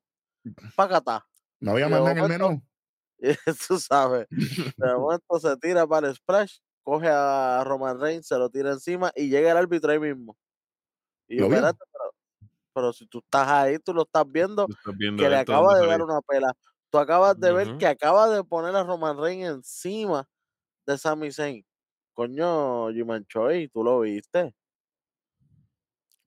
[0.75, 1.25] Págata.
[1.59, 2.63] No había más en el menú.
[3.67, 4.27] Tú sabes.
[4.29, 4.31] De
[4.97, 9.29] momento se tira para el splash, coge a Roman Reigns, se lo tira encima y
[9.29, 10.37] llega el árbitro ahí mismo.
[11.27, 12.11] Y espérate, pero,
[12.73, 15.73] pero si tú estás ahí, tú lo estás viendo, Tú estás viendo que le acaba
[15.73, 16.53] ¿dónde de dar una pela.
[16.89, 20.27] Tú acabas de ver que acaba de poner a Roman Reigns encima
[20.87, 21.65] de Sami Zayn.
[22.19, 24.53] Coño, Jiman Choi, tú lo viste.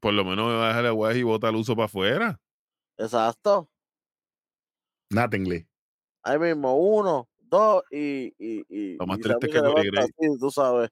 [0.01, 2.41] Por lo menos va a dejar la guay y bota el uso para afuera.
[2.97, 3.69] Exacto.
[5.11, 5.69] Nothingly.
[6.23, 8.33] Ahí mismo, uno, dos y.
[8.39, 10.89] y, y Lo más y triste es que Corey Gray- así, tú sabes.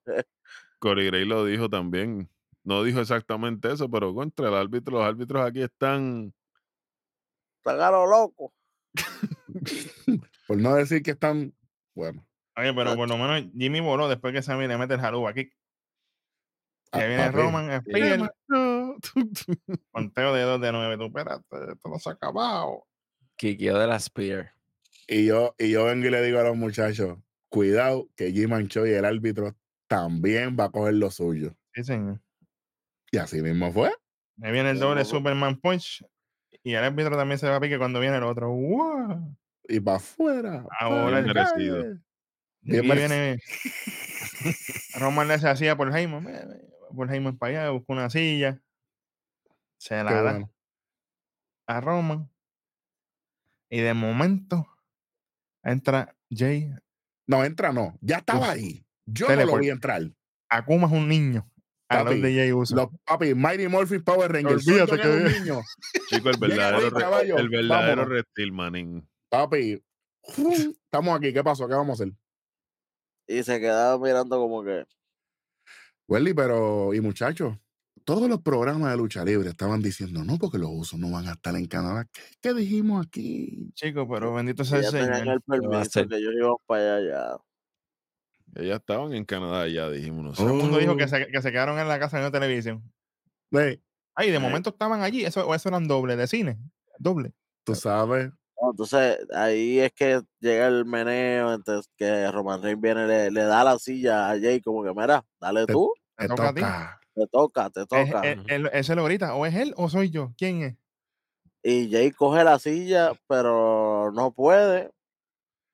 [0.79, 2.29] Corey Gray lo dijo también.
[2.63, 6.35] No dijo exactamente eso, pero contra el árbitro, los árbitros aquí están
[7.57, 8.53] Están a lo loco.
[10.47, 11.55] Por no decir que están,
[11.95, 12.23] bueno,
[12.57, 15.51] Oye, pero por lo menos Jimmy voló después que Sammy le mete el jaluba aquí.
[16.93, 18.35] ah, Que viene papi, Roman, Spear,
[19.93, 20.97] conteo de 2 de 9.
[20.99, 22.87] Tú, espérate, esto no se ha acabado.
[23.37, 24.53] Kikio de la Spear.
[25.07, 28.93] Y yo, y yo vengo y le digo a los muchachos, cuidado que Jim Choi,
[28.93, 29.57] el árbitro,
[29.89, 31.55] también va a coger lo suyo.
[31.75, 32.21] Sí, señor.
[33.11, 33.93] Y así mismo fue.
[34.43, 36.05] Ahí viene el doble Superman Punch.
[36.63, 38.51] Y el árbitro también se va a pique cuando viene el otro.
[38.51, 39.37] ¡Wow!
[39.69, 40.67] Y para afuera.
[40.79, 41.33] Ahora el
[42.63, 43.39] Bien viene.
[44.99, 46.27] Roman le hace así a Paul Heyman.
[46.95, 48.61] Paul Heyman para allá, busca una silla.
[49.79, 50.53] Se la Qué da bueno.
[51.67, 52.31] a Roman.
[53.71, 54.67] Y de momento
[55.63, 56.73] entra Jay.
[57.27, 57.97] No, entra no.
[58.01, 58.49] Ya estaba Uf.
[58.49, 58.85] ahí.
[59.07, 59.63] Yo no lo Teleport.
[59.63, 60.03] vi entrar.
[60.49, 61.47] Akuma es un niño.
[61.89, 62.77] Papi, de Jay Uso.
[62.77, 64.67] Los papi, Mighty Morphin Power Rangers.
[64.67, 65.61] Olvídate que es un niño.
[66.09, 69.09] Chico, el verdadero, re- el verdadero reptil, manín.
[69.29, 69.83] Papi,
[70.25, 71.33] estamos aquí.
[71.33, 71.67] ¿Qué pasó?
[71.67, 72.15] ¿Qué vamos a hacer?
[73.33, 74.85] Y se quedaba mirando como que.
[76.09, 77.57] Welly, pero, y muchachos,
[78.05, 81.33] todos los programas de lucha libre estaban diciendo, no, porque los usos no van a
[81.33, 82.07] estar en Canadá.
[82.13, 83.71] ¿Qué, qué dijimos aquí?
[83.75, 85.35] Chicos, pero bendito sea el ya tenían Señor.
[85.35, 87.09] el permiso, que ellos iban para allá
[88.57, 88.63] ya.
[88.63, 90.57] Ellas estaban en Canadá ya, dijimos Todo nosotros.
[90.57, 92.83] el mundo dijo que se, que se quedaron en la casa viendo televisión.
[93.53, 93.81] Ve,
[94.17, 95.25] Ay, de momento estaban allí.
[95.25, 96.59] Eso, o eso eran doble de cine.
[96.99, 97.33] Doble.
[97.65, 98.33] tú sabes,
[98.71, 103.43] No, entonces ahí es que llega el meneo, entonces que Roman Reigns viene, le, le
[103.43, 106.55] da la silla a Jay como que, mira, dale Te- tú, Te te toca a
[106.55, 106.61] ti.
[106.61, 107.01] toca.
[107.15, 108.21] te toca, te Es, toca.
[108.25, 109.35] es- él- ese lo grita.
[109.35, 110.33] O es él o soy yo.
[110.39, 110.77] ¿Quién es?
[111.63, 114.91] Y Jay coge la silla, pero no puede,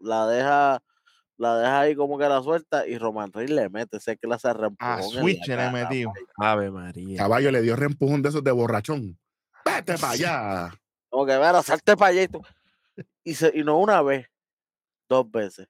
[0.01, 0.83] la deja,
[1.37, 4.53] la deja ahí como que la suelta y Roman Reigns le mete ese clase de
[4.53, 6.13] A reempujón en la Switch le metido.
[6.39, 7.19] Ave María.
[7.19, 9.19] Caballo le dio reempujón de esos de borrachón.
[9.65, 10.71] Vete para allá.
[11.09, 12.43] Como que, mira, salte para allá y tú.
[13.27, 14.31] Y, se, y no una vez,
[15.09, 15.67] dos veces.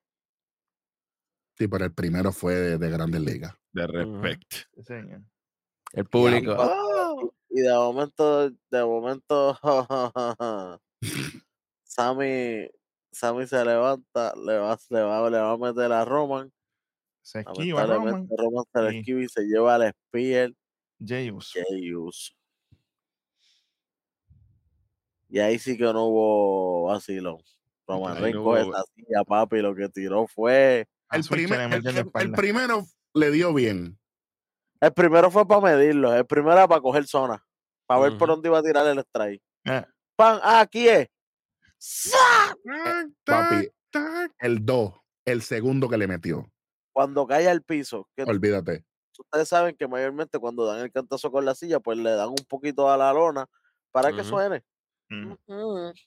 [1.57, 3.55] Sí, pero el primero fue de, de Grandes Ligas.
[3.73, 4.53] De respect.
[4.87, 4.95] Sí.
[5.95, 6.53] El público.
[6.55, 7.35] Diablo.
[7.49, 9.59] Y de momento, de momento,
[11.85, 12.69] Sammy,
[13.11, 16.53] Sammy se levanta, le va, le va, le va a meter a Roman.
[17.23, 18.29] Se esquiva Roman.
[18.37, 20.53] Roman se le esquiva y se lleva al Spear
[21.03, 21.59] Jay Uso.
[25.29, 27.39] Y ahí sí que no hubo vacilón.
[27.87, 30.89] Roman Reigns coge esa silla, papi, lo que tiró fue.
[31.11, 33.99] El, primer- primero le dio bien.
[34.81, 37.45] El primero fue para medirlo, el primero era para coger zona,
[37.87, 39.43] para ver por dónde iba a tirar el strike.
[39.65, 40.41] Ah, ¡Pam!
[40.43, 41.09] ¡Ah, aquí es!
[41.79, 42.57] ¡Sa!
[43.25, 43.69] Papi,
[44.41, 44.93] el 2,
[45.25, 46.51] el segundo que le metió.
[46.93, 48.85] Cuando cae al piso, que Olvídate.
[49.19, 52.45] ustedes saben que mayormente cuando dan el cantazo con la silla, pues le dan un
[52.49, 53.47] poquito a la lona
[53.93, 54.63] para que suene.
[55.09, 55.33] Mm.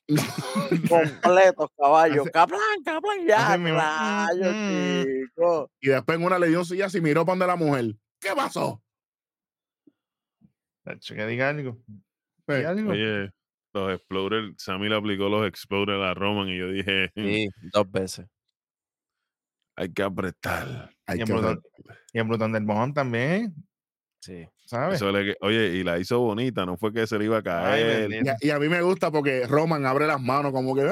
[0.89, 2.21] Completos, caballo.
[2.23, 5.05] Hace- Caplan, caplan, ya, Mm, mm.
[5.25, 5.71] chico.
[5.81, 7.95] Y después en una le dio un sillazo y miró para donde la mujer.
[8.19, 8.81] ¿Qué pasó?
[11.07, 11.77] Que diga algo.
[12.47, 12.91] Diga algo.
[12.91, 13.31] Oye,
[13.73, 17.91] los Exploders, Sammy le aplicó los Exploders a Roman y yo dije, "Mm, Sí, dos
[17.91, 18.25] veces.
[19.75, 20.89] hay que apretar.
[21.05, 21.97] Hay Y en que Brutal- ver.
[22.11, 23.53] Y el Brutón del Mojón también,
[24.21, 24.45] Sí.
[24.69, 24.95] ¿Sabes?
[24.95, 27.43] Eso le oye, y la hizo bonita, no fue que se le iba a Ay,
[27.83, 28.09] caer.
[28.09, 28.23] bendito.
[28.25, 30.83] Y a, y a mí me gusta porque Roman abre las manos como que.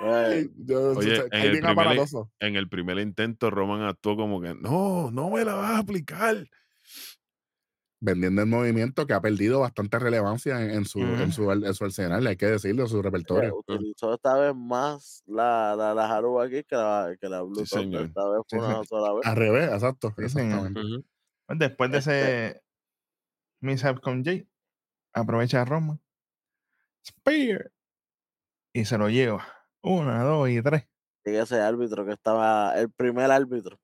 [0.00, 0.50] ¡ay!
[0.96, 1.98] Oye, en el primer-
[2.40, 6.46] en el primer intento, Roman actuó como que, no, no me la vas a aplicar.
[8.00, 11.32] Vendiendo el movimiento que ha perdido bastante relevancia en, en su, en, Ujú.
[11.32, 13.56] su, en su arsenal, hay que decirlo, su repertorio.
[13.56, 17.66] Utilizó esta vez más la, la, la aquí que la, que la Bluetooth.
[17.66, 18.04] señor.
[18.04, 19.26] esta vez fue Sí, una sola vez.
[19.26, 20.14] Al revés, exacto.
[20.16, 20.78] Sí, exactamente.
[20.80, 21.02] Ujú.
[21.02, 21.17] Pues
[21.48, 22.62] Después de ese
[23.60, 24.46] mishap con Jay,
[25.12, 25.98] aprovecha a Roma.
[27.06, 27.72] Spear.
[28.72, 29.46] Y se lo lleva.
[29.82, 30.86] Una, dos y tres.
[31.24, 33.78] Llega ese árbitro que estaba, el primer árbitro.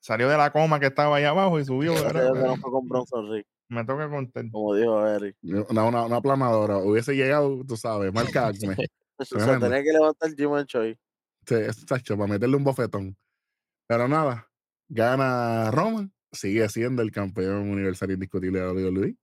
[0.00, 1.92] Salió de la coma que estaba ahí abajo y subió.
[3.68, 4.44] Me toca contar.
[4.52, 5.36] como dijo Eric.
[5.42, 6.78] Una, una, una aplanadora.
[6.78, 8.76] Hubiese llegado, tú sabes, marca Acme.
[9.18, 9.66] Se Tremendo.
[9.66, 10.98] tenía que levantar Jim Choi.
[11.46, 13.16] Sí, exacto, para meterle un bofetón.
[13.88, 14.46] Pero nada,
[14.88, 19.16] gana Roman, sigue siendo el campeón universal indiscutible de WWE.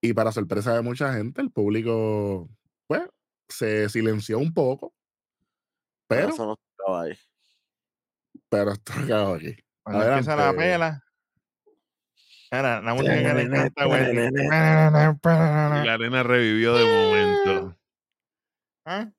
[0.00, 2.48] Y para sorpresa de mucha gente, el público,
[2.86, 3.02] pues,
[3.48, 4.94] se silenció un poco.
[6.08, 7.18] Pero, Eso no estaba ahí.
[8.48, 9.56] pero aquí.
[9.82, 10.62] Cuando empieza la Adelante.
[10.62, 11.02] pela.
[12.50, 14.02] Era la música que le encanta, güey.
[14.02, 14.14] Y
[15.86, 17.76] la arena revivió de momento.
[18.84, 19.10] ¿Ah?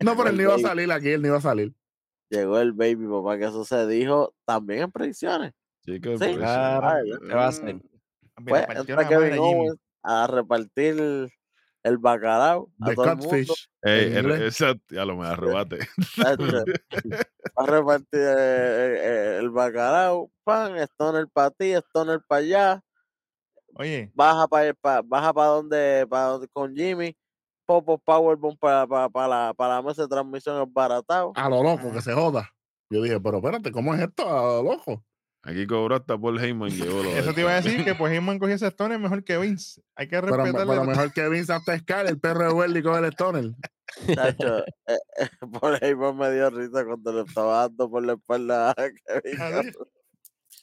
[0.00, 1.72] No, pero él no iba a salir aquí, él no iba a salir.
[2.30, 5.52] Llegó el baby, papá, que eso se dijo también en predicciones.
[6.18, 6.34] Sí.
[6.34, 7.74] Claro, ¿qué va a hacer?
[8.40, 9.38] Mira, Pues entra Kevin.
[9.38, 11.28] Owens a repartir
[11.82, 13.54] el bacalao a The todo el mundo.
[13.82, 15.26] Ey, el- esa, ya lo me
[17.58, 22.84] Va a repartir eh, eh, el bacalao, pan, stoner para ti, stoner para allá,
[23.74, 27.16] Oye, baja para baja para donde, para donde con Jimmy,
[27.66, 31.32] Popo Powerbomb para para para la, para la mesa de transmisión es baratado.
[31.34, 32.48] A lo loco, que se joda.
[32.90, 34.28] Yo dije, pero espérate, ¿cómo es esto?
[34.28, 35.04] A lo loco.
[35.42, 38.38] Aquí cobró hasta Paul Heyman llevó lo eso te iba a decir que pues Heyman
[38.38, 39.80] cogió ese Stoner mejor que Vince.
[39.96, 40.66] Hay que Pero, respetarle.
[40.66, 43.52] pero la- mejor que Vince hasta Scar, el perro de Welly con el stoner.
[44.14, 44.66] Tacho, eh,
[45.18, 45.28] eh,
[45.60, 49.76] por ahí me dio risa cuando le estaba dando por la espalda a Kevin Owens.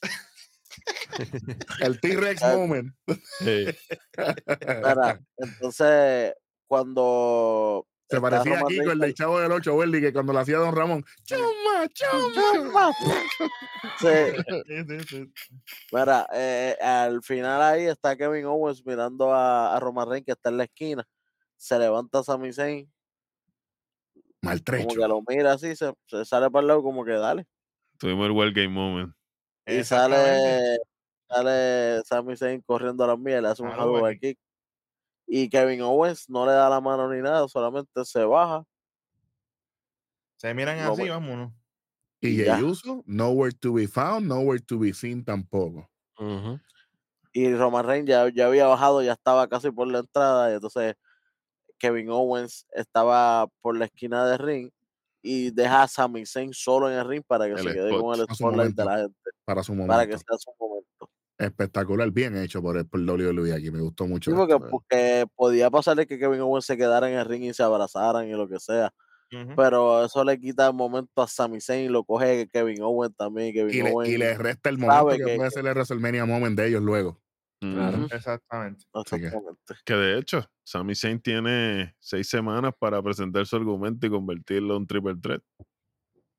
[1.81, 2.55] El T-Rex Ah.
[2.57, 2.93] moment.
[3.41, 6.33] Mira, entonces
[6.67, 10.31] cuando Se está parecía a Roman Kiko, el del Chavo del 8, Welly, que cuando
[10.33, 11.03] lo hacía Don Ramón.
[11.23, 12.91] ¡Chuma, chuma!
[13.99, 14.07] Sí,
[15.07, 15.31] Sí,
[15.91, 20.49] mira, eh, al final ahí está Kevin Owens mirando a, a Roman Reigns que está
[20.49, 21.07] en la esquina.
[21.57, 24.99] Se levanta Sami Zayn, como Maltrecho.
[24.99, 27.47] que lo mira así, se, se sale para el lado como que dale.
[27.97, 29.13] tuvimos el World Game Moment.
[29.65, 30.77] Y sale,
[31.27, 34.19] sale Sami Zayn corriendo a la mía, le hace un Hadouken aquí.
[34.35, 34.39] kick.
[35.27, 38.63] Y Kevin Owens no le da la mano ni nada, solamente se baja.
[40.37, 41.51] Se miran No, así, vámonos.
[42.21, 42.55] Y ya.
[42.57, 45.87] Jey Uso, nowhere to be found, nowhere to be seen tampoco.
[47.33, 50.51] Y Roman Reigns ya, ya había bajado, ya estaba casi por la entrada.
[50.51, 50.95] Y entonces
[51.77, 54.69] Kevin Owens estaba por la esquina del ring
[55.21, 58.19] y deja a Sami Zayn solo en el ring para que El se quede con
[58.19, 59.91] el spotlight de la gente, Para su momento.
[59.93, 61.09] para que sea su momento.
[61.37, 63.69] Espectacular, bien hecho por el por WWE aquí.
[63.69, 64.31] Me gustó mucho.
[64.31, 64.69] Sí, porque, esto, eh.
[64.71, 68.31] porque podía pasarle que Kevin Owens se quedara en el ring y se abrazaran y
[68.31, 68.93] lo que sea.
[69.57, 73.53] Pero eso le quita el momento a Sami Zayn y lo coge Kevin Owens también.
[73.53, 76.25] Kevin y, le, Owens, y le resta el momento que, que- puede ser el WrestleMania
[76.25, 77.19] moment de ellos luego.
[77.59, 78.07] Claro.
[78.11, 78.85] Exactamente.
[78.93, 79.73] Que- exactamente.
[79.83, 84.81] Que de hecho, Sami Zayn tiene seis semanas para presentar su argumento y convertirlo en
[84.83, 85.41] un triple threat.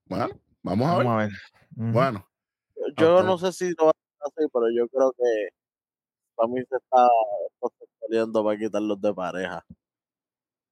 [0.06, 0.30] Bueno,
[0.62, 1.28] vamos a ver.
[1.28, 1.28] A.
[1.70, 2.26] Bueno,
[2.96, 3.92] Yo no sé si lo va
[4.26, 5.48] a hacer, pero yo creo que
[6.36, 7.08] Sami se está,
[8.00, 9.64] saliendo para quitarlos de pareja.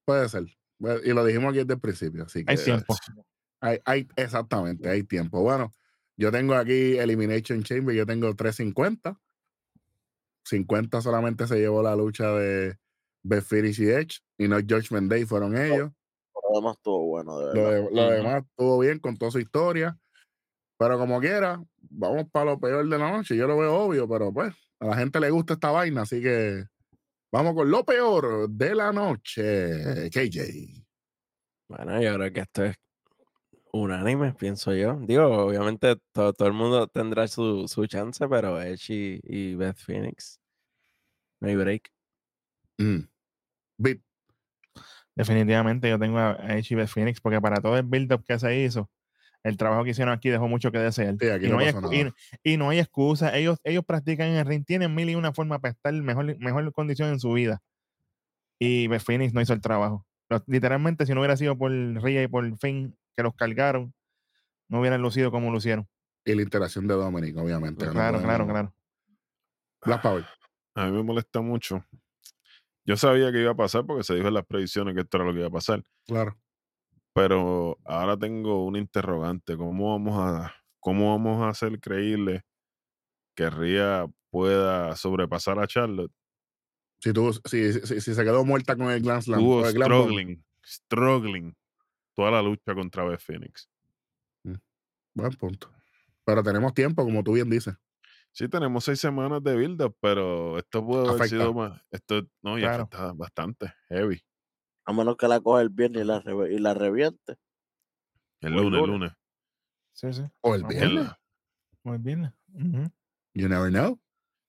[0.05, 0.45] puede ser.
[0.79, 2.25] Bueno, Y lo dijimos aquí desde el principio.
[2.25, 2.95] Así que Hay tiempo.
[3.61, 5.41] Hay, hay- exactamente, hay tiempo.
[5.41, 5.73] Bueno,
[6.19, 9.19] yo tengo aquí Elimination Chamber, yo tengo 350.
[10.45, 12.77] 50 solamente se llevó la lucha de
[13.23, 15.91] Beth Phoenix y Edge, y no Judgment Day, fueron ellos.
[16.53, 19.99] Lo demás estuvo bueno, de Lo, de- lo demás estuvo bien con toda su historia.
[20.77, 23.37] Pero como quiera, vamos para lo peor de la noche.
[23.37, 26.65] Yo lo veo obvio, pero pues a la gente le gusta esta vaina, así que
[27.33, 30.11] vamos con lo peor de la noche.
[30.11, 30.85] KJ.
[31.69, 32.77] Bueno, yo creo que esto es
[33.73, 34.97] unánime, pienso yo.
[35.01, 39.79] Digo, obviamente todo, todo el mundo tendrá su, su chance, pero Edge y, y Beth
[39.79, 40.41] Phoenix,
[41.41, 41.91] no hay break.
[42.79, 43.01] Mm.
[45.17, 48.39] Definitivamente yo tengo a a Edge y Beth Phoenix porque para todo el build-up que
[48.39, 48.91] se hizo,
[49.45, 51.17] el trabajo que hicieron aquí dejó mucho que desear.
[51.21, 52.15] Sí, aquí y, no no hay pasó excu- y- nada.
[52.43, 53.37] y no hay excusa.
[53.37, 56.37] Ellos, ellos practican en el ring, tienen mil y una forma para estar en mejor,
[56.39, 57.61] mejor condición en su vida.
[58.59, 60.07] Y Beth Phoenix no hizo el trabajo.
[60.31, 63.93] Los- literalmente, si no hubiera sido por Rhea y por Finn que los cargaron,
[64.71, 65.87] no hubieran lucido como lucieron.
[66.25, 67.85] Y la interacción de Dominic, obviamente.
[67.85, 68.75] no Claro, claro, claro.
[69.85, 70.25] Black Power.
[70.75, 71.85] A mí me molesta mucho.
[72.87, 75.27] Yo sabía que iba a pasar porque se dijo en las predicciones que esto era
[75.27, 75.83] lo que iba a pasar.
[76.07, 76.37] Claro.
[77.15, 79.57] Pero ahora tengo un interrogante.
[79.57, 82.43] ¿Cómo vamos a, cómo vamos a hacer creíble
[83.37, 86.13] que Ria pueda sobrepasar a Charlotte?
[87.01, 89.41] Si, tú, si, si, si se quedó muerta con el Grand Slam.
[89.41, 90.03] Estuvo o el Grand Ball.
[90.05, 91.57] struggling, struggling
[92.15, 93.69] toda la lucha contra Beth Phoenix.
[95.15, 95.71] Buen punto.
[96.25, 97.75] Pero tenemos tiempo, como tú bien dices.
[98.33, 101.81] Sí, tenemos seis semanas de build-up, pero esto puede haber sido más.
[101.93, 102.89] Esto, no, y Claro.
[103.15, 103.73] bastante.
[103.89, 104.21] Heavy.
[104.87, 107.37] A menos que la coge el viernes y la, y la reviente.
[108.41, 109.13] El O el lunes, el lunes.
[109.93, 110.23] Sí, sí.
[110.41, 111.11] O el viernes.
[111.83, 112.35] Muy bien.
[112.53, 112.91] Ujú.
[113.35, 113.99] You never know.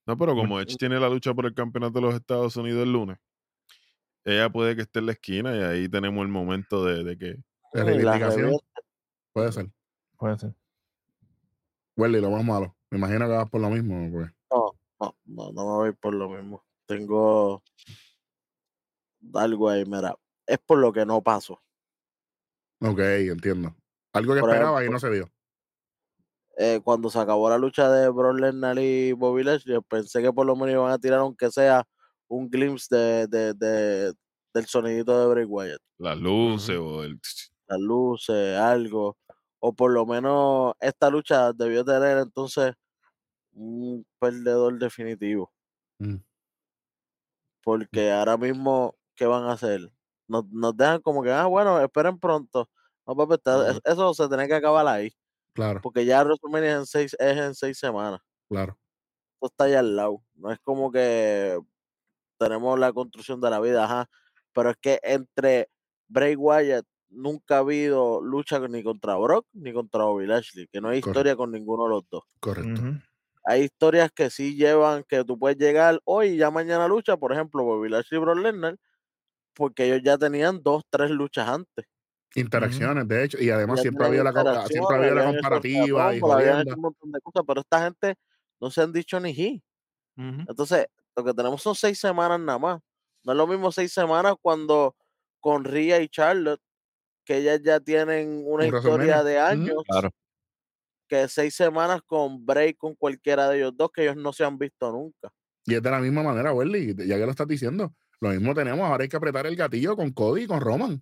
[0.06, 0.60] No, pero como.
[0.60, 3.18] Edge tiene la lucha por el campeonato de los Estados Unidos el lunes,
[4.24, 7.38] ella puede que esté en la esquina y ahí tenemos el momento de, de que
[7.74, 8.58] la reivindicación.
[9.32, 9.72] Puede ser.
[10.18, 10.56] Puede ser.
[11.96, 12.76] Welly, lo más malo.
[12.90, 14.10] Me imagino que vas por lo mismo.
[14.12, 14.32] Pues.
[14.52, 16.64] No, no, no, no me voy por lo mismo.
[16.86, 17.64] Tengo
[19.34, 20.16] algo ahí, mira.
[20.48, 21.62] Es por lo que no pasó.
[22.82, 23.76] Ok, entiendo.
[24.14, 25.32] Algo que Por esperaba y no se dio.
[26.58, 30.46] eh, cuando se acabó la lucha de Brock Lesnar y Bobby Lashley, pensé que por
[30.46, 31.86] lo menos iban a tirar aunque sea
[32.28, 34.14] un glimpse de, de, de-
[34.54, 35.82] del sonidito de Bray Wyatt.
[35.98, 37.20] las luces o el.
[37.68, 39.18] Las luces, algo.
[39.60, 42.74] O por lo menos esta lucha debió tener entonces
[43.54, 45.52] un perdedor definitivo.
[46.00, 46.18] Mm.
[47.64, 49.92] Porque ahora mismo ¿qué van a hacer?
[50.28, 52.70] Nos, nos dejan como que, ah, bueno, esperen pronto.
[53.08, 55.12] No, papi, está- eso se tiene que acabar ahí.
[55.54, 58.20] Claro, Porque ya WrestleMania es en seis, es en seis semanas.
[58.50, 58.78] claro.
[59.36, 60.24] Esto está allá al lado.
[60.36, 61.60] No es como que
[62.40, 64.10] tenemos la construcción de la vida, ajá.
[64.54, 65.70] Pero es que entre
[66.08, 70.90] Bray Wyatt nunca ha habido lucha ni contra Brock ni contra Bobby Lashley, que no
[70.90, 71.20] hay Correcto.
[71.20, 72.24] historia con ninguno de los dos.
[72.40, 72.82] Correcto.
[73.46, 77.32] Hay historias que sí llevan, que tú puedes llegar hoy y ya mañana lucha, por
[77.32, 78.78] ejemplo, Bobby Lashley y Brock Lesnar,
[79.56, 81.86] porque ellos ya tenían dos, tres luchas antes.
[82.36, 86.20] Interacciones, de hecho, y además Ya siempre había la, siempre había la hecho comparativa y
[86.20, 86.76] Rumble, habían hecho jodienda.
[86.76, 88.16] un montón de cosas, pero esta gente
[88.60, 89.64] no se han dicho ni.
[90.18, 90.42] Ujú.
[90.50, 92.82] Entonces, lo que tenemos son seis semanas nada más.
[93.24, 94.96] No es lo mismo seis semanas cuando
[95.40, 96.62] con Ria y Charlotte,
[97.26, 100.12] que ellas ya tienen una Un historia de años, Claro.
[101.08, 104.58] que seis semanas con Bray, con cualquiera de ellos dos, que ellos no se han
[104.58, 105.30] visto nunca.
[105.66, 107.94] Y es de la misma manera, Welly, ya que lo estás diciendo.
[108.26, 111.00] Lo mismo tenemos, ahora hay que apretar el gatillo con Cody y con Roman.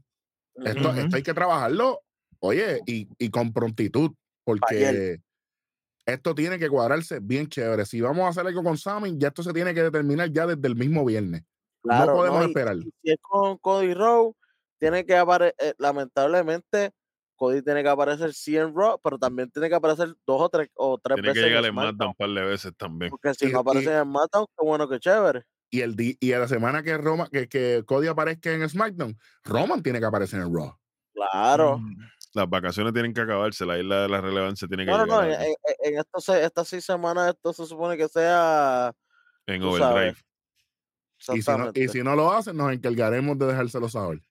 [0.56, 2.02] Esto, hay que trabajarlo,
[2.40, 4.12] oye, y, y con prontitud,
[4.44, 5.20] porque
[6.06, 7.86] esto tiene que cuadrarse bien chévere.
[7.86, 10.68] Si vamos a hacer algo con Sammy, ya esto se tiene que determinar ya desde
[10.68, 11.44] el mismo viernes.
[11.82, 12.76] Claro, no podemos y- esperar.
[12.78, 14.34] y si es con Cody Rowe,
[14.80, 16.92] tiene que aparecer, lamentablemente,
[17.38, 20.68] Cody tiene que aparecer sí en Raw, pero también tiene que aparecer dos o tres,
[20.76, 23.10] o tres Tiene que veces llegar en SmackDown un par de veces también.
[23.10, 25.46] porque si Y- no aparece y- en SmackDown, qué bueno que chévere.
[25.74, 29.82] Y, el y a la semana que, Roma, que, que Cody aparezca en SmackDown, Roman
[29.82, 30.78] tiene que aparecer en Raw.
[31.16, 31.80] Claro.
[31.80, 31.98] Mm.
[32.36, 35.40] Las vacaciones tienen que acabarse, la isla de la relevancia tiene que No, no, llegar
[35.40, 35.56] no, en,
[35.96, 38.94] en- estas seis semanas esto se supone que sea
[39.48, 40.16] en Overdrive.
[41.34, 44.22] Y si, no, y si no lo hacen, nos encargaremos de dejárselo saber.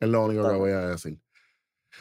[0.00, 1.20] Es lo único que voy a decir.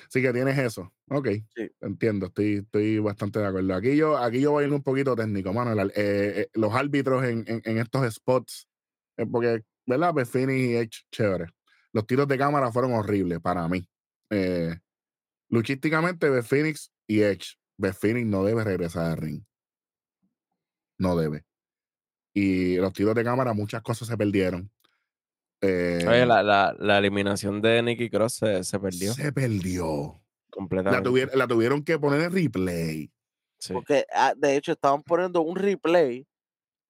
[0.08, 0.94] Así que tienes eso.
[1.14, 1.28] Ok.
[1.56, 1.70] Sí.
[1.82, 3.76] Entiendo, estoy, estoy bastante de acuerdo.
[3.76, 5.74] Aquí yo, aquí yo voy a ir un poquito técnico, mano.
[5.84, 8.68] eh, eh, los árbitros en, en- en estos spots,
[9.18, 10.14] eh, porque, ¿verdad?
[10.14, 11.48] Pues Phoenix y Edge, chévere.
[11.92, 13.86] Los tiros de cámara fueron horribles para mí.
[15.50, 17.58] Luchísticamente, Beth Phoenix y Edge.
[17.78, 19.44] Beth Phoenix no debe regresar al ring.
[20.98, 21.44] No debe.
[22.34, 24.72] Y los tiros de cámara, muchas cosas se perdieron.
[25.62, 30.22] Oye, la, la, la eliminación de Nicky Cross se, se perdió Se perdió.
[30.52, 31.10] La, completamente.
[31.10, 33.12] tuvieron- la tuvieron que poner en replay.
[33.60, 33.74] Sí.
[33.74, 36.28] Porque ah, de hecho estaban poniendo un replay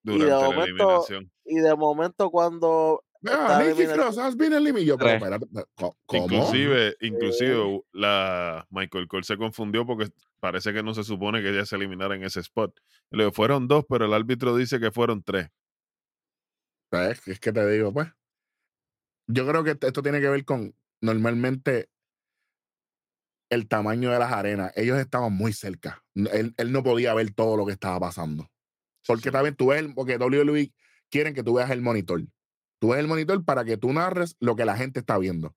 [0.04, 1.32] Durante de la momento- eliminación.
[1.46, 4.86] y de momento cuando Ah, está Nikki eliminación- Cross has been eliminated.
[4.88, 5.22] Yo, pero Tres.
[5.22, 6.24] espérate, pero, ¿co- ¿cómo?
[6.26, 10.10] Inclusive, inclusive la Michael Cole se confundió porque
[10.40, 12.74] parece que no se supone que ella se eliminara en ese spot.
[13.12, 15.50] Y le digo, fueron dos, pero el árbitro dice que fueron tres.
[16.92, 18.08] Es, que- es que te digo, pues.
[19.28, 21.90] Yo creo que esto tiene que ver con normalmente
[23.52, 24.72] el tamaño de las arenas.
[24.76, 26.03] Ellos estaban muy cerca.
[26.15, 28.49] Él, él no podía ver todo lo que estaba pasando.
[29.06, 29.32] Porque Sí.
[29.32, 30.72] también tú ves, el- porque WWE
[31.11, 32.23] quieren que tú veas el monitor.
[32.80, 35.56] Tú ves el monitor para que tú narres lo que la gente está viendo.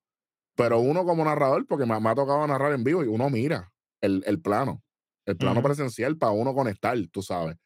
[0.57, 3.73] Pero uno como narrador, porque me, me ha tocado narrar en vivo y uno mira
[4.01, 4.83] el, el plano,
[5.27, 7.57] el plano presencial para uno conectar, tú sabes.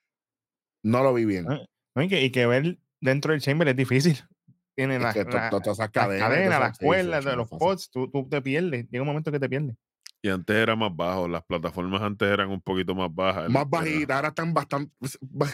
[0.84, 1.44] No lo vi bien.
[1.46, 4.16] No, y, que, y que ver dentro del chamber es difícil.
[4.76, 6.60] Tiene Es la, que to- la- to- todas esas las cadenas.
[6.60, 8.86] las cuerdas, los pods, tú, tú te pierdes.
[8.90, 9.74] Llega un momento que te pierdes.
[10.22, 11.28] Y antes era más bajo.
[11.28, 13.48] Las plataformas antes eran un poquito más bajas.
[13.48, 14.92] Más bajitas, ahora están bastante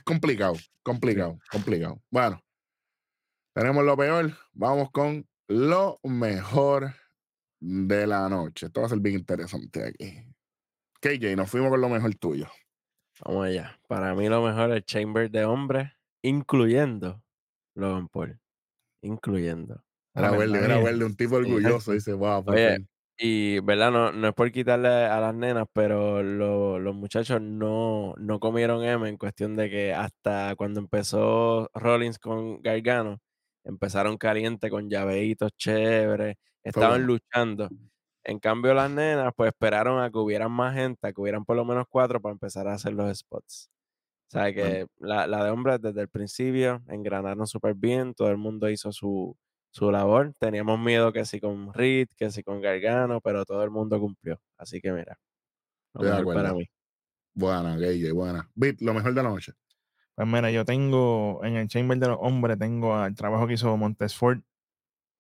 [0.05, 2.01] complicado, complicado, complicado.
[2.11, 2.41] Bueno,
[3.55, 6.95] tenemos lo peor, vamos con lo mejor
[7.61, 8.67] de la noche.
[8.67, 10.27] Esto va a ser bien interesante aquí.
[11.01, 12.49] KJ, nos fuimos con lo mejor tuyo.
[13.25, 13.79] Vamos allá.
[13.87, 15.91] Para mí lo mejor es Chamber de hombres,
[16.23, 17.23] incluyendo
[17.75, 18.41] Logan Paul.
[19.03, 19.85] Incluyendo.
[20.15, 22.89] Era Ave verle, era verle, un tipo orgulloso, dice, wow, Oye, fin".
[23.17, 23.93] Y, ¿verdad?
[23.93, 28.83] No, no es por quitarle a las nenas, pero lo- los muchachos no, no comieron
[28.85, 33.21] M en cuestión de que hasta cuando empezó Rollins con Gargano,
[33.63, 37.07] empezaron caliente con llaveitos chéveres, estaban bueno.
[37.07, 37.71] luchando.
[38.25, 41.57] En cambio, las nenas, pues esperaron a que hubieran más gente, a que hubieran por
[41.57, 43.71] lo menos cuatro para empezar a hacer los spots.
[44.29, 48.39] O sea que la, la de hombres desde el principio engranaron súper bien, todo el
[48.39, 49.37] mundo hizo su,
[49.75, 50.33] su labor.
[50.39, 54.41] Teníamos miedo que si con Reed, que si con Gargano, pero todo el mundo cumplió.
[54.57, 55.19] Así que mira,
[55.95, 56.59] lo de mejor para acuerdo.
[56.61, 56.67] mí.
[57.35, 58.51] Buena, KJ, buena.
[58.55, 59.53] Beat, lo mejor de la noche.
[60.15, 63.77] Pues mira, yo tengo en el chamber de los hombres, tengo al trabajo que hizo
[63.77, 64.41] Montesford,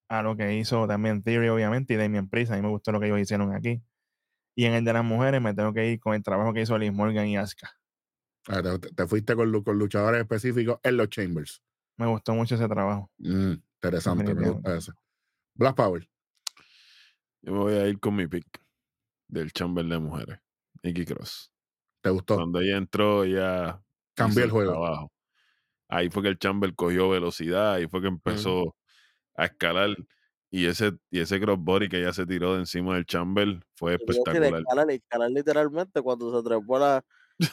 [0.08, 2.52] a lo que hizo también Theory, obviamente, y Damian Priest.
[2.52, 3.82] A mí me gustó lo que ellos hicieron aquí.
[4.56, 6.78] Y en el de las mujeres me tengo que ir con el trabajo que hizo
[6.78, 7.72] Liz Morgan y Asuka.
[8.46, 11.62] Ah, te, te- te fuiste con luchadores específicos en los Chambers.
[11.96, 13.10] Me gustó mucho ese trabajo.
[13.18, 13.54] Mm,
[13.88, 14.92] interesante, me gusta eso.
[15.54, 16.08] Black Power.
[17.42, 18.46] Yo me voy a ir con mi pick
[19.28, 20.38] del Chamber de Mujeres,
[20.82, 21.52] Nikki Cross.
[22.02, 22.36] ¿Te gustó?
[22.36, 23.80] Cuando ella entró, ella
[24.14, 24.72] Cambió el juego.
[24.72, 25.12] trabajo.
[25.88, 28.74] Ahí fue que el Chamber cogió velocidad, ahí fue que empezó
[29.36, 29.90] a escalar.
[30.50, 34.60] Y ese, y ese crossbody que ella se tiró de encima del chamber fue espectacular.
[34.60, 37.04] escalar, escalar literalmente cuando se trepó la-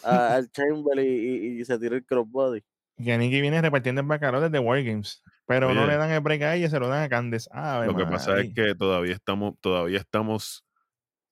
[0.04, 2.62] a- al chamber y, y- y se tiró el crossbody.
[3.04, 5.24] Que Nikki viene repartiendo el bacalao desde Wargames.
[5.60, 7.50] Pero no le dan el break a ella, se lo dan a Candes.
[7.86, 10.64] Lo que pasa es que todavía estamos, todavía estamos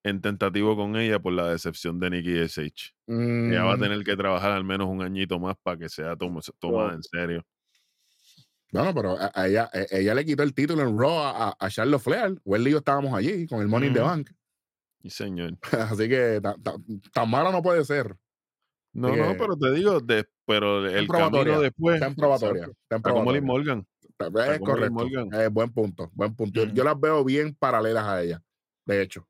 [0.03, 2.93] en tentativo con ella por la decepción de Nikki SH.
[3.07, 6.15] Ella va a Mm, tener que trabajar al menos un añito más para que sea
[6.15, 7.45] tom- tomada en serio.
[8.71, 11.69] Bueno, pero a, a ella, a- ella le quitó el título en Raw a, a-
[11.69, 12.39] Charlotte Flair.
[12.45, 13.99] Welly y yo estábamos allí con el Money in the.
[14.01, 14.29] Bank.
[15.01, 15.57] Y señor.
[15.97, 16.75] Así que ta- ta-
[17.13, 18.15] tan malo no puede ser.
[18.93, 21.95] No, no, pero te digo, de- pero el probatoria, camino después.
[21.95, 22.61] Está en probatoria.
[22.63, 23.41] Está en Está como Liz probatoria.
[23.75, 23.87] Morgan.
[24.19, 25.39] Es como Liz correcto.
[25.39, 26.11] Eh, buen punto.
[26.13, 26.65] Buen punto.
[26.65, 28.43] Yo- las veo bien paralelas a ella.
[28.85, 29.25] De hecho.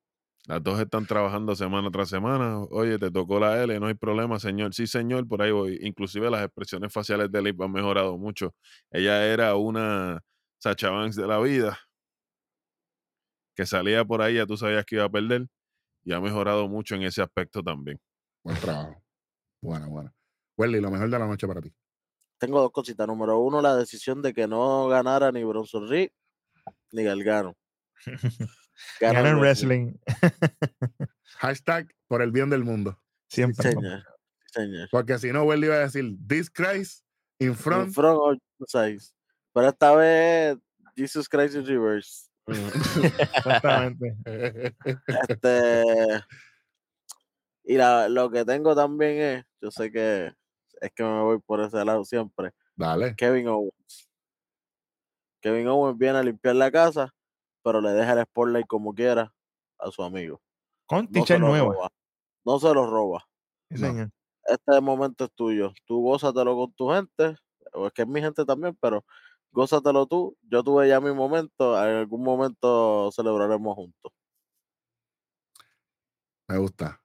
[0.48, 2.58] Las dos están trabajando semana tras semana.
[2.72, 4.74] Oye, te tocó la L, no hay problema, señor.
[4.74, 5.78] Sí, señor, por ahí voy.
[5.82, 8.56] Inclusive las expresiones faciales de Liv han mejorado mucho.
[8.90, 10.22] Ella era una
[10.60, 11.78] Sacha Banks de la vida.
[13.56, 15.46] Que salía por ahí, ya tú sabías que iba a perder.
[16.04, 18.00] Y ha mejorado mucho en ese aspecto también.
[18.44, 19.04] Buen trabajo.
[19.62, 20.14] Buena, buena.
[20.58, 21.72] Welly, lo mejor de la noche para ti.
[22.40, 23.06] Tengo dos cositas.
[23.08, 26.10] Número uno, la decisión de que no ganara ni Bronson Reed
[26.92, 27.56] ni Galgano.
[29.00, 29.94] Gana Gana el en wrestling.
[31.40, 33.00] Hashtag por el bien del mundo.
[33.28, 33.72] Sí, Siempre.
[33.72, 34.04] señor.
[34.46, 34.88] Sí, señor.
[34.92, 37.04] Porque si no, Welly iba a decir, this Christ
[37.40, 37.94] in In front.
[37.94, 38.38] front of
[38.68, 39.14] size.
[39.54, 40.58] Pero esta vez,
[40.96, 42.28] Jesus Christ in reverse.
[42.48, 44.16] Exactamente.
[45.28, 45.84] Este,
[47.64, 50.34] y la- lo que tengo también es, yo sé que
[50.82, 53.16] es que me voy por ese lado siempre, Dale.
[53.16, 54.10] Kevin Owens.
[55.42, 57.14] Kevin Owens viene a limpiar la casa,
[57.64, 59.34] pero le deja el spotlight como quiera
[59.78, 60.42] a su amigo.
[60.86, 61.92] Con No teacher roba.
[62.46, 63.26] No se lo roba.
[63.70, 64.10] Sí, No.
[64.44, 65.74] Este momento es tuyo.
[65.86, 67.36] Tú gózatelo con tu gente,
[67.74, 69.06] o es que es mi gente también, pero
[69.52, 70.36] gózatelo tú.
[70.42, 74.12] Yo tuve ya mi momento, en algún momento celebraremos juntos.
[76.48, 77.00] Me gusta.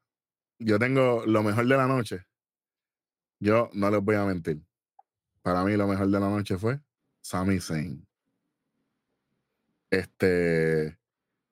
[0.59, 2.25] Yo tengo lo mejor de la noche.
[3.41, 4.63] Yo no les voy a mentir.
[5.43, 6.81] Para mí lo mejor de la noche fue
[7.21, 8.07] Sami Zayn.
[9.91, 10.99] Este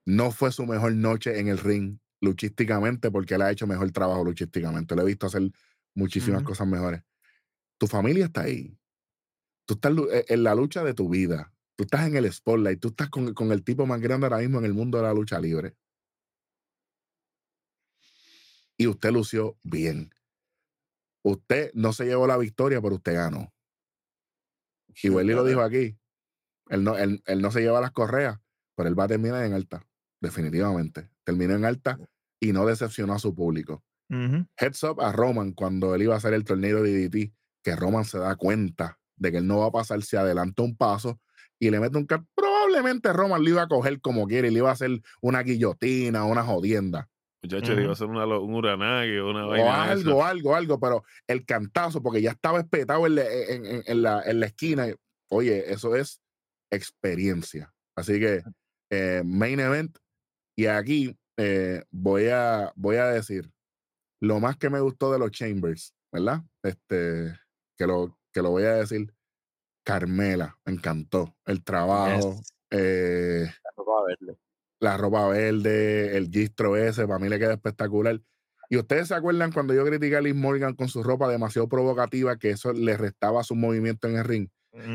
[0.04, 4.24] no fue su mejor noche en el ring luchísticamente porque él ha hecho mejor trabajo
[4.24, 4.96] luchísticamente.
[4.96, 5.50] Lo he visto hacer
[5.94, 7.02] muchísimas cosas mejores.
[7.78, 8.76] Tu familia está ahí.
[9.66, 11.52] Tú estás eh, en la lucha de tu vida.
[11.76, 12.80] Tú estás en el spotlight.
[12.80, 15.14] Tú estás con, con el tipo más grande ahora mismo en el mundo de la
[15.14, 15.76] lucha libre
[18.82, 20.12] y usted lució bien.
[21.24, 23.52] Usted no se llevó la victoria, pero usted ganó.
[25.02, 25.96] Y Welly lo dijo aquí.
[26.68, 28.38] Él no, él, él no se lleva las correas,
[28.76, 29.86] pero él va a terminar en alta.
[30.20, 31.10] Definitivamente.
[31.24, 31.98] Terminó en alta
[32.40, 33.84] y no decepcionó a su público.
[34.58, 37.32] Heads up a Roman cuando él iba a hacer el torneo de DDT,
[37.62, 40.76] que Roman se da cuenta de que él no va a pasar, se adelanta un
[40.76, 41.18] paso
[41.58, 42.24] y le mete un car.
[42.34, 44.90] Probablemente Roman lo iba a coger como quiere y le iba a hacer
[45.22, 47.08] una guillotina, una jodienda.
[47.42, 50.28] Muchacho, le iba a hacer una, un uranage o una o vaina de algo, esa.
[50.28, 54.22] algo, algo, pero el cantazo, porque ya estaba espetado en, la- en- en- en la,
[54.22, 54.86] en la esquina.
[55.28, 56.20] Oye, eso es
[56.70, 57.72] experiencia.
[57.96, 58.42] Así que
[58.90, 59.96] eh, main event.
[60.56, 63.50] Y aquí eh, voy, a, voy a decir
[64.20, 66.42] lo más que me gustó de los Chambers, ¿verdad?
[66.62, 67.34] Este,
[67.76, 69.12] que lo, que lo voy a decir.
[69.84, 72.36] Carmela, me encantó el trabajo.
[72.36, 72.54] Yes.
[72.70, 73.50] eh.
[74.82, 78.20] La ropa verde, el gistro ese, para mí le queda espectacular.
[78.68, 82.36] Y ustedes se acuerdan cuando yo critiqué a Liz Morgan con su ropa demasiado provocativa,
[82.36, 84.48] que eso le restaba su movimiento en el ring.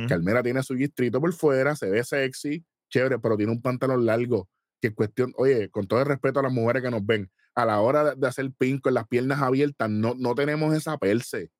[0.10, 4.50] Calmera tiene su gistrito por fuera, se ve sexy, chévere, pero tiene un pantalón largo.
[4.82, 7.66] Que es cuestión, oye, con todo el respeto a las mujeres que nos ven, a
[7.66, 11.52] la hora de, hacer pin con las piernas abiertas, no, no tenemos esa perse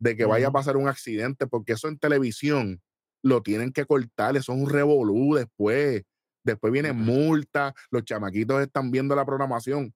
[0.00, 2.80] de que vaya a pasar un accidente, porque eso en televisión
[3.22, 6.02] lo tienen que cortar, eso es un revolú después.
[6.48, 7.00] Después viene Ujú.
[7.00, 9.94] multa, los chamaquitos están viendo la programación.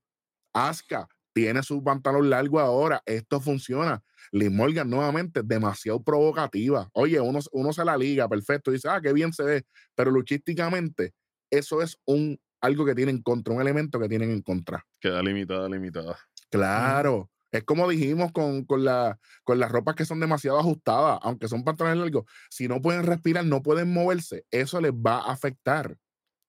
[0.53, 4.03] Aska tiene su pantalón largo ahora, esto funciona.
[4.33, 6.91] Liz Morgan nuevamente demasiado provocativa.
[6.93, 11.15] Oye, uno, uno se la liga, perfecto, dice, ah, qué bien se ve, pero luchísticamente
[11.51, 14.85] eso es un algo que tienen en contra, un elemento que tienen en contra.
[15.01, 16.19] Queda limitada, limitada.
[16.51, 17.31] Claro.
[17.51, 21.65] Es como dijimos con, con, la, con las ropas que son demasiado ajustadas, aunque son
[21.65, 22.25] pantalones largos.
[22.49, 25.97] Si no pueden respirar, no pueden moverse, eso les va a afectar.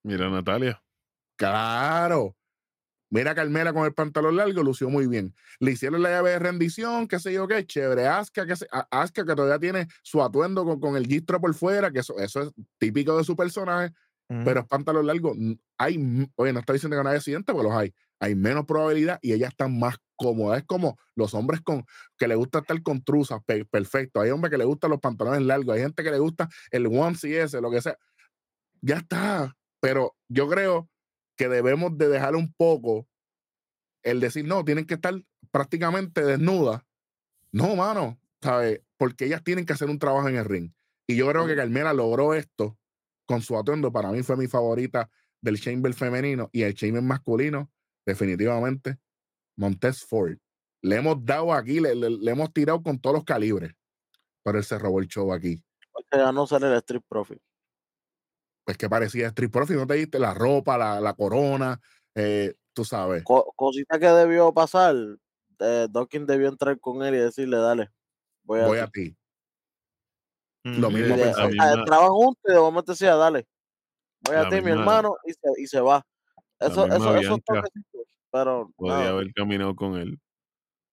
[0.04, 0.82] Mira, Natalia.
[1.36, 2.36] Claro.
[3.10, 5.34] Mira Carmela con el pantalón largo, lució muy bien.
[5.60, 8.08] Le hicieron la llave de rendición, qué sé yo qué, chévere.
[8.08, 12.00] Aska que, se- que todavía tiene su atuendo con, con el gistro por fuera, que
[12.00, 13.94] eso, eso es típico de su personaje,
[14.44, 15.34] pero es pantalón largo.
[15.78, 17.94] Hay, oye, no estoy diciendo que no hay accidentes, porque los hay.
[18.20, 20.56] Hay menos probabilidad y ella está más cómoda.
[20.58, 21.84] Es como los hombres con
[22.16, 24.20] que le gusta estar con truzas, pe- perfecto.
[24.20, 27.42] Hay hombres que le gustan los pantalones largos, hay gente que le gusta el onesie
[27.42, 27.96] ese, lo que sea.
[28.80, 29.54] ya está.
[29.84, 30.88] Pero yo creo
[31.36, 33.06] que debemos de dejar un poco
[34.02, 35.12] el decir, no, tienen que estar
[35.50, 36.80] prácticamente desnudas.
[37.52, 38.80] No, mano, ¿sabes?
[38.96, 40.72] Porque ellas tienen que hacer un trabajo en el ring.
[41.06, 42.78] Y yo creo que Carmela logró esto
[43.26, 43.92] con su atuendo.
[43.92, 45.10] Para mí fue mi favorita
[45.42, 47.70] del chamber femenino y el chamber masculino,
[48.06, 48.96] definitivamente,
[49.58, 50.38] Montez Ford.
[50.80, 53.74] Le hemos dado aquí, le, le- le hemos tirado con todos los calibres.
[54.42, 55.62] Pero él se robó el show aquí.
[55.92, 57.38] Porque ya no sale el Street Profit.
[58.64, 61.80] Pues que parecía Street Profit, no te diste la ropa, la, la corona,
[62.14, 63.22] eh, tú sabes.
[63.24, 64.94] Co- cosita que debió pasar,
[65.60, 67.90] eh, Dawkins debió entrar con él y decirle, dale,
[68.42, 68.82] voy a Voy ti".
[68.82, 69.16] a ti.
[70.64, 70.80] Ujú.
[70.80, 71.30] Lo mismo pensé.
[71.30, 73.46] o sea, misma- entraban juntos y de momento decía, dale,
[74.20, 76.02] voy a ti, mi hermano, y se, y se va.
[76.58, 79.10] Eso, eso, toquecitos, pero Podía nada.
[79.10, 80.18] haber caminado con él.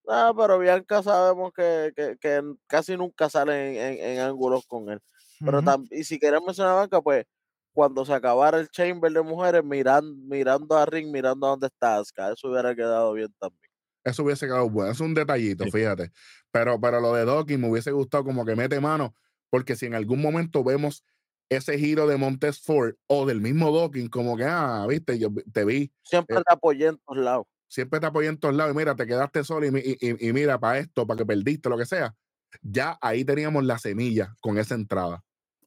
[0.08, 4.90] Ah, pero Bianca sabemos que, que, que casi nunca sale en, en- en ángulos con
[4.90, 5.00] él.
[5.40, 7.26] Pero y si queremos mencionar a Bianca, pues
[7.74, 11.98] cuando se acabara el chamber de mujeres, miran, mirando a Ring, mirando a dónde está
[11.98, 13.72] Asuka, eso hubiera quedado bien también.
[14.04, 14.92] Eso hubiese quedado bueno.
[14.92, 15.70] Es un detallito, Sí.
[15.70, 16.12] fíjate.
[16.52, 19.16] Pero, pero lo de Dawkins me hubiese gustado como que mete mano,
[19.50, 21.04] porque si en algún momento vemos
[21.50, 25.66] ese giro de Montez Ford o del mismo Dawkins, como que, ah, viste, yo te
[25.66, 27.46] vi, Siempre Eh, te apoyé en todos lados.
[27.68, 30.60] siempre te apoyé en todos lados y mira, te quedaste solo y- y- y mira,
[30.60, 32.16] para esto, para que perdiste, lo que sea.
[32.62, 35.24] Ya ahí teníamos la semilla con esa entrada.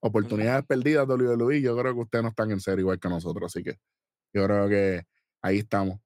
[0.06, 1.62] Oportunidades perdidas, WWE.
[1.62, 3.78] Yo creo que ustedes no están en serio igual que nosotros, así que
[4.34, 5.04] yo creo que
[5.40, 5.98] ahí estamos.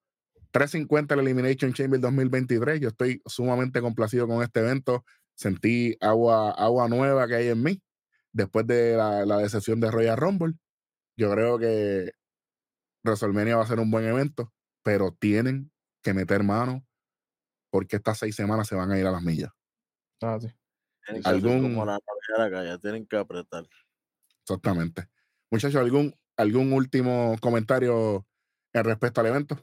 [0.52, 2.80] 350 el Elimination Chamber 2023.
[2.80, 5.04] Yo estoy sumamente complacido con este evento.
[5.34, 7.82] Sentí agua, agua nueva que hay en mí
[8.32, 10.54] después de la, la decepción de Royal Rumble.
[11.16, 12.12] Yo creo que
[13.04, 14.52] WrestleMania va a ser un buen evento,
[14.84, 15.72] pero tienen
[16.02, 16.86] que meter mano
[17.70, 19.50] porque estas seis semanas se van a ir a las millas.
[20.22, 20.48] Ah, sí.
[21.04, 23.66] Tienen que hacer algún- como la navajera acá, ya tienen que apretar.
[24.48, 25.08] Exactamente.
[25.50, 28.26] Muchachos, ¿algún, algún último comentario
[28.72, 29.58] en respecto al evento?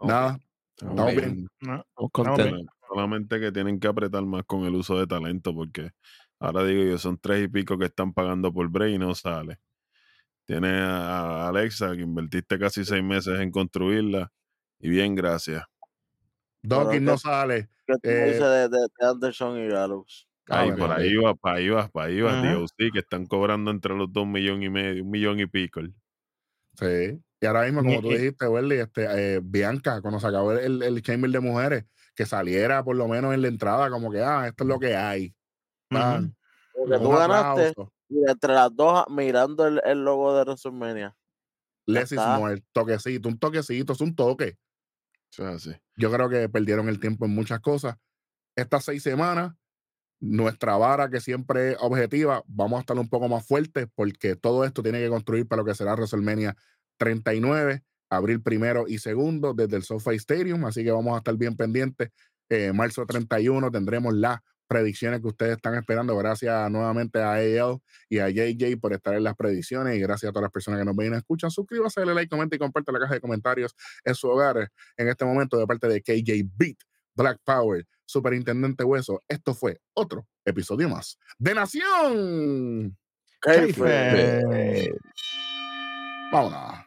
[0.00, 0.38] Nada.
[0.76, 1.48] Estamos bien.
[1.60, 1.82] bien.
[2.16, 2.66] No, bien.
[2.88, 5.90] Solamente que tienen que apretar más con el uso de talento, porque
[6.38, 9.58] ahora digo yo, son tres y pico que están pagando por Bray y no sale.
[10.44, 14.32] Tiene a Alexa, que invertiste casi seis meses en construirla,
[14.78, 15.64] y bien, gracias.
[16.62, 17.68] Dawkins ¿qué- no sale.
[17.86, 20.25] ¿Qué Eh, dices de, de- de Anderson y Gallows?
[20.48, 22.54] Ahí, Ave por ahí va, para ahí va, para ahí va, Ajá.
[22.54, 25.80] DOC, que están cobrando entre los dos millones y medio, un millón y pico.
[26.78, 27.20] Sí.
[27.40, 29.06] Y ahora mismo, como tú dijiste, Welly, este,
[29.36, 33.34] eh, Bianca, cuando se acabó el, el Chamber de Mujeres, que saliera por lo menos
[33.34, 35.34] en la entrada, como que, ah, esto es lo que hay.
[35.88, 37.92] Porque tú ganaste aplauso.
[38.08, 41.16] y entre las dos ah, mirando el, el logo de WrestleMania.
[41.86, 42.62] Less is more.
[42.72, 44.58] Toquecito, un toquecito, es un toque.
[45.38, 45.72] Así.
[45.96, 47.96] Yo creo que perdieron el tiempo en muchas cosas.
[48.56, 49.52] Estas seis semanas,
[50.20, 54.64] nuestra vara, que siempre es objetiva, vamos a estar un poco más fuertes porque todo
[54.64, 56.56] esto tiene que construir para lo que será WrestleMania
[56.98, 60.64] 39, abril primero y segundo, desde el SoFi Stadium.
[60.64, 62.10] Así que vamos a estar bien pendientes.
[62.48, 66.16] Eh, marzo 31 tendremos las predicciones que ustedes están esperando.
[66.16, 70.32] Gracias nuevamente a AL y a JJ por estar en las predicciones y gracias a
[70.32, 71.50] todas las personas que nos ven y escuchan.
[71.50, 73.74] Suscríbase, dale like, comenta y comparte la caja de comentarios
[74.04, 76.78] en su hogar en este momento de parte de KJ Beat,
[77.14, 79.22] Black Power, Superintendente Hueso.
[79.28, 82.96] Esto fue otro episodio más de Nación.
[83.40, 84.94] Kayfabe.
[86.32, 86.85] Vámonos.